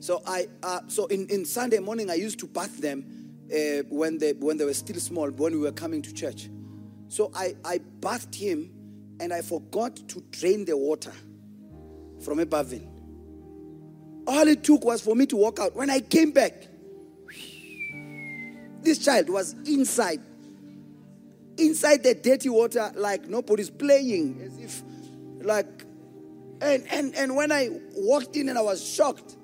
So 0.00 0.22
I, 0.26 0.48
uh, 0.62 0.80
so 0.88 1.06
in, 1.06 1.26
in 1.28 1.44
Sunday 1.44 1.78
morning, 1.78 2.10
I 2.10 2.14
used 2.14 2.38
to 2.40 2.46
bath 2.46 2.76
them 2.78 3.04
uh, 3.50 3.82
when 3.88 4.18
they 4.18 4.32
when 4.32 4.58
they 4.58 4.64
were 4.64 4.74
still 4.74 5.00
small, 5.00 5.30
when 5.30 5.52
we 5.52 5.58
were 5.58 5.72
coming 5.72 6.02
to 6.02 6.12
church. 6.12 6.50
So 7.08 7.30
I, 7.34 7.54
I 7.64 7.78
bathed 7.78 8.34
him, 8.34 8.70
and 9.20 9.32
I 9.32 9.40
forgot 9.40 9.96
to 10.08 10.22
drain 10.30 10.64
the 10.64 10.76
water 10.76 11.12
from 12.22 12.40
a 12.40 12.46
bathing. 12.46 12.90
All 14.26 14.48
it 14.48 14.64
took 14.64 14.84
was 14.84 15.00
for 15.00 15.14
me 15.14 15.26
to 15.26 15.36
walk 15.36 15.58
out. 15.58 15.74
When 15.76 15.90
I 15.90 16.00
came 16.00 16.32
back, 16.32 16.66
this 18.82 18.98
child 18.98 19.28
was 19.30 19.54
inside, 19.66 20.20
inside 21.56 22.02
the 22.02 22.14
dirty 22.14 22.48
water, 22.48 22.92
like 22.94 23.28
nobody's 23.28 23.70
playing, 23.70 24.40
as 24.42 24.58
if, 24.58 24.82
like, 25.44 25.84
and 26.60 26.86
and 26.90 27.14
and 27.14 27.36
when 27.36 27.52
I 27.52 27.70
walked 27.94 28.36
in 28.36 28.48
and 28.48 28.58
I 28.58 28.62
was 28.62 28.86
shocked. 28.86 29.36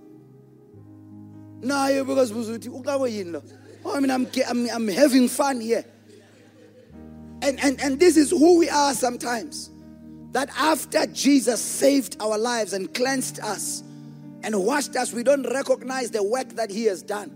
Nah, 1.62 1.88
because 2.02 2.32
oh, 2.32 3.96
I 3.96 4.00
mean, 4.00 4.10
I'm, 4.10 4.26
I'm, 4.48 4.70
I'm 4.70 4.88
having 4.88 5.28
fun 5.28 5.60
here. 5.60 5.84
And, 7.42 7.58
and, 7.60 7.80
and 7.80 8.00
this 8.00 8.16
is 8.16 8.30
who 8.30 8.58
we 8.58 8.68
are 8.68 8.94
sometimes. 8.94 9.70
That 10.32 10.48
after 10.56 11.06
Jesus 11.06 11.60
saved 11.60 12.16
our 12.20 12.38
lives 12.38 12.72
and 12.72 12.92
cleansed 12.94 13.40
us 13.40 13.82
and 14.42 14.64
washed 14.64 14.96
us, 14.96 15.12
we 15.12 15.22
don't 15.22 15.44
recognize 15.44 16.10
the 16.10 16.22
work 16.22 16.50
that 16.50 16.70
He 16.70 16.84
has 16.84 17.02
done. 17.02 17.30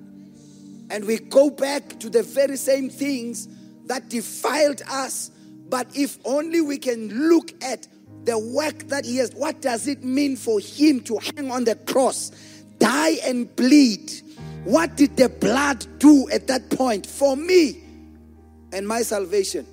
And 0.90 1.04
we 1.04 1.18
go 1.18 1.50
back 1.50 1.98
to 2.00 2.10
the 2.10 2.22
very 2.22 2.56
same 2.56 2.90
things 2.90 3.48
that 3.86 4.08
defiled 4.08 4.82
us. 4.88 5.30
But 5.68 5.88
if 5.94 6.18
only 6.24 6.60
we 6.60 6.78
can 6.78 7.28
look 7.28 7.52
at 7.62 7.88
the 8.24 8.38
work 8.38 8.88
that 8.88 9.04
He 9.04 9.16
has, 9.18 9.32
what 9.32 9.60
does 9.60 9.86
it 9.86 10.04
mean 10.04 10.36
for 10.36 10.60
Him 10.60 11.00
to 11.04 11.18
hang 11.18 11.50
on 11.50 11.64
the 11.64 11.74
cross, 11.74 12.30
die 12.78 13.16
and 13.24 13.54
bleed? 13.56 14.12
What 14.64 14.96
did 14.96 15.16
the 15.16 15.28
blood 15.28 15.86
do 15.98 16.28
at 16.30 16.46
that 16.46 16.70
point 16.70 17.06
for 17.06 17.36
me 17.36 17.82
and 18.72 18.88
my 18.88 19.02
salvation? 19.02 19.66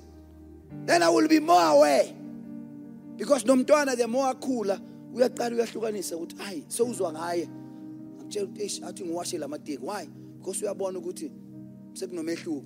Then 0.84 1.02
I 1.02 1.08
will 1.08 1.28
be 1.28 1.38
more 1.38 1.62
aware. 1.62 2.12
Because 3.16 3.44
nomntwana 3.44 3.96
the 3.96 4.08
more 4.08 4.34
akhula 4.34 4.80
uyaqala 5.14 5.56
uyahlukanisa 5.56 6.16
ukuthi 6.16 6.36
hayi 6.36 6.64
sewuzwa 6.68 7.12
ngaye. 7.12 7.48
Akutshela 8.20 8.46
ukuthi 8.46 8.62
eish 8.62 8.82
athi 8.82 9.04
ngiwashe 9.04 9.38
lamateki 9.38 9.78
why? 9.82 10.08
Because 10.38 10.64
uyabona 10.64 10.98
ukuthi 10.98 11.30
sekunomehluko. 11.92 12.64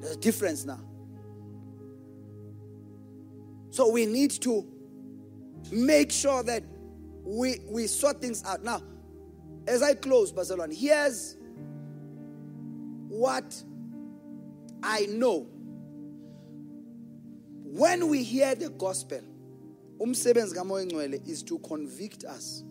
There's 0.00 0.16
a 0.16 0.20
difference 0.20 0.64
now. 0.64 0.80
So 3.70 3.90
we 3.90 4.06
need 4.06 4.30
to 4.42 4.66
make 5.70 6.10
sure 6.10 6.42
that 6.42 6.62
we 7.24 7.60
we 7.68 7.86
sort 7.86 8.20
things 8.20 8.44
out. 8.44 8.64
Now 8.64 8.82
as 9.66 9.82
i 9.82 9.94
close 9.94 10.32
bazalwane 10.32 10.74
here's 10.74 11.36
what 13.08 13.62
i 14.82 15.06
know. 15.06 15.46
When 17.62 18.08
we 18.08 18.24
hear 18.24 18.54
the 18.54 18.70
gospel 18.70 19.20
umsebenzi 20.00 20.54
kamoya 20.54 20.82
engcwele 20.82 21.20
is 21.26 21.44
to 21.44 21.58
convict 21.58 22.24
us 22.24 22.64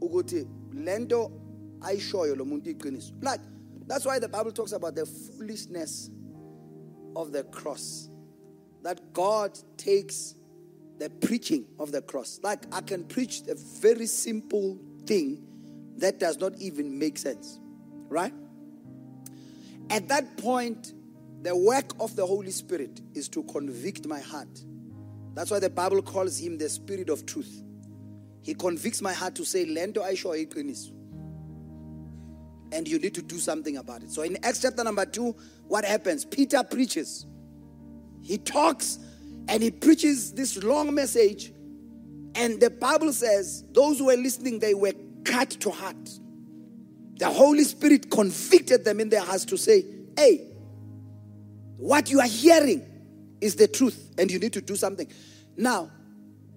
ukuthi 0.00 0.46
lento 0.72 1.30
ayishoyo 1.80 2.36
lo 2.36 2.44
muntu 2.44 2.70
iqiniso. 2.70 3.12
Like 3.22 3.40
that's 3.86 4.04
why 4.04 4.18
the 4.18 4.28
bible 4.28 4.52
talks 4.52 4.72
about 4.72 4.94
the 4.94 5.06
foolishness 5.06 6.10
of 7.16 7.32
the 7.32 7.44
cross. 7.44 8.08
That 8.82 9.12
god 9.12 9.58
takes 9.76 10.34
the 10.98 11.08
preaching 11.08 11.66
of 11.78 11.92
the 11.92 12.02
cross. 12.02 12.40
Like 12.42 12.66
i 12.72 12.80
can 12.80 13.04
preach 13.04 13.42
a 13.48 13.54
very 13.54 14.06
simple 14.06 14.78
thing 15.06 15.42
that 15.96 16.18
does 16.20 16.38
not 16.38 16.58
even 16.58 16.98
make 16.98 17.18
sense 17.18 17.58
right? 18.12 18.32
At 19.90 20.08
that 20.08 20.36
point 20.36 20.92
the 21.42 21.56
work 21.56 21.92
of 21.98 22.14
the 22.14 22.24
holy 22.24 22.52
spirit 22.52 23.00
is 23.14 23.28
to 23.30 23.42
convict 23.44 24.06
my 24.06 24.20
heart 24.20 24.64
that's 25.34 25.50
why 25.50 25.58
the 25.58 25.70
Bible 25.70 26.02
calls 26.02 26.38
him 26.38 26.58
the 26.58 26.68
spirit 26.68 27.08
of 27.08 27.24
truth. 27.26 27.62
He 28.42 28.54
convicts 28.54 29.00
my 29.00 29.12
heart 29.12 29.34
to 29.36 29.44
say, 29.44 29.64
Lento 29.64 30.02
Aisho 30.02 30.46
iqiniso. 30.46 30.92
And 32.72 32.88
you 32.88 32.98
need 32.98 33.14
to 33.14 33.22
do 33.22 33.38
something 33.38 33.76
about 33.76 34.02
it. 34.02 34.10
So 34.10 34.22
in 34.22 34.36
Acts 34.42 34.62
chapter 34.62 34.82
number 34.82 35.04
two, 35.06 35.36
what 35.68 35.84
happens? 35.84 36.24
Peter 36.24 36.62
preaches. 36.62 37.26
He 38.22 38.38
talks 38.38 38.98
and 39.48 39.62
he 39.62 39.70
preaches 39.70 40.32
this 40.32 40.62
long 40.62 40.94
message. 40.94 41.52
And 42.34 42.60
the 42.60 42.70
Bible 42.70 43.12
says 43.12 43.64
those 43.72 43.98
who 43.98 44.06
were 44.06 44.16
listening, 44.16 44.58
they 44.58 44.74
were 44.74 44.92
cut 45.24 45.50
to 45.50 45.70
heart. 45.70 46.18
The 47.16 47.28
Holy 47.28 47.64
Spirit 47.64 48.10
convicted 48.10 48.84
them 48.84 49.00
in 49.00 49.08
their 49.10 49.20
hearts 49.20 49.44
to 49.46 49.58
say, 49.58 49.84
Hey, 50.16 50.46
what 51.76 52.10
you 52.10 52.20
are 52.20 52.26
hearing 52.26 52.84
is 53.42 53.56
the 53.56 53.68
truth 53.68 54.14
and 54.18 54.30
you 54.30 54.38
need 54.38 54.52
to 54.52 54.60
do 54.60 54.76
something. 54.76 55.10
Now, 55.56 55.90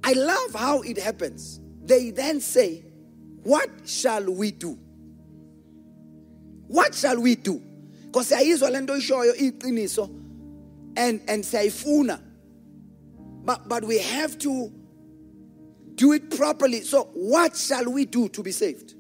I 0.03 0.13
love 0.13 0.53
how 0.53 0.81
it 0.81 0.97
happens. 0.97 1.59
They 1.83 2.11
then 2.11 2.39
say, 2.39 2.83
What 3.43 3.69
shall 3.85 4.31
we 4.31 4.51
do? 4.51 4.77
What 6.67 6.95
shall 6.95 7.19
we 7.19 7.35
do? 7.35 7.61
Because 8.05 8.31
siyayizwa 8.31 8.71
lento 8.71 8.95
ishoyo 8.95 9.33
iqiniso 9.35 10.09
and 10.95 11.21
and 11.27 11.43
siyayifuna. 11.43 12.21
But 13.43 13.67
but 13.67 13.83
we 13.83 13.99
have 13.99 14.37
to 14.39 14.71
do 15.95 16.13
it 16.13 16.35
properly. 16.35 16.81
So 16.81 17.09
what 17.13 17.55
shall 17.57 17.91
we 17.91 18.05
do 18.05 18.29
to 18.29 18.43
be 18.43 18.51
saved? 18.51 18.93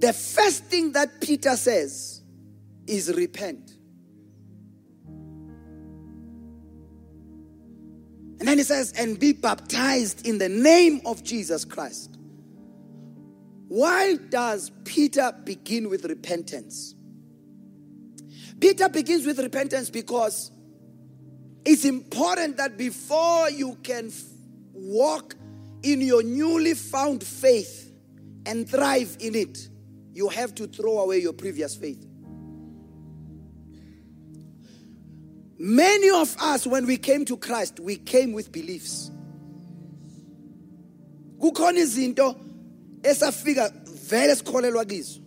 The 0.00 0.12
first 0.12 0.64
thing 0.64 0.92
that 0.92 1.20
Peter 1.20 1.56
says 1.56 2.22
is 2.86 3.12
repent. 3.14 3.67
And 8.38 8.46
then 8.46 8.58
he 8.58 8.64
says, 8.64 8.92
and 8.92 9.18
be 9.18 9.32
baptized 9.32 10.26
in 10.26 10.38
the 10.38 10.48
name 10.48 11.00
of 11.04 11.24
Jesus 11.24 11.64
Christ. 11.64 12.16
Why 13.68 14.16
does 14.16 14.70
Peter 14.84 15.32
begin 15.44 15.90
with 15.90 16.04
repentance? 16.04 16.94
Peter 18.60 18.88
begins 18.88 19.26
with 19.26 19.38
repentance 19.38 19.90
because 19.90 20.50
it's 21.64 21.84
important 21.84 22.56
that 22.56 22.78
before 22.78 23.50
you 23.50 23.76
can 23.82 24.10
walk 24.72 25.34
in 25.82 26.00
your 26.00 26.22
newly 26.22 26.74
found 26.74 27.22
faith 27.22 27.92
and 28.46 28.68
thrive 28.68 29.16
in 29.20 29.34
it, 29.34 29.68
you 30.12 30.28
have 30.28 30.54
to 30.56 30.66
throw 30.66 31.00
away 31.00 31.18
your 31.18 31.32
previous 31.32 31.76
faith. 31.76 32.07
Many 35.58 36.10
of 36.10 36.36
us, 36.40 36.66
when 36.66 36.86
we 36.86 36.96
came 36.96 37.24
to 37.24 37.36
Christ, 37.36 37.80
we 37.80 37.96
came 37.96 38.32
with 38.32 38.52
beliefs. 38.52 39.10
kukhona 41.38 41.80
izinto 41.80 42.36
esafika 43.02 43.72
vele 44.08 44.36
sikholelwa 44.36 44.84
kizo. 44.84 45.20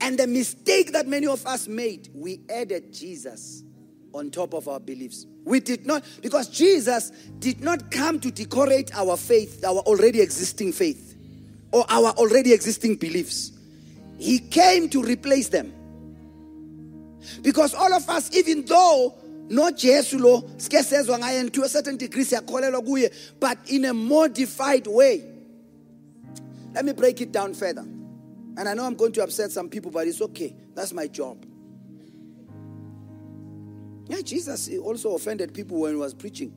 And 0.00 0.18
the 0.18 0.26
mistake 0.26 0.92
that 0.92 1.06
many 1.08 1.26
of 1.26 1.44
us 1.46 1.66
made 1.66 2.08
we 2.14 2.40
added 2.48 2.92
jesus 2.92 3.64
on 4.12 4.30
top 4.30 4.54
of 4.54 4.68
our 4.68 4.78
beliefs. 4.78 5.26
We 5.44 5.60
did 5.60 5.86
not 5.86 6.04
because 6.22 6.48
jesus 6.48 7.10
did 7.38 7.60
not 7.62 7.90
come 7.90 8.20
to 8.20 8.30
decorate 8.30 8.94
our 8.94 9.16
faith 9.16 9.64
our 9.64 9.80
already 9.80 10.20
existing 10.20 10.72
faith 10.72 11.16
or 11.72 11.84
our 11.88 12.10
already 12.12 12.52
existing 12.52 12.96
beliefs. 12.96 13.52
He 14.18 14.38
came 14.38 14.88
to 14.90 15.02
replace 15.02 15.48
them 15.48 15.72
because 17.42 17.74
all 17.74 17.92
of 17.92 18.08
us, 18.08 18.34
even 18.34 18.64
though 18.64 19.14
no 19.50 19.70
Jesu 19.70 20.18
lo 20.18 20.48
sike 20.58 20.82
sezwa 20.82 21.18
ngaye 21.18 21.52
to 21.52 21.62
a 21.62 21.68
certain 21.68 21.96
degree 21.96 22.24
siyakholelwa 22.24 22.84
kuye 22.84 23.12
but 23.40 23.58
in 23.70 23.86
a 23.86 23.94
modified 23.94 24.86
way. 24.86 25.24
Let 26.74 26.84
me 26.84 26.92
break 26.92 27.20
it 27.20 27.32
down 27.32 27.54
further. 27.54 27.80
And 27.80 28.68
i 28.68 28.74
know 28.74 28.84
i'm 28.84 28.94
going 28.94 29.12
to 29.12 29.22
upset 29.22 29.50
some 29.50 29.68
people 29.68 29.90
but 29.90 30.06
it's 30.06 30.20
okay. 30.20 30.54
That's 30.74 30.92
my 30.92 31.06
job. 31.06 31.44
Yeah 34.08 34.20
jesus 34.22 34.70
also 34.78 35.14
offended 35.14 35.54
people 35.54 35.80
when 35.80 35.92
he 35.92 35.96
was 35.96 36.14
preaching. 36.14 36.54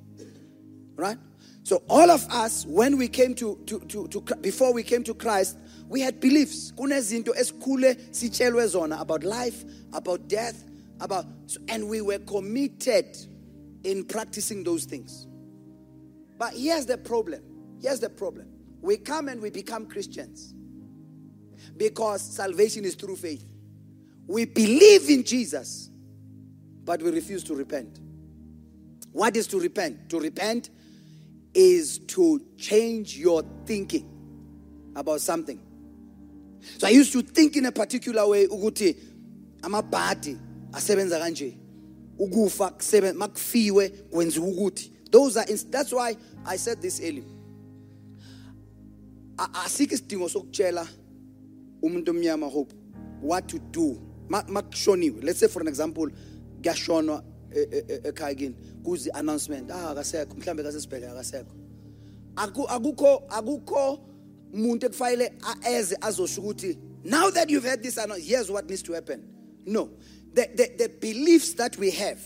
Right? 0.95 1.18
So 1.64 1.84
all 1.89 2.12
of 2.12 2.28
us 2.30 2.66
when 2.66 2.97
we 2.97 3.07
came 3.07 3.34
to, 3.36 3.57
to, 3.68 3.80
to, 3.80 4.07
to 4.09 4.36
before 4.38 4.74
we 4.74 4.84
came 4.84 5.03
to 5.03 5.14
christ 5.14 5.57
we 5.91 5.99
had 5.99 6.21
beliefs. 6.21 6.71
Kunezinto 6.71 7.35
esikhule 7.35 7.97
sitshelwe 8.11 8.65
zona 8.67 9.01
about 9.01 9.25
life 9.25 9.65
about 9.91 10.29
death 10.29 10.63
about 11.01 11.25
and 11.67 11.89
we 11.89 11.99
were 11.99 12.19
committed 12.19 13.17
in 13.83 14.05
practicing 14.05 14.63
those 14.63 14.85
things. 14.85 15.27
But 16.37 16.53
here's 16.53 16.85
the 16.85 16.97
problem. 16.97 17.41
Here's 17.81 17.99
the 17.99 18.09
problem. 18.09 18.47
We 18.81 18.95
come 18.95 19.27
and 19.27 19.41
we 19.41 19.49
become 19.49 19.85
christians 19.85 20.53
because 21.75 22.21
salvation 22.21 22.85
is 22.85 22.95
through 22.95 23.17
faith. 23.17 23.43
We 24.27 24.45
believe 24.45 25.09
in 25.09 25.25
jesus 25.25 25.89
but 26.85 27.01
we 27.01 27.11
refuse 27.11 27.43
to 27.43 27.53
repent. 27.53 27.99
What 29.11 29.35
is 29.35 29.45
to 29.47 29.59
repent? 29.59 30.09
To 30.11 30.21
repent 30.21 30.69
is 31.53 31.99
to 31.99 32.41
change 32.57 33.17
your 33.17 33.43
thinking 33.65 34.09
about 34.95 35.19
something. 35.19 35.61
So 36.78 36.88
I 36.88 36.91
used 36.91 37.12
to 37.14 37.22
think 37.22 37.55
in 37.55 37.66
a 37.66 37.72
particular 37.72 38.26
way 38.28 38.47
ukuthi 38.47 38.95
amabhadi 39.62 40.38
asebenza 40.72 41.20
kanje. 41.20 41.57
Ukufa 42.20 42.70
kusebenza 42.70 43.20
makufiwe 43.20 43.89
kwenziwa 43.89 44.47
ukuthi. 44.47 44.91
Those 45.12 45.38
are 45.39 45.45
ins- 45.53 45.70
that's 45.70 45.91
why 45.93 46.16
I 46.45 46.57
said 46.57 46.82
this 46.82 46.99
earlier. 47.01 47.26
A- 49.38 49.64
Asikho 49.66 49.93
isidingo 49.95 50.30
sokutshela 50.30 50.88
umuntu 51.82 52.12
omnyama 52.12 52.47
hope 52.49 52.74
what 53.22 53.47
to 53.47 53.59
do. 53.72 53.99
Ma- 54.30 54.43
Makushoniwe. 54.47 55.24
Let's 55.24 55.39
say 55.39 55.47
for 55.47 55.62
an 55.62 55.68
example 55.68 56.07
kuyashonwa 56.62 57.24
e- 57.55 57.59
e- 57.72 57.84
e- 57.89 57.99
ekhaya 58.09 58.36
kini 58.38 58.55
kuzi 58.84 59.09
announcement 59.14 59.72
ah 59.72 59.89
akasekho 59.91 60.36
mhlambe 60.36 60.64
kasesibhedlela 60.64 61.14
akasekho. 61.14 61.51
Aku- 62.36 62.68
akukho 62.70 63.24
akukho 63.30 63.99
umuntu 64.53 64.85
ekufanele 64.85 65.31
a- 65.43 65.69
eze 65.71 65.95
azosho 66.01 66.41
ukuthi 66.41 66.77
now 67.03 67.29
that 67.31 67.49
you've 67.49 67.63
had 67.69 67.81
this 67.81 67.97
announce- 67.97 68.23
here's 68.27 68.49
what 68.49 68.69
needs 68.69 68.83
to 68.83 68.93
happen. 68.93 69.21
No. 69.65 69.89
The, 70.33 70.49
the, 70.55 70.71
the 70.77 70.89
beliefs 70.89 71.53
that 71.53 71.77
we 71.77 71.91
have 71.91 72.19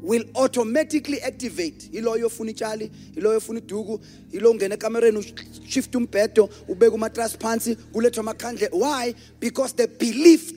will 0.00 0.24
automatically 0.34 1.20
activate. 1.22 1.90
Iloyo 1.92 2.26
ofuna 2.26 2.50
itshali 2.50 2.90
iloyo 3.16 3.36
ofuna 3.38 3.58
iduku 3.60 4.00
ilo 4.32 4.50
ungena 4.52 4.74
ekamereni 4.74 5.18
ushift 5.18 5.94
umbhedo 5.94 6.48
ubeka 6.68 6.94
umatras 6.94 7.36
phansi 7.38 7.76
kulethwa 7.76 8.20
amakhandle. 8.20 8.68
Why? 8.72 9.14
Because 9.40 9.72
the 9.74 9.86
belief 9.88 10.52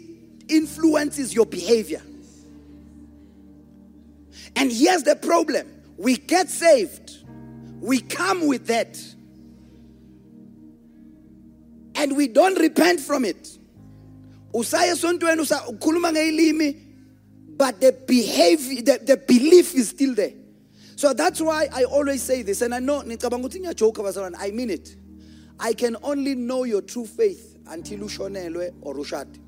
influences 0.47 1.34
your 1.34 1.45
behavior. 1.45 2.01
And 4.55 4.71
here's 4.71 5.03
the 5.03 5.15
problem. 5.15 5.67
We 5.97 6.17
get 6.17 6.49
saved. 6.49 7.17
We 7.82 7.99
come 8.01 8.47
with 8.47 8.67
that 8.67 8.97
and 11.96 12.16
we 12.16 12.28
don't 12.28 12.60
repent 12.60 13.00
from 13.00 13.26
it. 13.26 13.58
Usaya 14.54 14.93
esontweni 14.93 15.41
ukhuluma 15.41 16.12
ngeilimi 16.12 16.82
but 17.58 17.80
the 17.80 17.91
behavior 18.06 18.82
the, 18.82 19.00
the 19.04 19.18
belief 19.18 19.74
is 19.76 19.89
still 19.89 20.14
there. 20.14 20.34
So 20.98 21.14
that's 21.14 21.41
why 21.41 21.68
i 21.74 21.84
always 21.84 22.22
say 22.22 22.41
this 22.41 22.62
and 22.62 22.74
i 22.74 22.80
know 22.80 23.02
ngicabanga 23.02 23.48
ukuthi 23.48 23.60
ngiyajoke 23.60 24.04
bazalwane 24.04 24.36
i 24.39 24.52
mean 24.52 24.70
it. 24.70 24.96
I 25.60 25.74
can 25.74 25.96
only 26.04 26.36
know 26.36 26.66
your 26.66 26.82
true 26.82 27.06
faith 27.06 27.58
until 27.68 28.00
ushonelwe 28.00 28.74
or 28.82 28.96
ushade. 28.96 29.39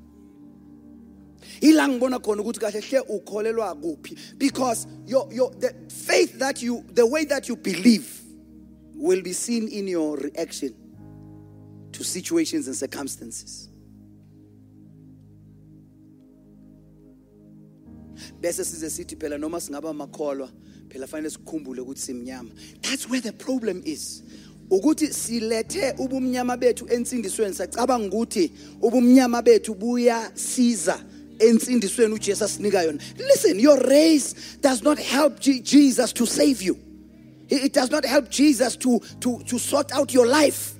Ila 1.62 1.88
ngibona 1.88 2.18
khona 2.18 2.42
ukuthi 2.42 2.58
kahle 2.60 4.38
because 4.38 4.86
your, 5.06 5.32
your, 5.32 5.50
the 5.52 5.74
faith 5.90 6.38
that 6.38 6.62
you 6.62 6.84
the 6.92 7.06
way 7.06 7.24
that 7.26 7.48
you 7.48 7.56
believe 7.56 8.20
will 8.94 9.22
be 9.22 9.32
seen 9.32 9.68
in 9.68 9.86
your 9.86 10.16
reaction 10.16 10.74
to 11.98 12.04
situations 12.04 12.68
and 12.68 12.76
circumstances. 12.76 13.68
Bese 18.40 18.64
size 18.64 18.88
sithi 18.90 19.16
phela 19.16 19.38
noma 19.38 19.58
singaba 19.58 19.92
makholwa 19.92 20.48
phela 20.88 21.06
fanele 21.08 21.30
sikhumbule 21.30 21.80
ukuthi 21.80 21.98
simnyama. 22.00 22.50
That's 22.82 23.08
where 23.08 23.20
the 23.20 23.32
problem 23.32 23.82
is. 23.84 24.22
Ukuthi 24.70 25.08
silethe 25.12 25.94
ubumnyama 25.98 26.56
bethu 26.56 26.86
ensindisweni 26.86 27.54
sacabanga 27.54 28.14
ukuthi 28.16 28.52
ubumnyama 28.80 29.42
bethu 29.42 29.74
buyasiza 29.74 31.04
ensindisweni 31.40 32.14
uJesu 32.14 32.44
asinika 32.44 32.82
yona. 32.82 33.00
Listen 33.18 33.58
your 33.58 33.78
race 33.80 34.56
does 34.60 34.82
not 34.82 34.98
help 34.98 35.40
Je- 35.40 35.60
Jesus 35.60 36.12
to 36.12 36.26
save 36.26 36.62
you. 36.62 36.78
It 37.48 37.72
does 37.72 37.90
not 37.90 38.04
help 38.04 38.28
Jesus 38.30 38.76
to 38.76 39.00
to 39.20 39.42
to 39.44 39.58
sort 39.58 39.90
out 39.92 40.14
your 40.14 40.26
life. 40.28 40.74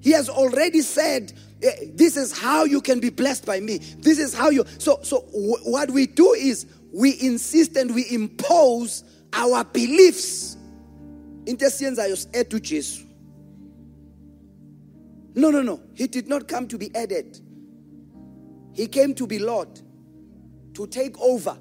He 0.00 0.12
has 0.12 0.28
already 0.28 0.82
said, 0.82 1.32
eh, 1.62 1.86
"This 1.94 2.16
is 2.16 2.32
how 2.32 2.64
you 2.64 2.80
can 2.80 3.00
be 3.00 3.10
blessed 3.10 3.44
by 3.44 3.60
me. 3.60 3.78
This 3.98 4.18
is 4.18 4.34
how 4.34 4.50
you." 4.50 4.64
So, 4.78 5.00
so 5.02 5.20
wh- 5.20 5.66
what 5.66 5.90
we 5.90 6.06
do 6.06 6.32
is 6.32 6.66
we 6.92 7.20
insist 7.20 7.76
and 7.76 7.94
we 7.94 8.10
impose 8.10 9.04
our 9.32 9.64
beliefs. 9.64 10.56
Into 11.46 11.64
esiyenzayo 11.64 12.16
si-add 12.16 12.50
uJesu. 12.50 13.06
No, 15.34 15.50
no, 15.50 15.62
no. 15.62 15.80
He 15.94 16.06
did 16.06 16.28
not 16.28 16.48
come 16.48 16.66
to 16.68 16.78
be 16.78 16.94
added. 16.94 17.40
He 18.74 18.86
came 18.86 19.14
to 19.14 19.26
be 19.26 19.38
Lord, 19.38 19.68
to 20.74 20.86
take 20.86 21.18
over, 21.20 21.56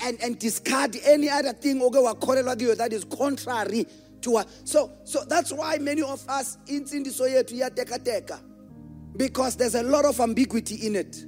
and, 0.00 0.20
and 0.22 0.38
discard 0.38 0.96
any 1.04 1.28
other 1.28 1.52
thing 1.52 1.78
that 1.80 2.92
is 2.92 3.04
contrary 3.04 3.86
to. 4.22 4.44
So, 4.64 4.92
so 5.04 5.24
that's 5.28 5.52
why 5.52 5.78
many 5.78 6.02
of 6.02 6.28
us 6.28 6.58
insindiso 6.66 7.26
yethu 7.28 7.58
iyatekateka 7.58 8.40
because 9.16 9.56
there's 9.56 9.74
a 9.74 9.82
lot 9.82 10.04
of 10.04 10.20
ambiguity 10.20 10.86
in 10.86 10.96
it. 10.96 11.24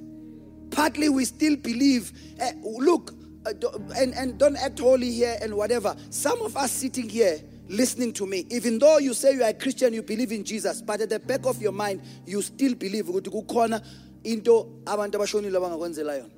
Partly 0.71 1.09
we 1.09 1.25
still 1.25 1.57
believe, 1.57 2.11
eh, 2.39 2.53
look, 2.63 3.13
uh, 3.45 3.53
and, 3.97 4.13
and 4.13 4.37
don't 4.37 4.55
act 4.55 4.79
holy 4.79 5.11
here 5.11 5.37
and 5.41 5.53
whatever. 5.53 5.95
Some 6.09 6.41
of 6.41 6.55
us 6.55 6.71
sitting 6.71 7.09
here 7.09 7.39
listening 7.67 8.13
to 8.13 8.25
me, 8.25 8.45
even 8.49 8.79
though 8.79 8.97
you 8.97 9.13
say 9.13 9.33
you 9.33 9.43
are 9.43 9.49
a 9.49 9.53
Christian, 9.53 9.93
you 9.93 10.01
believe 10.03 10.31
in 10.31 10.43
Jesus, 10.43 10.81
but 10.81 11.01
at 11.01 11.09
the 11.09 11.19
back 11.19 11.45
of 11.45 11.61
your 11.61 11.71
mind, 11.71 12.01
you 12.25 12.41
still 12.41 12.75
believe 12.75 13.05
ukuthi 13.05 13.29
kukhona 13.29 13.83
into 14.23 14.81
abantu 14.85 15.15
abashonile 15.15 15.57
abangakwenzela. 15.57 16.29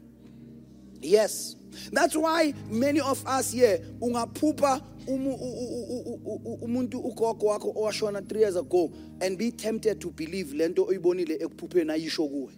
Yes. 1.01 1.55
That's 1.91 2.15
why 2.15 2.53
many 2.71 2.99
of 3.01 3.23
us 3.39 3.51
here 3.51 3.79
ungaphupha 4.01 4.81
umu- 5.07 5.37
u- 5.41 5.57
u- 5.59 5.85
u- 5.89 6.19
u- 6.25 6.41
u- 6.45 6.57
umuntu 6.61 6.99
ugogo 6.99 7.45
wakho 7.45 7.73
owashona 7.75 8.19
3 8.21 8.39
years 8.39 8.55
ago 8.55 8.91
and 9.19 9.37
be 9.37 9.51
tempted 9.51 9.99
to 9.99 10.09
believe 10.09 10.55
lento 10.55 10.85
oyibonile 10.85 11.33
ekuphupheni 11.35 11.91
ayisho 11.91 12.27
kuwe. 12.27 12.53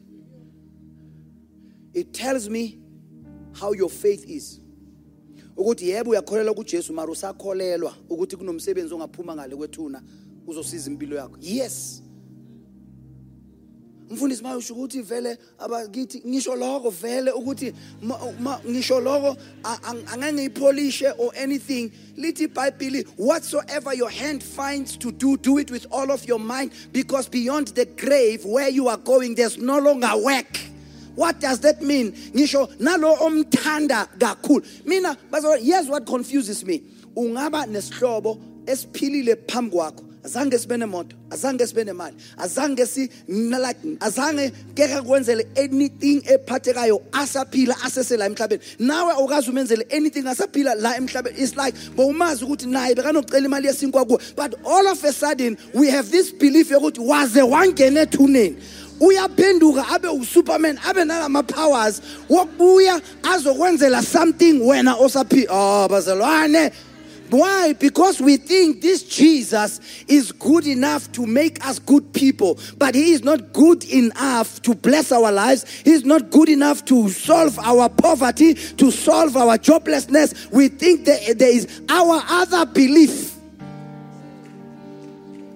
It 1.94 2.12
tells 2.12 2.50
me 2.50 2.78
how 3.54 3.74
your 3.74 3.90
faith 3.90 4.30
is. 4.30 4.62
Ukuthi 5.58 5.90
yebo 5.90 6.10
uyakholelwa 6.12 6.54
kuJesu 6.54 6.94
mara 6.94 7.12
usakholelwa 7.12 7.96
ukuthi 8.10 8.38
kunomsebenzi 8.38 8.94
ongaphuma 8.94 9.36
ngale 9.36 9.56
kwethuna 9.56 10.04
uzosiza 10.48 10.92
impilo 10.92 11.16
yakho. 11.18 11.38
Yes. 11.42 12.02
Mfundisi 14.12 14.44
maye 14.44 14.56
usho 14.56 14.74
ukuthi 14.74 15.02
vele 15.02 15.38
abakithi 15.60 16.22
ngisho 16.28 16.56
lokho 16.56 16.90
vele 16.90 17.32
ukuthi 17.32 17.74
ngisho 18.70 19.00
lokho 19.00 19.38
a- 19.64 19.78
ang- 19.84 20.06
angeke 20.14 20.34
ngiyipholishe 20.34 21.14
or 21.18 21.32
anything. 21.36 21.92
Lithi 22.18 22.44
ibhayibhili 22.48 23.06
whatsoever 23.18 23.94
your 23.94 24.10
hand 24.12 24.44
finds 24.44 24.98
to 24.98 25.12
do 25.12 25.38
do 25.38 25.58
it 25.58 25.72
with 25.72 25.86
all 25.92 26.12
of 26.12 26.26
your 26.28 26.40
mind 26.40 26.72
because 26.94 27.28
beyond 27.30 27.68
the 27.70 27.86
grave 27.86 28.46
where 28.46 28.70
you 28.70 28.88
are 28.88 28.98
going 28.98 29.36
there's 29.36 29.58
no 29.58 29.80
longer 29.80 30.12
work. 30.24 30.58
What 31.16 31.40
does 31.40 31.60
that 31.62 31.82
mean? 31.82 32.12
Ngisho 32.12 32.68
nalo 32.80 33.16
omthanda 33.18 34.08
kakhulu. 34.20 34.64
Mina 34.86 35.18
here's 35.62 35.88
what 35.88 36.06
confuses 36.06 36.66
me. 36.66 36.84
Ungaba 37.16 37.66
nesihlobo 37.66 38.38
esiphilile 38.66 39.36
phambi 39.48 39.72
kwakho 39.72 40.04
azange 40.26 40.58
sibe 40.60 40.78
nemoto 40.78 41.16
azange 41.30 41.68
sibe 41.68 41.84
nemali 41.86 42.16
azange 42.38 42.86
si 42.86 43.10
na- 43.28 43.60
like 43.60 43.78
azange 44.00 44.52
keke 44.74 45.02
kwenzele 45.02 45.46
anything 45.58 46.22
ephathekayo 46.26 47.02
asaphila 47.12 47.76
asesela 47.86 48.26
emhlabeni. 48.26 48.62
Nawe 48.80 49.12
awukazi 49.14 49.50
umenzele 49.50 49.86
anything 49.94 50.24
asaphila 50.28 50.76
la 50.76 50.96
emhlabeni. 50.98 51.38
It's 51.38 51.56
like 51.56 51.76
bowumazi 51.96 52.44
ukuthi 52.44 52.66
naye 52.68 52.96
bekanocela 52.96 53.46
imali 53.46 53.68
yesinkwa 53.68 54.06
kuwe. 54.06 54.36
But 54.36 54.56
all 54.66 54.88
of 54.88 55.04
a 55.04 55.14
sudden 55.14 55.58
we 55.74 55.90
have 55.90 56.10
this 56.10 56.32
belief 56.32 56.70
yokuthi 56.72 57.00
waze 57.00 57.42
wangena 57.42 58.02
ethuneni. 58.06 58.56
Uyaphenduka 59.00 59.86
abe 59.94 60.08
usuperman 60.08 60.80
abe 60.88 61.04
nalama 61.06 61.44
powers 61.44 62.02
wokubuya 62.30 63.02
azokwenzela 63.24 64.02
something 64.02 64.62
wena 64.62 64.96
osaphi 64.96 65.46
oh 65.50 65.88
bazalwane 65.90 66.72
why? 67.30 67.74
Because 67.74 68.22
we 68.22 68.38
think 68.38 68.82
this 68.82 69.04
Jesus 69.04 69.80
is 70.08 70.32
good 70.32 70.68
enough 70.68 71.12
to 71.14 71.26
make 71.26 71.66
us 71.66 71.80
good 71.80 72.14
people, 72.14 72.60
but 72.78 72.96
He 72.96 73.14
is 73.14 73.24
not 73.24 73.54
good 73.54 73.84
enough 73.86 74.62
to 74.64 74.76
bless 74.76 75.12
our 75.12 75.32
lives. 75.32 75.70
He 75.82 75.92
is 75.92 76.06
not 76.06 76.30
good 76.32 76.50
enough 76.50 76.86
to 76.86 77.10
solve 77.10 77.58
our 77.60 77.90
poverty, 77.90 78.54
to 78.54 78.92
solve 78.92 79.36
our 79.38 79.58
joblessness. 79.58 80.52
We 80.52 80.68
think 80.68 81.06
that 81.06 81.38
there 81.38 81.54
is 81.54 81.82
our 81.90 82.22
other 82.28 82.66
belief. 82.66 83.36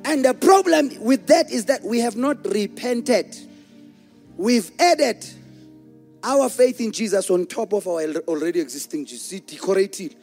And 0.05 0.26
the 0.26 0.34
problem 0.34 0.91
with 1.01 1.28
that 1.28 1.51
is 1.51 1.65
that 1.65 1.84
we 1.84 1.99
have 1.99 2.15
not 2.15 2.45
repented. 2.47 3.38
We've 4.38 4.72
added 4.80 5.26
our 6.24 6.49
faith 6.49 6.82
in 6.82 6.91
Jesus 6.91 7.30
on 7.30 7.45
top 7.45 7.74
of 7.74 7.88
our 7.88 8.01
already 8.28 8.59
existing 8.59 9.05
Jesus. 9.05 9.39
Decorated. 9.41 10.15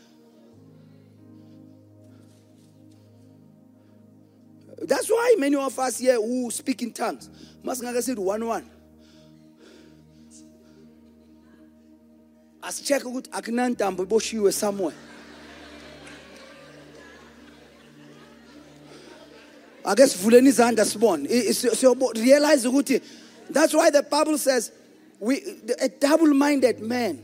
That's 4.86 5.08
why 5.10 5.34
many 5.38 5.56
of 5.56 5.78
us 5.78 5.98
here 5.98 6.14
who 6.14 6.50
speak 6.50 6.82
in 6.82 6.92
tongues, 6.92 7.28
must 7.62 7.82
Masngaka 7.82 8.02
said 8.02 8.18
one 8.18 8.46
one. 8.46 8.70
asicheke 12.66 13.04
Aknanta 13.30 13.30
akunantambo 13.30 14.04
iboshiwe 14.06 14.52
somewhere. 14.52 14.94
Ake 19.84 20.06
sivuleni 20.06 20.48
izandla 20.48 20.84
sibone. 20.84 21.28
Siyorealize 21.28 22.66
ukuthi 22.68 23.02
that's 23.50 23.72
why 23.74 23.90
the 23.90 24.02
bible 24.02 24.36
says 24.38 24.72
we, 25.20 25.42
a 25.80 25.88
double-minded 25.88 26.80
man 26.80 27.22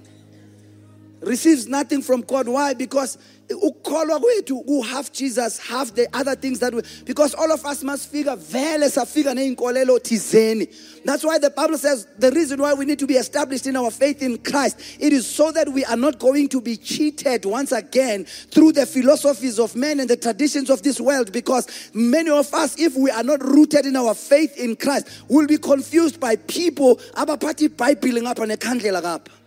receives 1.20 1.66
nothing 1.66 2.02
from 2.02 2.22
god. 2.22 2.46
Why? 2.48 2.74
Because 2.74 3.18
ukholwa 3.54 4.20
kwethu 4.20 4.66
ku 4.66 4.82
half 4.82 5.12
Jesus, 5.12 5.58
half 5.58 5.94
the 5.94 6.08
other 6.12 6.34
things 6.34 6.58
that 6.60 6.74
we 6.74 6.82
because 7.04 7.34
all 7.34 7.50
of 7.52 7.64
us 7.64 7.82
must 7.82 8.10
figure 8.10 8.36
vele 8.36 8.88
safika 8.88 9.34
neyinkolelo 9.34 9.98
thizeni. 9.98 10.68
That's 11.04 11.24
why 11.24 11.38
the 11.38 11.50
Bible 11.50 11.78
says 11.78 12.06
the 12.18 12.30
reason 12.30 12.60
why 12.60 12.74
we 12.74 12.84
need 12.84 12.98
to 12.98 13.06
be 13.06 13.14
established 13.14 13.66
in 13.66 13.76
our 13.76 13.90
faith 13.90 14.22
in 14.22 14.38
Christ 14.38 14.78
it 15.00 15.12
is 15.12 15.26
so 15.26 15.50
that 15.52 15.68
we 15.68 15.84
are 15.84 15.96
not 15.96 16.18
going 16.18 16.48
to 16.50 16.60
be 16.60 16.76
cheated 16.76 17.44
once 17.44 17.72
again 17.72 18.24
through 18.24 18.72
the 18.72 18.86
philosophies 18.86 19.58
of 19.58 19.74
men 19.74 20.00
and 20.00 20.08
the 20.08 20.16
traditions 20.16 20.70
of 20.70 20.82
this 20.82 21.00
world 21.00 21.32
because 21.32 21.90
many 21.94 22.30
of 22.30 22.52
us 22.54 22.78
if 22.78 22.94
we 22.96 23.10
are 23.10 23.22
not 23.22 23.42
rooted 23.42 23.86
in 23.86 23.96
our 23.96 24.14
faith 24.14 24.56
in 24.58 24.76
Christ 24.76 25.24
will 25.28 25.46
be 25.46 25.58
confused 25.58 26.20
by 26.20 26.36
people 26.36 26.96
abaphathi 27.14 27.68
ibhayibhile 27.68 28.22
ngapha 28.22 28.46
nekhandlela 28.46 29.02
kapha 29.02 29.41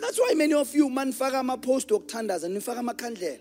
That's 0.00 0.18
why 0.18 0.34
many 0.34 0.54
of 0.54 0.74
you 0.74 0.88
manifaka 0.88 1.38
ama-post 1.38 1.88
okuthandaza 1.88 2.48
nifaka 2.48 2.80
amakhandlela. 2.80 3.38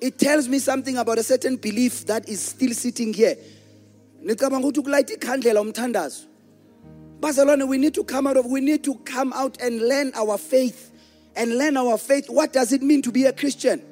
It 0.00 0.18
tells 0.18 0.48
me 0.48 0.58
something 0.58 0.96
about 0.96 1.18
a 1.18 1.22
certain 1.22 1.56
belief 1.56 2.06
that 2.06 2.28
is 2.28 2.40
still 2.40 2.72
sitting 2.72 3.12
here. 3.12 3.36
Nicabanga 4.24 4.66
ukuthi 4.66 4.80
ukulayita 4.80 5.16
ikhandlela. 5.18 6.26
Bazalwane, 7.20 7.66
we 7.66 7.78
need 7.78 7.94
to 7.94 8.04
come 8.04 8.28
out 8.28 8.36
of, 8.36 8.46
we 8.46 8.60
need 8.60 8.84
to 8.84 8.94
come 9.04 9.32
out 9.32 9.60
and 9.60 9.82
learn 9.82 10.12
our 10.14 10.38
faith. 10.38 10.92
And 11.34 11.56
learn 11.56 11.76
our 11.76 11.98
faith. 11.98 12.28
What 12.28 12.52
does 12.52 12.72
it 12.72 12.82
mean 12.82 13.02
to 13.02 13.12
be 13.12 13.24
a 13.26 13.32
Christian? 13.32 13.82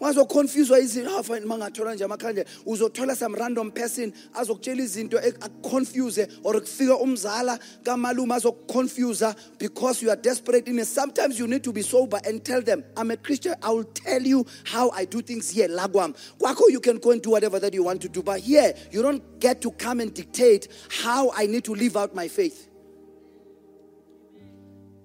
Wazoconfuswa 0.00 0.80
izinto 0.80 1.18
ah 1.18 1.22
fine 1.22 1.40
mangathola 1.40 1.94
nje 1.94 2.04
amakhandlela 2.04 2.48
uzothola 2.66 3.16
some 3.16 3.38
random 3.38 3.70
person 3.70 4.12
azokutshela 4.34 4.82
izinto 4.82 5.18
e- 5.18 5.34
akuconfuse 5.40 6.28
or 6.44 6.60
kufika 6.60 6.96
umzala 6.96 7.58
kamalume 7.82 8.34
azokuconfuse 8.34 9.34
because 9.58 10.02
you 10.02 10.10
are 10.10 10.20
desperate 10.20 10.68
in 10.70 10.78
it 10.78 10.86
sometimes 10.86 11.38
you 11.38 11.46
need 11.46 11.62
to 11.62 11.72
be 11.72 11.82
sober 11.82 12.20
and 12.24 12.42
tell 12.44 12.62
them 12.62 12.82
i'm 12.96 13.10
a 13.10 13.16
christian. 13.16 13.54
I 13.62 13.70
will 13.70 13.84
tell 13.84 14.22
you 14.22 14.46
how 14.64 14.90
i 14.90 15.04
do 15.04 15.20
things 15.20 15.50
here 15.50 15.68
lagwam. 15.68 16.14
Kwakho 16.38 16.70
you 16.70 16.80
can 16.80 16.98
go 16.98 17.10
and 17.10 17.20
do 17.22 17.30
whatever 17.30 17.58
that 17.60 17.74
you 17.74 17.84
want 17.84 18.00
to 18.02 18.08
do 18.08 18.22
but 18.22 18.40
here 18.40 18.72
you 18.90 19.02
don't 19.02 19.38
get 19.40 19.60
to 19.62 19.70
come 19.72 20.00
and 20.00 20.14
dictate 20.14 20.68
how 21.02 21.30
i 21.36 21.46
need 21.46 21.64
to 21.64 21.74
live 21.74 21.96
out 21.96 22.14
my 22.14 22.28
faith. 22.28 22.68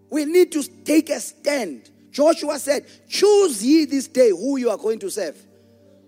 We 0.09 0.23
need 0.25 0.51
to 0.53 0.63
take 0.85 1.09
a 1.09 1.19
stand. 1.19 1.89
Joshua 2.15 2.57
said, 2.59 2.85
Choose 3.09 3.61
ye 3.61 3.83
this 3.83 4.07
day 4.07 4.29
who 4.29 4.55
you 4.55 4.69
are 4.69 4.77
going 4.77 4.99
to 4.99 5.11
serve. 5.11 5.35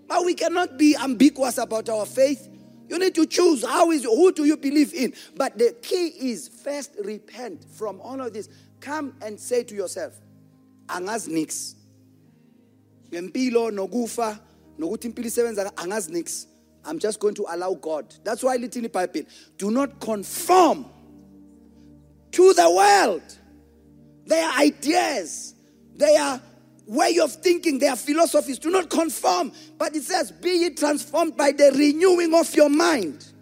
But 0.06 0.24
we 0.24 0.32
cannot 0.32 0.78
be 0.78 0.96
ambiguous 0.96 1.58
about 1.58 1.90
our 1.90 2.06
faith. 2.06 2.48
You 2.88 2.98
need 2.98 3.14
to 3.16 3.26
choose 3.26 3.62
how 3.62 3.90
is 3.90 4.04
who 4.04 4.32
do 4.32 4.46
you 4.46 4.56
believe 4.56 4.94
in. 4.94 5.12
But 5.36 5.58
the 5.58 5.76
key 5.82 6.06
is 6.06 6.48
first 6.48 6.96
repent 7.04 7.62
from 7.74 8.00
all 8.00 8.18
of 8.22 8.32
this. 8.32 8.48
Come 8.80 9.16
and 9.20 9.38
say 9.38 9.64
to 9.64 9.74
yourself, 9.74 10.18
angazi. 10.88 11.66
I'm 16.86 16.98
just 16.98 17.20
going 17.20 17.34
to 17.34 17.46
allow 17.50 17.74
God. 17.74 18.14
That's 18.24 18.42
why 18.42 18.56
lithi 18.56 18.88
iBhayibheli, 18.88 19.26
do 19.58 19.70
not 19.70 20.00
conform 20.00 20.86
to 22.32 22.54
the 22.54 22.70
world 22.70 23.22
their 24.24 24.50
ideas, 24.52 25.54
their 25.98 26.40
way 26.86 27.18
of 27.18 27.32
thinking, 27.32 27.78
their 27.78 27.96
philosophies. 27.96 28.58
Do 28.58 28.70
not 28.70 28.88
conform. 28.88 29.52
But 29.76 29.94
it 29.94 30.02
says, 30.02 30.32
be 30.32 30.50
ye 30.50 30.70
transformed 30.70 31.36
by 31.36 31.52
the 31.52 31.70
renewing 31.76 32.34
of 32.34 32.54
your 32.54 32.70
mind. 32.70 33.32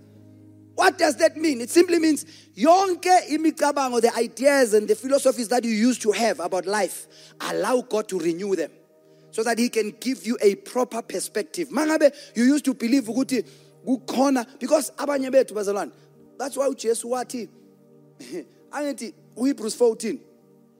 What 0.74 0.98
does 0.98 1.16
that 1.16 1.36
mean? 1.36 1.60
It 1.60 1.70
simply 1.70 1.98
means 1.98 2.24
yonke 2.56 3.28
imicabango, 3.30 4.00
the 4.02 4.14
ideas 4.14 4.74
and 4.74 4.86
the 4.86 4.94
philosophies 4.94 5.48
that 5.48 5.64
you 5.64 5.70
used 5.70 6.02
to 6.02 6.12
have 6.12 6.40
about 6.40 6.66
life, 6.66 7.06
allow 7.40 7.80
God 7.80 8.08
to 8.08 8.18
renew 8.18 8.54
them 8.56 8.70
so 9.30 9.42
that 9.42 9.58
he 9.58 9.68
can 9.68 9.92
give 10.00 10.26
you 10.26 10.36
a 10.42 10.54
proper 10.56 11.00
perspective. 11.00 11.68
Mangabe 11.70 12.14
you 12.34 12.44
used 12.44 12.64
to 12.66 12.74
believe 12.74 13.04
ukuthi 13.04 13.46
kukhona 13.86 14.46
because 14.58 14.90
abanye 14.92 15.30
bethu 15.30 15.52
bazalwane. 15.52 15.92
That's 16.38 16.56
why 16.56 16.68
uJesu 16.68 17.04
wathi 17.04 17.48
angithi 18.70 19.14
uHebrews 19.34 19.76
14 19.76 20.18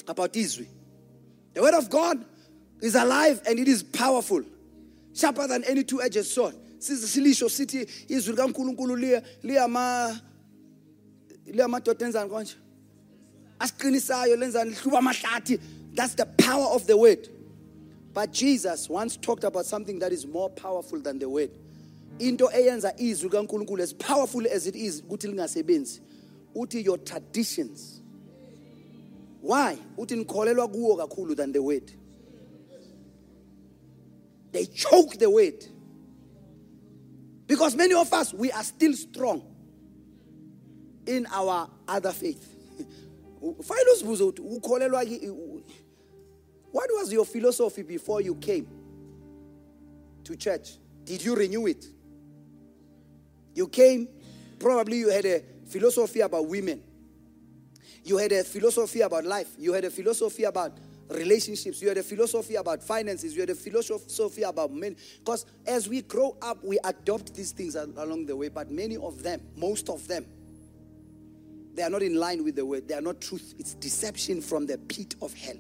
about 0.09 0.33
izwi. 0.35 0.67
The 1.57 1.63
word 1.63 1.73
of 1.73 1.89
God 1.89 2.23
is 2.83 2.95
alive 2.97 3.41
and 3.49 3.59
it 3.59 3.67
is 3.67 3.83
powerful, 3.83 4.43
sharper 5.15 5.49
than 5.49 5.65
any 5.65 5.85
two-edged 5.85 6.27
sword. 6.27 6.55
Silisho 6.79 7.49
sithi 7.49 7.87
izwi 8.11 8.37
likaNkulunkulu 8.37 8.97
liya 9.01 9.23
liyama 9.43 10.21
liyamadoda 11.47 12.07
enzani 12.07 12.29
konje? 12.29 12.57
Asiqinisayo 13.59 14.37
lenzani 14.37 14.75
lihluba 14.75 14.99
amahlathi. 14.99 15.59
That's 15.95 16.15
the 16.15 16.27
power 16.27 16.67
of 16.75 16.87
the 16.87 16.95
word. 16.95 17.27
But 18.13 18.35
Jesus 18.35 18.91
once 18.91 19.17
talked 19.17 19.45
about 19.45 19.65
something 19.65 19.99
that 20.01 20.13
is 20.13 20.27
more 20.27 20.51
powerful 20.51 21.01
than 21.01 21.19
the 21.19 21.29
word. 21.31 21.53
Into 22.19 22.51
eyenza 22.55 22.93
izwi 23.01 23.31
likaNkulunkulu 23.31 23.81
as 23.81 23.95
powerful 23.95 24.47
as 24.47 24.67
it 24.67 24.77
is 24.77 25.01
ukuthi 25.01 25.35
lingasebenzi. 25.35 26.01
Uthi 26.55 26.85
your 26.85 26.99
traditions 26.99 28.03
why? 29.47 29.79
Uthi 29.97 30.17
nikholelwa 30.17 30.69
kuwo 30.69 30.97
kakhulu 30.97 31.37
than 31.37 31.53
the 31.53 31.63
word. 31.63 31.93
They 34.51 34.67
choke 34.67 35.17
the 35.19 35.31
word. 35.31 35.65
Because 37.47 37.77
many 37.77 37.95
of 37.95 38.13
us, 38.13 38.35
we 38.35 38.51
are 38.51 38.65
still 38.65 38.95
strong 38.95 39.43
in 41.07 41.29
our 41.33 41.71
other 41.87 42.11
faith. 42.11 42.55
What 43.41 43.59
was 46.91 47.13
your 47.13 47.25
philosophy 47.25 47.83
before 47.83 48.21
you 48.21 48.35
came 48.35 48.67
to 50.25 50.37
church? 50.37 50.73
Did 51.05 51.25
you 51.25 51.37
renew 51.37 51.69
it? 51.69 51.87
You 53.55 53.69
came, 53.69 54.09
probably 54.59 54.99
you 54.99 55.11
had 55.11 55.25
a 55.25 55.45
philosophy 55.69 56.21
about 56.21 56.49
women. 56.49 56.83
You 58.07 58.19
had 58.19 58.31
a 58.31 58.45
philosophy 58.45 59.01
about 59.01 59.25
life. 59.25 59.49
You 59.59 59.73
had 59.73 59.85
a 59.85 59.91
philosophy 59.91 60.45
about 60.45 60.79
relationships. 61.11 61.83
You 61.83 61.89
had 61.89 61.99
a 61.99 62.05
philosophy 62.05 62.55
about 62.55 62.81
finances. 62.81 63.35
You 63.35 63.41
had 63.41 63.51
a 63.51 63.57
philosophy 63.57 64.43
about 64.43 64.73
men. 64.73 64.95
Because 65.19 65.45
as 65.67 65.89
we 65.89 66.03
grow 66.03 66.37
up, 66.41 66.63
we 66.63 66.79
adopt 66.85 67.35
these 67.35 67.51
things 67.51 67.75
along 67.75 68.27
the 68.27 68.37
way. 68.37 68.49
But 68.49 68.71
many 68.71 68.97
of 68.97 69.25
them, 69.25 69.41
most 69.57 69.89
of 69.89 70.07
them, 70.07 70.25
they 71.75 71.83
are 71.83 71.91
not 71.91 72.03
in 72.03 72.15
line 72.15 72.45
with 72.45 72.55
the 72.55 72.65
word. 72.65 72.87
They 72.87 72.95
are 72.95 73.01
not 73.01 73.21
truth. 73.21 73.55
It's 73.59 73.75
deception 73.75 74.41
from 74.41 74.67
the 74.67 74.79
pit 74.79 75.17
of 75.21 75.35
hell. 75.35 75.57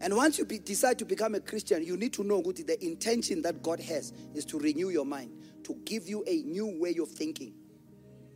And 0.00 0.16
once 0.16 0.38
you 0.38 0.44
be, 0.44 0.58
decide 0.58 0.98
to 0.98 1.04
become 1.04 1.36
a 1.36 1.40
Christian, 1.40 1.84
you 1.84 1.96
need 1.96 2.12
to 2.14 2.24
know 2.24 2.42
Guti, 2.42 2.66
the 2.66 2.84
intention 2.84 3.42
that 3.42 3.62
God 3.62 3.78
has 3.78 4.12
is 4.34 4.44
to 4.46 4.58
renew 4.58 4.88
your 4.88 5.06
mind, 5.06 5.30
to 5.62 5.74
give 5.84 6.08
you 6.08 6.24
a 6.26 6.42
new 6.42 6.80
way 6.80 6.96
of 7.00 7.08
thinking. 7.08 7.54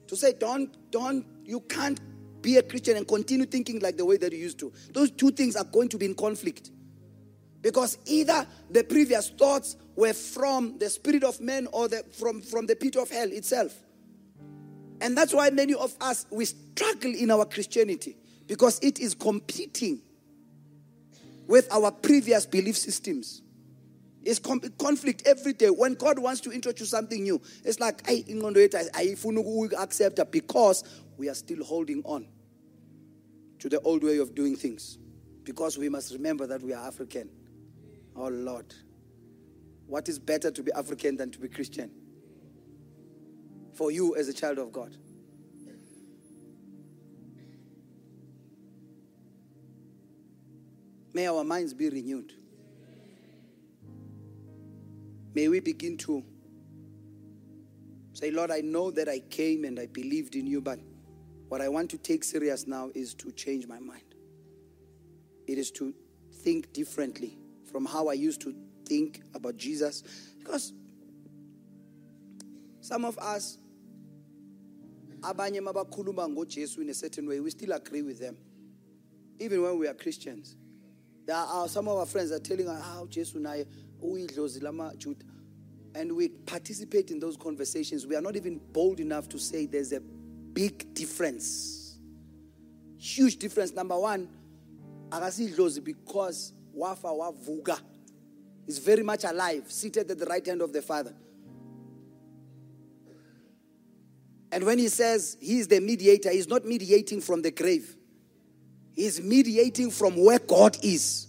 To 0.06 0.16
say, 0.16 0.34
don't, 0.38 0.76
don't, 0.92 1.26
you 1.44 1.60
can't 1.62 2.00
be 2.42 2.56
a 2.56 2.62
Christian 2.62 2.96
and 2.96 3.06
continue 3.06 3.46
thinking 3.46 3.80
like 3.80 3.96
the 3.96 4.04
way 4.04 4.16
that 4.16 4.32
you 4.32 4.38
used 4.38 4.58
to. 4.58 4.72
Those 4.92 5.10
two 5.10 5.30
things 5.30 5.56
are 5.56 5.64
going 5.64 5.88
to 5.90 5.98
be 5.98 6.06
in 6.06 6.14
conflict. 6.14 6.70
Because 7.62 7.96
either 8.06 8.46
the 8.70 8.82
previous 8.82 9.30
thoughts 9.30 9.76
were 9.94 10.12
from 10.12 10.78
the 10.78 10.90
spirit 10.90 11.22
of 11.22 11.40
man 11.40 11.68
or 11.72 11.88
the, 11.88 12.04
from, 12.18 12.42
from 12.42 12.66
the 12.66 12.74
pit 12.74 12.96
of 12.96 13.10
hell 13.10 13.30
itself. 13.30 13.72
And 15.00 15.16
that's 15.16 15.32
why 15.32 15.50
many 15.50 15.74
of 15.74 15.94
us, 16.00 16.26
we 16.30 16.44
struggle 16.44 17.12
in 17.14 17.30
our 17.30 17.44
Christianity 17.44 18.16
because 18.46 18.78
it 18.80 18.98
is 18.98 19.14
competing 19.14 20.00
with 21.46 21.72
our 21.72 21.90
previous 21.90 22.46
belief 22.46 22.76
systems. 22.76 23.41
It's 24.24 24.38
conflict 24.38 25.24
every 25.26 25.52
day. 25.52 25.68
When 25.68 25.94
God 25.94 26.18
wants 26.18 26.40
to 26.42 26.50
introduce 26.50 26.90
something 26.90 27.22
new, 27.22 27.40
it's 27.64 27.80
like, 27.80 28.02
uku-accept 28.08 30.18
it 30.18 30.30
because 30.30 30.84
we 31.16 31.28
are 31.28 31.34
still 31.34 31.64
holding 31.64 32.02
on 32.04 32.26
to 33.58 33.68
the 33.68 33.80
old 33.80 34.04
way 34.04 34.18
of 34.18 34.34
doing 34.34 34.56
things. 34.56 34.98
Because 35.44 35.76
we 35.76 35.88
must 35.88 36.12
remember 36.12 36.46
that 36.46 36.62
we 36.62 36.72
are 36.72 36.86
African. 36.86 37.28
Oh 38.14 38.28
Lord. 38.28 38.72
What 39.86 40.08
is 40.08 40.18
better 40.18 40.52
to 40.52 40.62
be 40.62 40.72
African 40.72 41.16
than 41.16 41.30
to 41.32 41.40
be 41.40 41.48
Christian? 41.48 41.90
For 43.74 43.90
you 43.90 44.16
as 44.16 44.28
a 44.28 44.32
child 44.32 44.58
of 44.58 44.72
God. 44.72 44.96
May 51.12 51.26
our 51.26 51.44
minds 51.44 51.74
be 51.74 51.90
renewed. 51.90 52.32
May 55.34 55.48
we 55.48 55.60
begin 55.60 55.96
to 55.98 56.22
say, 58.12 58.30
Lord, 58.30 58.50
I 58.50 58.60
know 58.60 58.90
that 58.90 59.08
I 59.08 59.20
came 59.20 59.64
and 59.64 59.78
I 59.80 59.86
believed 59.86 60.36
in 60.36 60.46
you, 60.46 60.60
but 60.60 60.78
What 61.52 61.60
I 61.60 61.68
want 61.68 61.90
to 61.90 61.98
take 61.98 62.24
serious 62.24 62.66
now 62.66 62.88
is 62.94 63.12
to 63.16 63.30
change 63.30 63.66
my 63.66 63.78
mind. 63.78 64.14
It 65.46 65.58
is 65.58 65.70
to 65.72 65.92
think 66.42 66.72
differently 66.72 67.36
from 67.70 67.84
how 67.84 68.08
I 68.08 68.14
used 68.14 68.40
to 68.40 68.54
think 68.86 69.20
about 69.34 69.58
Jesus. 69.58 70.02
Because 70.38 70.72
some 72.80 73.04
of 73.04 73.18
us, 73.18 73.58
abanye 75.20 75.60
mabakhuluma 75.60 76.26
ngoJesu 76.34 76.78
in 76.78 76.88
a 76.88 76.94
certain 76.94 77.28
way, 77.28 77.38
we 77.40 77.50
still 77.50 77.72
agree 77.72 78.00
with 78.00 78.18
them. 78.18 78.38
Even 79.38 79.60
when 79.60 79.78
we 79.78 79.86
are 79.88 79.94
Christians. 79.94 80.56
There 81.26 81.36
are 81.36 81.68
some 81.68 81.86
of 81.86 81.98
our 81.98 82.06
friends 82.06 82.32
are 82.32 82.38
telling 82.38 82.66
us 82.66 82.80
ah, 82.82 82.94
how 82.94 83.04
Jesu 83.04 83.38
naye 83.38 83.66
uyidlozi 84.02 84.62
lama 84.62 84.92
Juda. 84.96 85.24
And 85.94 86.16
we 86.16 86.28
participate 86.28 87.10
in 87.10 87.18
those 87.18 87.36
conversations. 87.36 88.06
We 88.06 88.16
are 88.16 88.22
not 88.22 88.36
even 88.36 88.60
bold 88.72 88.98
enough 89.00 89.28
to 89.30 89.38
say 89.38 89.66
there's 89.66 89.92
a 89.92 90.00
big 90.00 90.94
difference. 90.94 91.98
Huge 92.98 93.36
difference. 93.36 93.72
Number 93.72 93.98
one, 93.98 94.28
akasidlozi 95.10 95.84
because 95.84 96.52
wafa 96.72 97.08
wavuka 97.08 97.78
is 98.66 98.78
very 98.78 99.02
much 99.02 99.24
alive, 99.24 99.70
seated 99.70 100.10
at 100.10 100.18
the 100.18 100.26
right 100.26 100.46
hand 100.46 100.62
of 100.62 100.72
the 100.72 100.80
Father. 100.80 101.14
And 104.50 104.64
when 104.64 104.78
he 104.78 104.88
says 104.88 105.38
he 105.40 105.58
is 105.58 105.68
the 105.68 105.80
mediator, 105.80 106.30
he's 106.30 106.48
not 106.48 106.64
mediating 106.64 107.20
from 107.22 107.40
the 107.42 107.50
grave. 107.50 107.96
He's 108.94 109.20
mediating 109.20 109.90
from 109.90 110.22
where 110.22 110.38
God 110.38 110.76
is. 110.82 111.26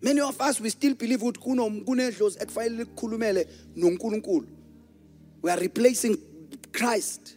Many 0.00 0.20
of 0.20 0.40
us 0.40 0.60
we 0.60 0.70
still 0.70 0.94
believe. 0.94 1.22
We 5.42 5.50
are 5.50 5.58
replacing 5.58 6.18
Christ. 6.72 7.36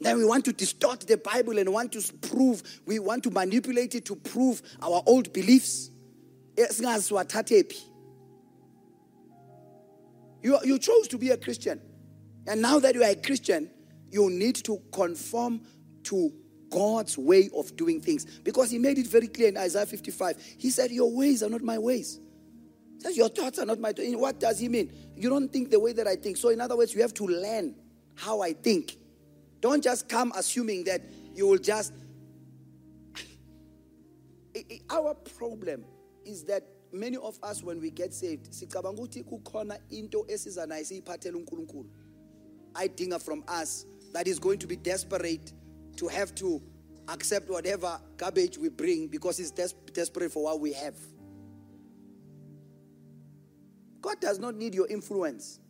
Then 0.00 0.16
we 0.16 0.24
want 0.24 0.46
to 0.46 0.52
distort 0.52 1.00
the 1.00 1.18
Bible 1.18 1.58
and 1.58 1.70
want 1.72 1.92
to 1.92 2.12
prove, 2.28 2.62
we 2.86 2.98
want 2.98 3.22
to 3.24 3.30
manipulate 3.30 3.94
it 3.94 4.06
to 4.06 4.16
prove 4.16 4.62
our 4.80 5.02
old 5.06 5.30
beliefs. 5.32 5.90
You, 10.42 10.58
you 10.64 10.78
chose 10.78 11.08
to 11.08 11.18
be 11.18 11.30
a 11.30 11.36
Christian. 11.36 11.82
And 12.46 12.62
now 12.62 12.78
that 12.78 12.94
you 12.94 13.02
are 13.02 13.10
a 13.10 13.14
Christian, 13.14 13.70
you 14.10 14.30
need 14.30 14.56
to 14.64 14.80
conform 14.90 15.60
to 16.04 16.32
God's 16.70 17.18
way 17.18 17.50
of 17.56 17.76
doing 17.76 18.00
things. 18.00 18.24
Because 18.24 18.70
he 18.70 18.78
made 18.78 18.98
it 18.98 19.06
very 19.06 19.28
clear 19.28 19.48
in 19.48 19.56
Isaiah 19.56 19.86
55. 19.86 20.36
He 20.58 20.70
said, 20.70 20.90
Your 20.90 21.10
ways 21.12 21.42
are 21.42 21.50
not 21.50 21.62
my 21.62 21.78
ways. 21.78 22.20
He 22.96 23.00
says, 23.00 23.16
Your 23.16 23.28
thoughts 23.28 23.58
are 23.58 23.66
not 23.66 23.80
my 23.80 23.92
thoughts. 23.92 24.08
What 24.14 24.38
does 24.40 24.58
he 24.58 24.68
mean? 24.68 24.92
You 25.16 25.28
don't 25.28 25.52
think 25.52 25.70
the 25.70 25.80
way 25.80 25.92
that 25.92 26.06
I 26.06 26.16
think. 26.16 26.36
So, 26.36 26.50
in 26.50 26.60
other 26.60 26.76
words, 26.76 26.94
you 26.94 27.02
have 27.02 27.14
to 27.14 27.26
learn 27.26 27.74
how 28.14 28.40
I 28.40 28.52
think. 28.52 28.96
Don't 29.60 29.82
just 29.82 30.08
come 30.08 30.32
assuming 30.36 30.84
that 30.84 31.02
you 31.34 31.46
will 31.46 31.58
just. 31.58 31.92
Our 34.90 35.14
problem 35.14 35.84
is 36.24 36.44
that 36.44 36.62
many 36.92 37.16
of 37.16 37.38
us, 37.42 37.62
when 37.62 37.80
we 37.80 37.90
get 37.90 38.14
saved, 38.14 38.54
into 41.26 41.38
uNkulunkulu. 41.38 41.86
Ayidinga 42.74 43.20
from 43.20 43.42
us 43.48 43.84
that 44.12 44.28
is 44.28 44.38
going 44.38 44.58
to 44.58 44.66
be 44.66 44.76
desperate 44.76 45.52
to 46.00 46.08
have 46.08 46.34
to 46.34 46.62
accept 47.08 47.50
whatever 47.50 48.00
garbage 48.16 48.56
we 48.56 48.70
bring 48.70 49.06
because 49.06 49.36
he's 49.36 49.50
des- 49.50 49.74
desperate 49.92 50.32
for 50.32 50.44
what 50.44 50.58
we 50.58 50.72
have. 50.72 50.94
God 54.00 54.18
does 54.18 54.38
not 54.38 54.54
need 54.54 54.74
your 54.74 54.86
influence. 54.88 55.60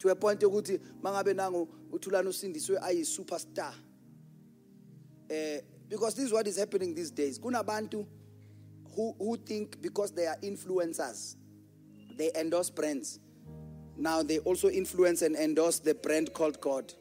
To 0.00 0.10
a 0.10 0.14
point 0.14 0.40
ukuthi 0.40 0.78
mangabe 1.02 1.34
nangu 1.34 1.66
uthulana 1.90 2.28
usindiswe 2.28 2.78
ayi 2.82 3.04
superstar. 3.04 3.72
Eh 5.30 5.60
because 5.88 6.14
this 6.14 6.26
is 6.26 6.32
what 6.32 6.46
is 6.46 6.58
happening 6.58 6.94
these 6.94 7.10
days. 7.10 7.38
Kunabantu 7.38 8.06
who 8.94 9.14
who 9.18 9.36
think 9.38 9.80
because 9.80 10.12
they 10.12 10.26
are 10.26 10.36
influencers 10.42 11.36
they 12.18 12.30
endorse 12.34 12.68
brands. 12.68 13.18
Now 13.96 14.22
they 14.22 14.40
also 14.40 14.68
influence 14.68 15.22
and 15.22 15.36
endorse 15.36 15.78
the 15.78 15.94
brand 15.94 16.34
called 16.34 16.60
God 16.60 16.92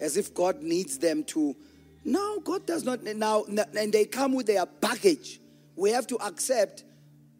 as 0.00 0.16
if 0.16 0.34
God 0.34 0.62
needs 0.62 0.98
them 0.98 1.24
to. 1.24 1.54
No 2.04 2.40
God 2.40 2.66
does 2.66 2.84
not 2.84 3.02
now 3.04 3.44
and 3.44 3.92
they 3.92 4.04
come 4.06 4.32
with 4.32 4.46
their 4.46 4.66
baggage. 4.66 5.40
We 5.76 5.90
have 5.90 6.06
to 6.08 6.16
accept 6.16 6.84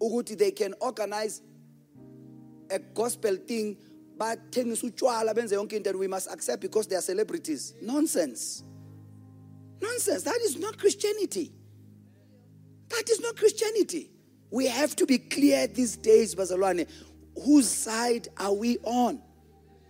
ukuthi 0.00 0.36
they 0.36 0.50
can 0.50 0.74
organize 0.80 1.42
a 2.70 2.78
gospel 2.78 3.36
thing 3.36 3.76
bathengisa 4.16 4.90
utshwala 4.90 5.34
benze 5.34 5.52
yonke 5.52 5.72
into 5.74 5.90
and 5.90 5.98
we 5.98 6.06
must 6.06 6.30
accept 6.30 6.61
because 6.61 6.86
they 6.86 6.96
are 6.96 7.02
celebrities. 7.02 7.74
Nonsense. 7.80 8.62
Nonsense. 9.80 10.22
That 10.22 10.38
is 10.42 10.58
not 10.58 10.78
christianity. 10.78 11.52
That 12.90 13.08
is 13.08 13.20
not 13.20 13.36
christianity. 13.36 14.11
We 14.50 14.66
have 14.66 14.94
to 14.96 15.06
be 15.06 15.18
clear 15.18 15.66
these 15.66 15.96
days 15.96 16.34
bazalwane 16.34 16.86
whose 17.44 17.68
side 17.68 18.28
are 18.36 18.52
we 18.52 18.78
on 18.78 19.22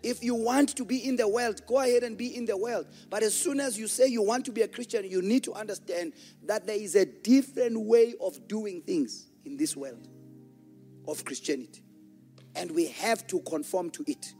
if 0.02 0.22
you 0.24 0.34
want 0.34 0.76
to 0.76 0.84
be 0.84 1.06
in 1.06 1.16
the 1.16 1.28
world, 1.28 1.60
go 1.66 1.80
ahead 1.80 2.02
and 2.02 2.16
be 2.16 2.36
in 2.36 2.46
the 2.46 2.56
world. 2.56 2.86
But 3.10 3.22
as 3.22 3.34
soon 3.34 3.60
as 3.60 3.78
you 3.78 3.86
say 3.86 4.06
you 4.06 4.22
want 4.22 4.44
to 4.46 4.52
be 4.52 4.62
a 4.62 4.68
Christian, 4.68 5.04
you 5.08 5.20
need 5.22 5.44
to 5.44 5.52
understand 5.52 6.14
that 6.46 6.66
there 6.66 6.76
is 6.76 6.94
a 6.94 7.04
different 7.04 7.78
way 7.80 8.14
of 8.20 8.48
doing 8.48 8.80
things 8.82 9.26
in 9.44 9.56
this 9.56 9.76
world 9.76 10.08
of 11.06 11.24
Christianity 11.24 11.82
and 12.56 12.70
we 12.70 12.86
have 12.86 13.26
to 13.28 13.40
conform 13.40 13.90
to 13.90 14.04
it. 14.06 14.34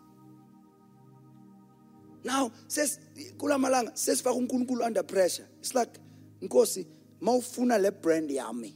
Now, 2.22 2.52
says 2.68 2.98
kula 3.36 3.58
malanga 3.58 3.92
sesifaka 3.92 4.36
uNkulunkulu 4.46 4.84
under 4.84 5.02
pressure. 5.02 5.46
It's 5.61 5.74
like 5.74 5.98
Nkosi 6.42 6.86
mawufuna 7.22 7.80
le 7.80 7.90
brand 7.92 8.30
yami. 8.30 8.74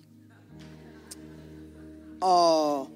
Uh 2.22 2.86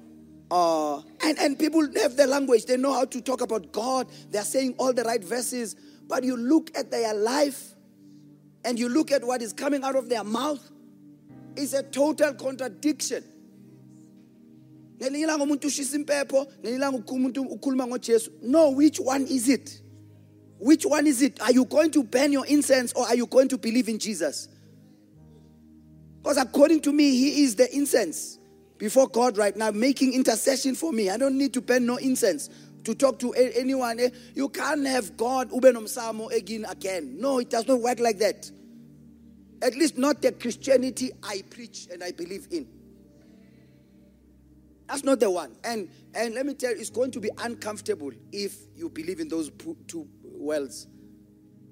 uh, 0.51 0.97
and, 1.21 1.37
and 1.39 1.59
people 1.59 1.81
have 2.01 2.15
the 2.15 2.25
language, 2.25 2.65
they 2.65 2.77
know 2.77 2.93
how 2.93 3.05
to 3.05 3.21
talk 3.21 3.41
about 3.41 3.71
God, 3.71 4.07
they're 4.31 4.43
saying 4.43 4.75
all 4.77 4.93
the 4.93 5.03
right 5.03 5.23
verses, 5.23 5.75
but 6.07 6.23
you 6.23 6.35
look 6.35 6.75
at 6.75 6.89
their 6.89 7.13
life 7.13 7.75
and 8.65 8.79
you 8.79 8.89
look 8.89 9.11
at 9.11 9.23
what 9.23 9.41
is 9.41 9.53
coming 9.53 9.83
out 9.83 9.95
of 9.95 10.09
their 10.09 10.23
mouth, 10.23 10.71
it's 11.55 11.73
a 11.73 11.83
total 11.83 12.33
contradiction. 12.33 13.23
no 18.41 18.71
which 18.71 18.97
one 18.97 19.27
is 19.27 19.49
it? 19.49 19.81
Which 20.57 20.85
one 20.85 21.07
is 21.07 21.21
it? 21.21 21.41
Are 21.41 21.51
you 21.51 21.63
going 21.63 21.91
to 21.91 22.03
burn 22.03 22.33
your 22.33 22.45
incense 22.45 22.91
or 22.93 23.05
are 23.05 23.15
you 23.15 23.27
going 23.27 23.47
to 23.49 23.57
believe 23.57 23.87
in 23.87 23.99
jesus? 23.99 24.49
Because 26.21 26.37
according 26.37 26.81
to 26.81 26.91
me 26.91 27.11
he 27.11 27.43
is 27.43 27.55
the 27.55 27.73
incense 27.73 28.38
before 28.79 29.07
god 29.07 29.37
right 29.37 29.55
now 29.55 29.69
making 29.69 30.13
intercession 30.13 30.73
for 30.73 30.91
me 30.91 31.09
i 31.11 31.17
don't 31.17 31.37
need 31.37 31.53
to 31.53 31.61
burn 31.61 31.85
no 31.85 31.97
incense 31.97 32.49
to 32.83 32.95
talk 32.95 33.19
to 33.19 33.31
anyone 33.33 33.99
eh? 33.99 34.09
you 34.33 34.49
can't 34.49 34.87
have 34.87 35.15
god 35.15 35.51
ube 35.51 35.65
nomsamo 35.65 36.31
again 36.31 36.65
again 36.67 37.15
no 37.19 37.37
it 37.37 37.51
does 37.51 37.67
not 37.67 37.79
work 37.79 37.99
like 37.99 38.17
that 38.17 38.49
at 39.61 39.75
least 39.75 39.97
not 39.97 40.21
the 40.23 40.31
christianity 40.31 41.11
i 41.21 41.43
preach 41.51 41.87
and 41.93 42.03
i 42.03 42.11
believe 42.11 42.47
in 42.49 42.67
that's 44.89 45.03
not 45.03 45.19
the 45.19 45.29
one. 45.29 45.55
And 45.63 45.87
and 46.15 46.33
let 46.33 46.47
me 46.47 46.55
tell 46.55 46.71
you, 46.71 46.79
it's 46.79 46.89
going 46.89 47.11
to 47.11 47.19
be 47.19 47.29
uncomfortable 47.37 48.11
if 48.31 48.55
you 48.75 48.89
believe 48.89 49.19
in 49.19 49.27
those 49.27 49.51
two 49.87 50.07
worlds. 50.23 50.87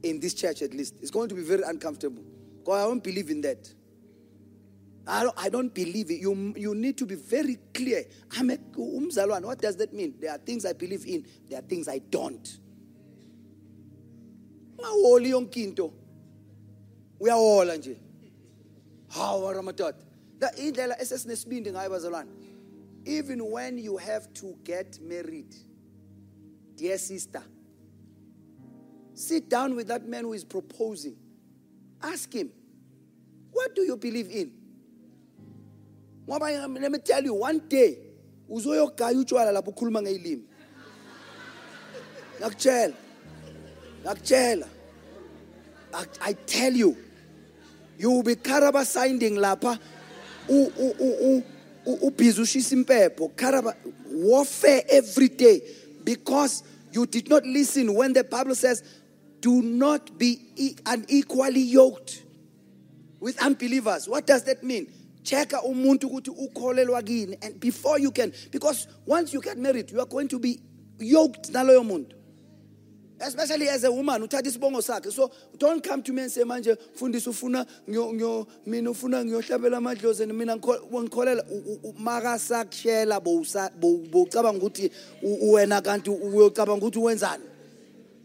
In 0.03 0.19
this 0.19 0.35
church, 0.35 0.61
at 0.61 0.75
least, 0.75 0.93
it's 1.01 1.09
going 1.09 1.27
to 1.29 1.35
be 1.35 1.41
very 1.41 1.63
uncomfortable. 1.63 2.23
Because 2.59 2.83
I 2.83 2.87
don't 2.87 3.03
believe 3.03 3.31
in 3.31 3.41
that. 3.41 3.73
I 5.07 5.23
don't, 5.23 5.35
I 5.37 5.49
don't 5.49 5.73
believe 5.73 6.11
it. 6.11 6.19
You, 6.19 6.53
you 6.55 6.75
need 6.75 6.97
to 6.97 7.05
be 7.05 7.15
very 7.15 7.57
clear. 7.73 8.05
I'm 8.37 8.49
a 8.49 8.57
umzalwan. 8.57 9.43
What 9.43 9.59
does 9.59 9.77
that 9.77 9.93
mean? 9.93 10.15
There 10.19 10.31
are 10.31 10.37
things 10.37 10.65
I 10.65 10.73
believe 10.73 11.05
in, 11.05 11.25
there 11.49 11.59
are 11.59 11.63
things 11.63 11.87
I 11.87 11.99
don't. 11.99 12.59
Mawoli 14.77 15.31
yonkinto. 15.31 15.93
Uyawola 17.19 17.77
nje. 17.77 17.97
Hawa 19.09 19.53
ramatot. 19.53 19.93
The 20.39 20.47
indlela 20.57 20.99
esesinesibindi 20.99 21.71
ngayo 21.71 21.89
bazalwane 21.89 22.27
even 23.07 23.49
when 23.49 23.77
you 23.77 23.95
have 23.97 24.31
to 24.33 24.57
get 24.65 24.99
married, 25.01 25.55
dear 26.75 26.97
sister, 26.97 27.41
sit 29.13 29.49
down 29.49 29.75
with 29.75 29.87
that 29.87 30.05
man 30.07 30.25
who 30.25 30.33
is 30.33 30.43
proposing. 30.43 31.15
Ask 32.03 32.33
him, 32.33 32.51
what 33.51 33.73
do 33.75 33.83
you 33.83 33.95
believe 33.95 34.29
in? 34.29 34.51
Let 36.27 36.91
me 36.91 36.97
tell 36.99 37.23
you, 37.23 37.33
one 37.33 37.59
day, 37.69 37.97
uzoyogaya 38.49 39.17
utshwala 39.17 39.51
lapho 39.51 39.71
ukhuluma 39.71 40.01
ngeyilimi. 40.01 40.43
Ngakutshela 42.39 42.93
ngakutshela 44.03 44.67
i 46.21 46.33
tell 46.45 46.75
you 46.75 46.95
you 47.97 48.11
will 48.11 48.23
be 48.23 48.35
karaba 48.35 48.85
signing 48.85 49.35
lapha 49.37 49.79
u- 50.49 50.71
u 50.77 50.93
u 50.99 51.43
u 51.85 51.95
ubhizi 52.07 52.41
ushisa 52.41 52.75
impepho. 52.75 53.29
Karaba 53.35 53.73
warfare 54.11 54.83
every 54.89 55.29
day 55.29 55.61
because 56.03 56.63
you 56.91 57.05
did 57.05 57.29
not 57.29 57.45
listen 57.45 57.93
when 57.95 58.13
the 58.13 58.23
bible 58.23 58.53
says 58.55 58.83
do 59.39 59.61
not 59.61 60.17
be 60.19 60.39
unequally 60.85 61.61
yoked 61.61 62.23
with 63.19 63.41
unbelievers. 63.41 64.07
What 64.07 64.27
does 64.27 64.43
that 64.43 64.63
mean 64.63 64.87
checka 65.27 65.61
umuntu 65.61 66.07
ukuthi 66.07 66.29
ukholelwa 66.29 67.03
kini 67.03 67.37
and 67.41 67.59
before 67.59 67.99
you 67.99 68.11
can 68.11 68.31
because 68.49 68.87
once 69.05 69.33
you 69.33 69.41
get 69.41 69.57
married 69.57 69.91
you 69.91 69.99
are 69.99 70.05
going 70.05 70.27
to 70.27 70.39
be 70.39 70.59
yoked 70.99 71.51
naloyo 71.51 71.83
muntu. 71.83 72.13
Especially 73.19 73.67
as 73.67 73.83
a 73.83 73.91
woman 73.91 74.21
uthatha 74.21 74.47
isibongo 74.47 74.79
sakhe. 74.81 75.11
So 75.11 75.31
don't 75.57 75.83
come 75.83 76.03
to 76.03 76.13
me 76.13 76.21
and 76.21 76.31
say 76.31 76.43
manje 76.43 76.77
mfundisi 76.95 77.29
ufuna 77.29 77.65
mina 78.65 78.91
ufuna 78.91 79.25
ngiyohlabela 79.25 79.77
amadlozi 79.77 80.23
and 80.23 80.33
mina 80.33 80.55
ngikho- 80.55 81.03
ngikholela. 81.03 81.43
Makasakushela 81.99 83.19
bowucabanga 83.19 84.59
ukuthi 84.63 84.91
wena 85.23 85.81
kanti 85.81 86.09
uyocabanga 86.09 86.85
ukuthi 86.85 86.99
wenzani. 86.99 87.43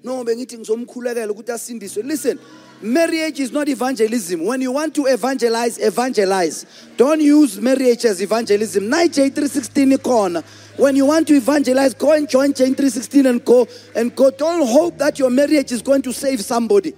No 0.05 0.23
bengithi 0.25 0.59
ngizomkhulekela 0.59 1.33
ukuthi 1.33 1.53
asindiswe. 1.53 2.03
Listen 2.03 2.39
marriage 2.83 3.41
is 3.41 3.53
not 3.53 3.69
evangelism. 3.69 4.45
When 4.45 4.61
you 4.61 4.73
want 4.73 4.95
to 4.97 5.07
evangelize 5.07 5.79
evangelize. 5.79 6.67
Don't 6.97 7.21
use 7.21 7.61
marriage 7.61 8.05
as 8.05 8.21
evangelism. 8.21 8.85
Nayi 8.85 9.09
j316 9.09 9.97
ikhona 9.97 10.45
when 10.77 10.97
you 10.97 11.07
want 11.07 11.29
to 11.29 11.35
evangelize 11.35 11.95
go 11.95 12.13
and 12.13 12.29
join 12.29 12.53
j316 12.53 13.29
and 13.29 13.45
go 13.45 13.67
and 13.95 14.15
go. 14.15 14.31
Don't 14.31 14.67
hope 14.67 14.99
that 14.99 15.19
your 15.19 15.31
marriage 15.31 15.73
is 15.73 15.83
going 15.83 16.03
to 16.03 16.13
save 16.13 16.43
somebody. 16.43 16.95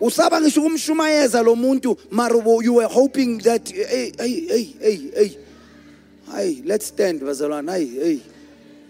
You 0.00 0.06
were 0.08 0.12
hoping 2.88 3.38
that 3.38 3.68
hey 3.68 4.12
hey 4.18 4.46
hey 4.46 4.64
hey 4.80 5.10
hey. 5.14 5.38
Hayi 6.28 6.62
let's 6.66 6.86
stand 6.86 7.20
bazalwane. 7.20 7.70
Hayi 7.70 7.94
hey. 7.94 8.20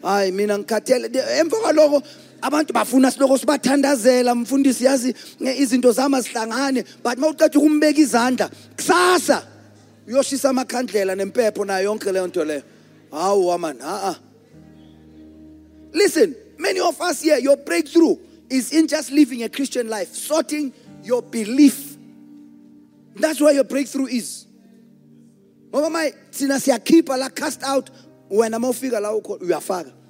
Hayi 0.02 0.32
mina 0.32 0.58
ngikhathele. 0.58 1.08
Emva 1.38 1.56
kwaloko 1.60 2.02
abantu 2.44 2.72
bafuna 2.72 3.10
siloko 3.10 3.38
sibathandazela 3.38 4.34
mfundisi 4.34 4.84
yazi 4.84 5.14
izinto 5.58 5.92
zami 5.92 6.16
azihlangane 6.16 6.84
but 7.02 7.18
uma 7.18 7.28
uqeda 7.28 7.58
ukumbeka 7.58 8.00
izandla 8.00 8.50
kusasa. 8.76 9.46
Uyoshisa 10.06 10.50
amakhandlela 10.50 11.14
nempepho 11.14 11.64
nayo 11.64 11.84
yonke 11.84 12.12
leyo 12.12 12.26
nto 12.26 12.44
leyo. 12.44 12.62
Hawu 13.10 13.46
waman 13.46 13.80
a 13.80 14.16
listen 15.92 16.34
many 16.58 16.80
of 16.80 17.00
us 17.00 17.22
here 17.22 17.38
your 17.38 17.56
breakthrough 17.56 18.16
is 18.50 18.72
in 18.72 18.88
just 18.88 19.10
living 19.10 19.42
a 19.42 19.48
christian 19.48 19.88
life 19.88 20.12
sorting 20.14 20.72
your 21.02 21.22
belief. 21.22 21.96
That's 23.16 23.40
where 23.40 23.54
your 23.54 23.64
breakthrough 23.64 24.08
is. 24.08 24.46
Ngoba 25.72 25.90
maye 25.90 26.14
thina 26.30 26.60
siyakhipha 26.60 27.18
la 27.18 27.30
cast 27.30 27.62
out 27.62 27.90
wena 28.30 28.56
uma 28.58 28.68
ufika 28.68 29.00
la 29.00 29.14
uyafaka 29.14 30.03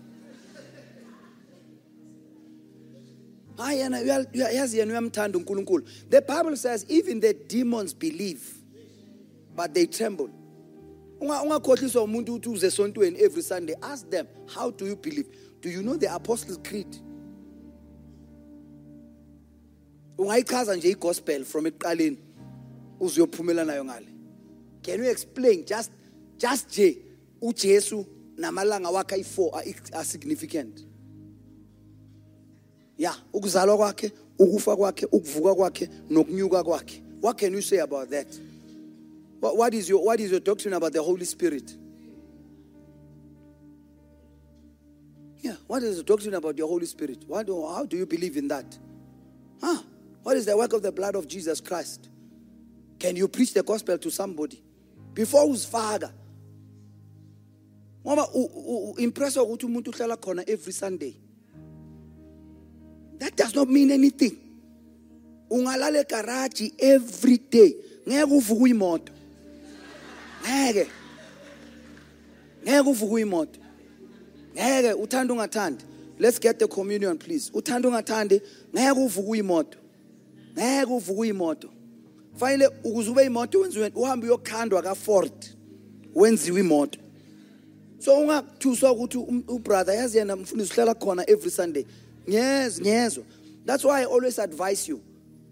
the 6.10 6.20
bible 6.28 6.56
says 6.56 6.86
even 6.88 7.20
the 7.20 7.34
demons 7.48 7.94
believe 7.94 8.42
but 9.56 9.72
they 9.74 9.86
tremble 9.86 10.28
every 13.20 13.42
sunday 13.42 13.74
ask 13.82 14.10
them 14.10 14.26
how 14.54 14.70
do 14.70 14.86
you 14.86 14.96
believe 14.96 15.26
do 15.60 15.68
you 15.70 15.82
know 15.82 15.96
the 15.96 16.12
apostles 16.14 16.58
creed 16.64 16.96
from 21.44 21.70
can 24.82 25.02
you 25.02 25.10
explain 25.10 25.64
just 25.64 25.90
just 26.36 26.68
nje 26.68 26.98
uJesu 27.40 28.06
namalanga 28.36 28.90
wakhe 28.90 29.14
ayi4 29.14 29.94
are 29.94 30.04
significant 30.04 30.84
yeah 32.98 33.16
ukuzalwa 33.32 33.76
kwakhe 33.76 34.12
ukufa 34.38 34.76
kwakhe 34.76 35.06
ukuvuka 35.12 35.54
kwakhe 35.54 35.88
nokunyuka 36.10 36.64
kwakhe. 36.64 37.02
What 37.20 37.38
can 37.38 37.52
you 37.52 37.62
say 37.62 37.78
about 37.78 38.10
that? 38.10 38.26
What, 39.40 39.56
what 39.56 39.74
is 39.74 39.88
your 39.88 40.04
what 40.04 40.20
is 40.20 40.30
your 40.30 40.40
doctrine 40.40 40.74
about 40.74 40.92
the 40.92 41.02
holy 41.02 41.24
spirit? 41.24 41.74
Yeah 45.40 45.56
what 45.66 45.82
is 45.82 45.96
the 45.96 46.02
doctrine 46.02 46.34
about 46.34 46.56
your 46.58 46.68
holy 46.68 46.86
spirit? 46.86 47.24
What 47.26 47.46
do, 47.46 47.66
how 47.66 47.84
do 47.84 47.96
you 47.96 48.06
believe 48.06 48.36
in 48.36 48.48
that? 48.48 48.78
Huh? 49.60 49.82
What 50.22 50.36
is 50.36 50.46
the 50.46 50.56
work 50.56 50.72
of 50.72 50.82
the 50.82 50.92
blood 50.92 51.14
of 51.14 51.28
jesus 51.28 51.60
christ? 51.60 52.08
Can 52.98 53.16
you 53.16 53.28
preach 53.28 53.52
the 53.52 53.62
gospel 53.62 53.98
to 53.98 54.10
somebody? 54.10 54.62
Before 55.12 55.46
uzifaka. 55.46 56.12
Ngoba 58.04 58.28
impress 58.98 59.36
ukuthi 59.36 59.66
umuntu 59.66 59.90
uhlala 59.90 60.16
khona 60.16 60.44
every 60.46 60.72
sunday 60.72 61.16
that 63.18 63.36
does 63.36 63.54
not 63.54 63.68
mean 63.68 63.90
anything. 63.90 64.36
Ungalala 65.50 66.04
egarage 66.04 66.72
every 66.78 67.38
day. 67.38 67.74
Ngeke 68.06 68.32
uvuke 68.32 68.62
uyimoto. 68.62 69.12
Ngeke. 70.42 70.86
Ngeke 72.64 72.88
uvuke 72.88 73.12
uyimoto. 73.12 73.60
Ngeke 74.54 74.92
uthanda 74.92 75.34
ungathandi. 75.34 75.84
Let's 76.18 76.38
get 76.38 76.58
the 76.58 76.68
communion 76.68 77.18
please. 77.18 77.50
Uthanda 77.50 77.88
ungathandi 77.88 78.40
ngeke 78.74 79.00
uvuke 79.00 79.28
uyimoto. 79.28 79.78
Ngeke 80.56 80.92
uvuke 80.92 81.20
uyimoto. 81.20 81.68
Fanele 82.36 82.70
ukuze 82.84 83.10
ube 83.10 83.24
imoto 83.24 83.60
wenziwe 83.60 83.92
uhambe 83.94 84.26
uyokhandwa 84.26 84.82
ka-ford 84.82 85.32
wenziwe 86.14 86.60
imoto. 86.60 86.98
So 87.98 88.20
ungakuthuswa 88.20 88.92
ukuthi 88.92 89.18
ubrother 89.48 89.94
yazi 89.94 90.18
yena 90.18 90.36
mfundisi 90.36 90.72
uhlala 90.72 90.94
khona 90.94 91.30
every 91.30 91.50
sunday. 91.50 91.86
Ngiyeza 92.28 92.80
ngiyezwa 92.82 93.24
that's 93.66 93.84
why 93.84 94.00
i 94.02 94.04
always 94.04 94.38
advise 94.38 94.88
you. 94.90 95.00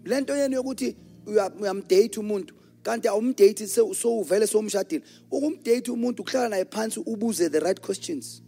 Le 0.05 0.21
nto 0.21 0.35
yeni 0.35 0.55
yokuthi 0.55 0.95
uya- 1.25 1.53
uyamdate 1.61 2.19
umuntu 2.19 2.53
kanti 2.83 3.07
awumdate 3.07 3.67
se- 3.67 3.93
sowuvele 3.93 4.47
sowumshadile. 4.47 5.01
Ukumdate 5.31 5.91
umuntu 5.91 6.23
kuhlala 6.23 6.49
naye 6.49 6.65
phansi 6.65 6.99
ubuze 6.99 7.49
the 7.49 7.59
right 7.59 7.79
questions. 7.81 8.41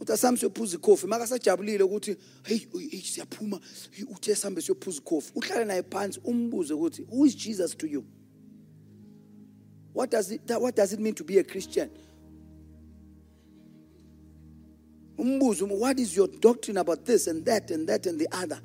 Uthi 0.00 0.12
asami 0.12 0.38
siyophuza 0.38 0.76
ikhofi 0.76 1.06
makasajabulile 1.06 1.82
ukuthi 1.82 2.16
heyi 2.42 2.68
uy- 2.72 2.88
eyi, 2.92 3.02
siyaphuma 3.02 3.60
Hey, 3.90 4.04
uthe 4.04 4.34
sambe 4.34 4.60
siyophuza 4.62 4.98
ikhofi. 5.00 5.32
Uhlale 5.34 5.64
naye 5.64 5.82
phansi 5.82 6.20
umbuze 6.24 6.74
ukuthi 6.74 7.02
who 7.10 7.26
is 7.26 7.34
jesus 7.36 7.76
to 7.76 7.86
you? 7.86 8.04
What 9.94 10.10
does 10.10 10.30
it, 10.32 10.40
what 10.60 10.74
does 10.76 10.92
it 10.92 11.00
mean 11.00 11.14
to 11.14 11.24
be 11.24 11.38
a 11.38 11.44
christian? 11.44 11.88
What 15.16 15.98
is 15.98 16.16
your 16.16 16.28
doctrine 16.40 16.78
about 16.78 17.04
this 17.04 17.26
and 17.26 17.44
that 17.44 17.70
and 17.70 17.86
that 17.88 18.06
and 18.06 18.18
the 18.18 18.28
other 18.42 18.60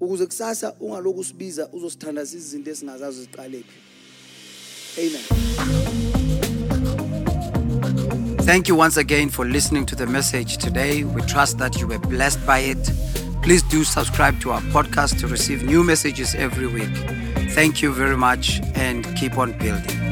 ukuze 0.00 0.26
kusasa 0.26 0.72
ungaloku 0.80 1.20
usibiza 1.20 1.68
uzosithandaza 1.72 2.36
izinto 2.36 2.70
esingazazi 2.70 3.20
ziqalephi 3.20 3.78
amen 4.98 5.22
Thank 8.46 8.68
you 8.68 8.76
once 8.76 8.96
again 8.96 9.28
for 9.28 9.44
listening 9.44 9.84
to 9.86 9.96
the 9.96 10.06
message 10.06 10.58
today. 10.58 11.02
We 11.02 11.20
trust 11.22 11.58
that 11.58 11.80
you 11.80 11.88
were 11.88 11.98
blessed 11.98 12.46
by 12.46 12.60
it. 12.60 12.78
Please 13.42 13.62
do 13.62 13.82
subscribe 13.82 14.40
to 14.42 14.52
our 14.52 14.60
podcast 14.70 15.18
to 15.18 15.26
receive 15.26 15.64
new 15.64 15.82
messages 15.82 16.32
every 16.36 16.68
week. 16.68 16.96
Thank 17.54 17.82
you 17.82 17.92
very 17.92 18.16
much 18.16 18.60
and 18.76 19.04
keep 19.16 19.36
on 19.36 19.58
building. 19.58 20.05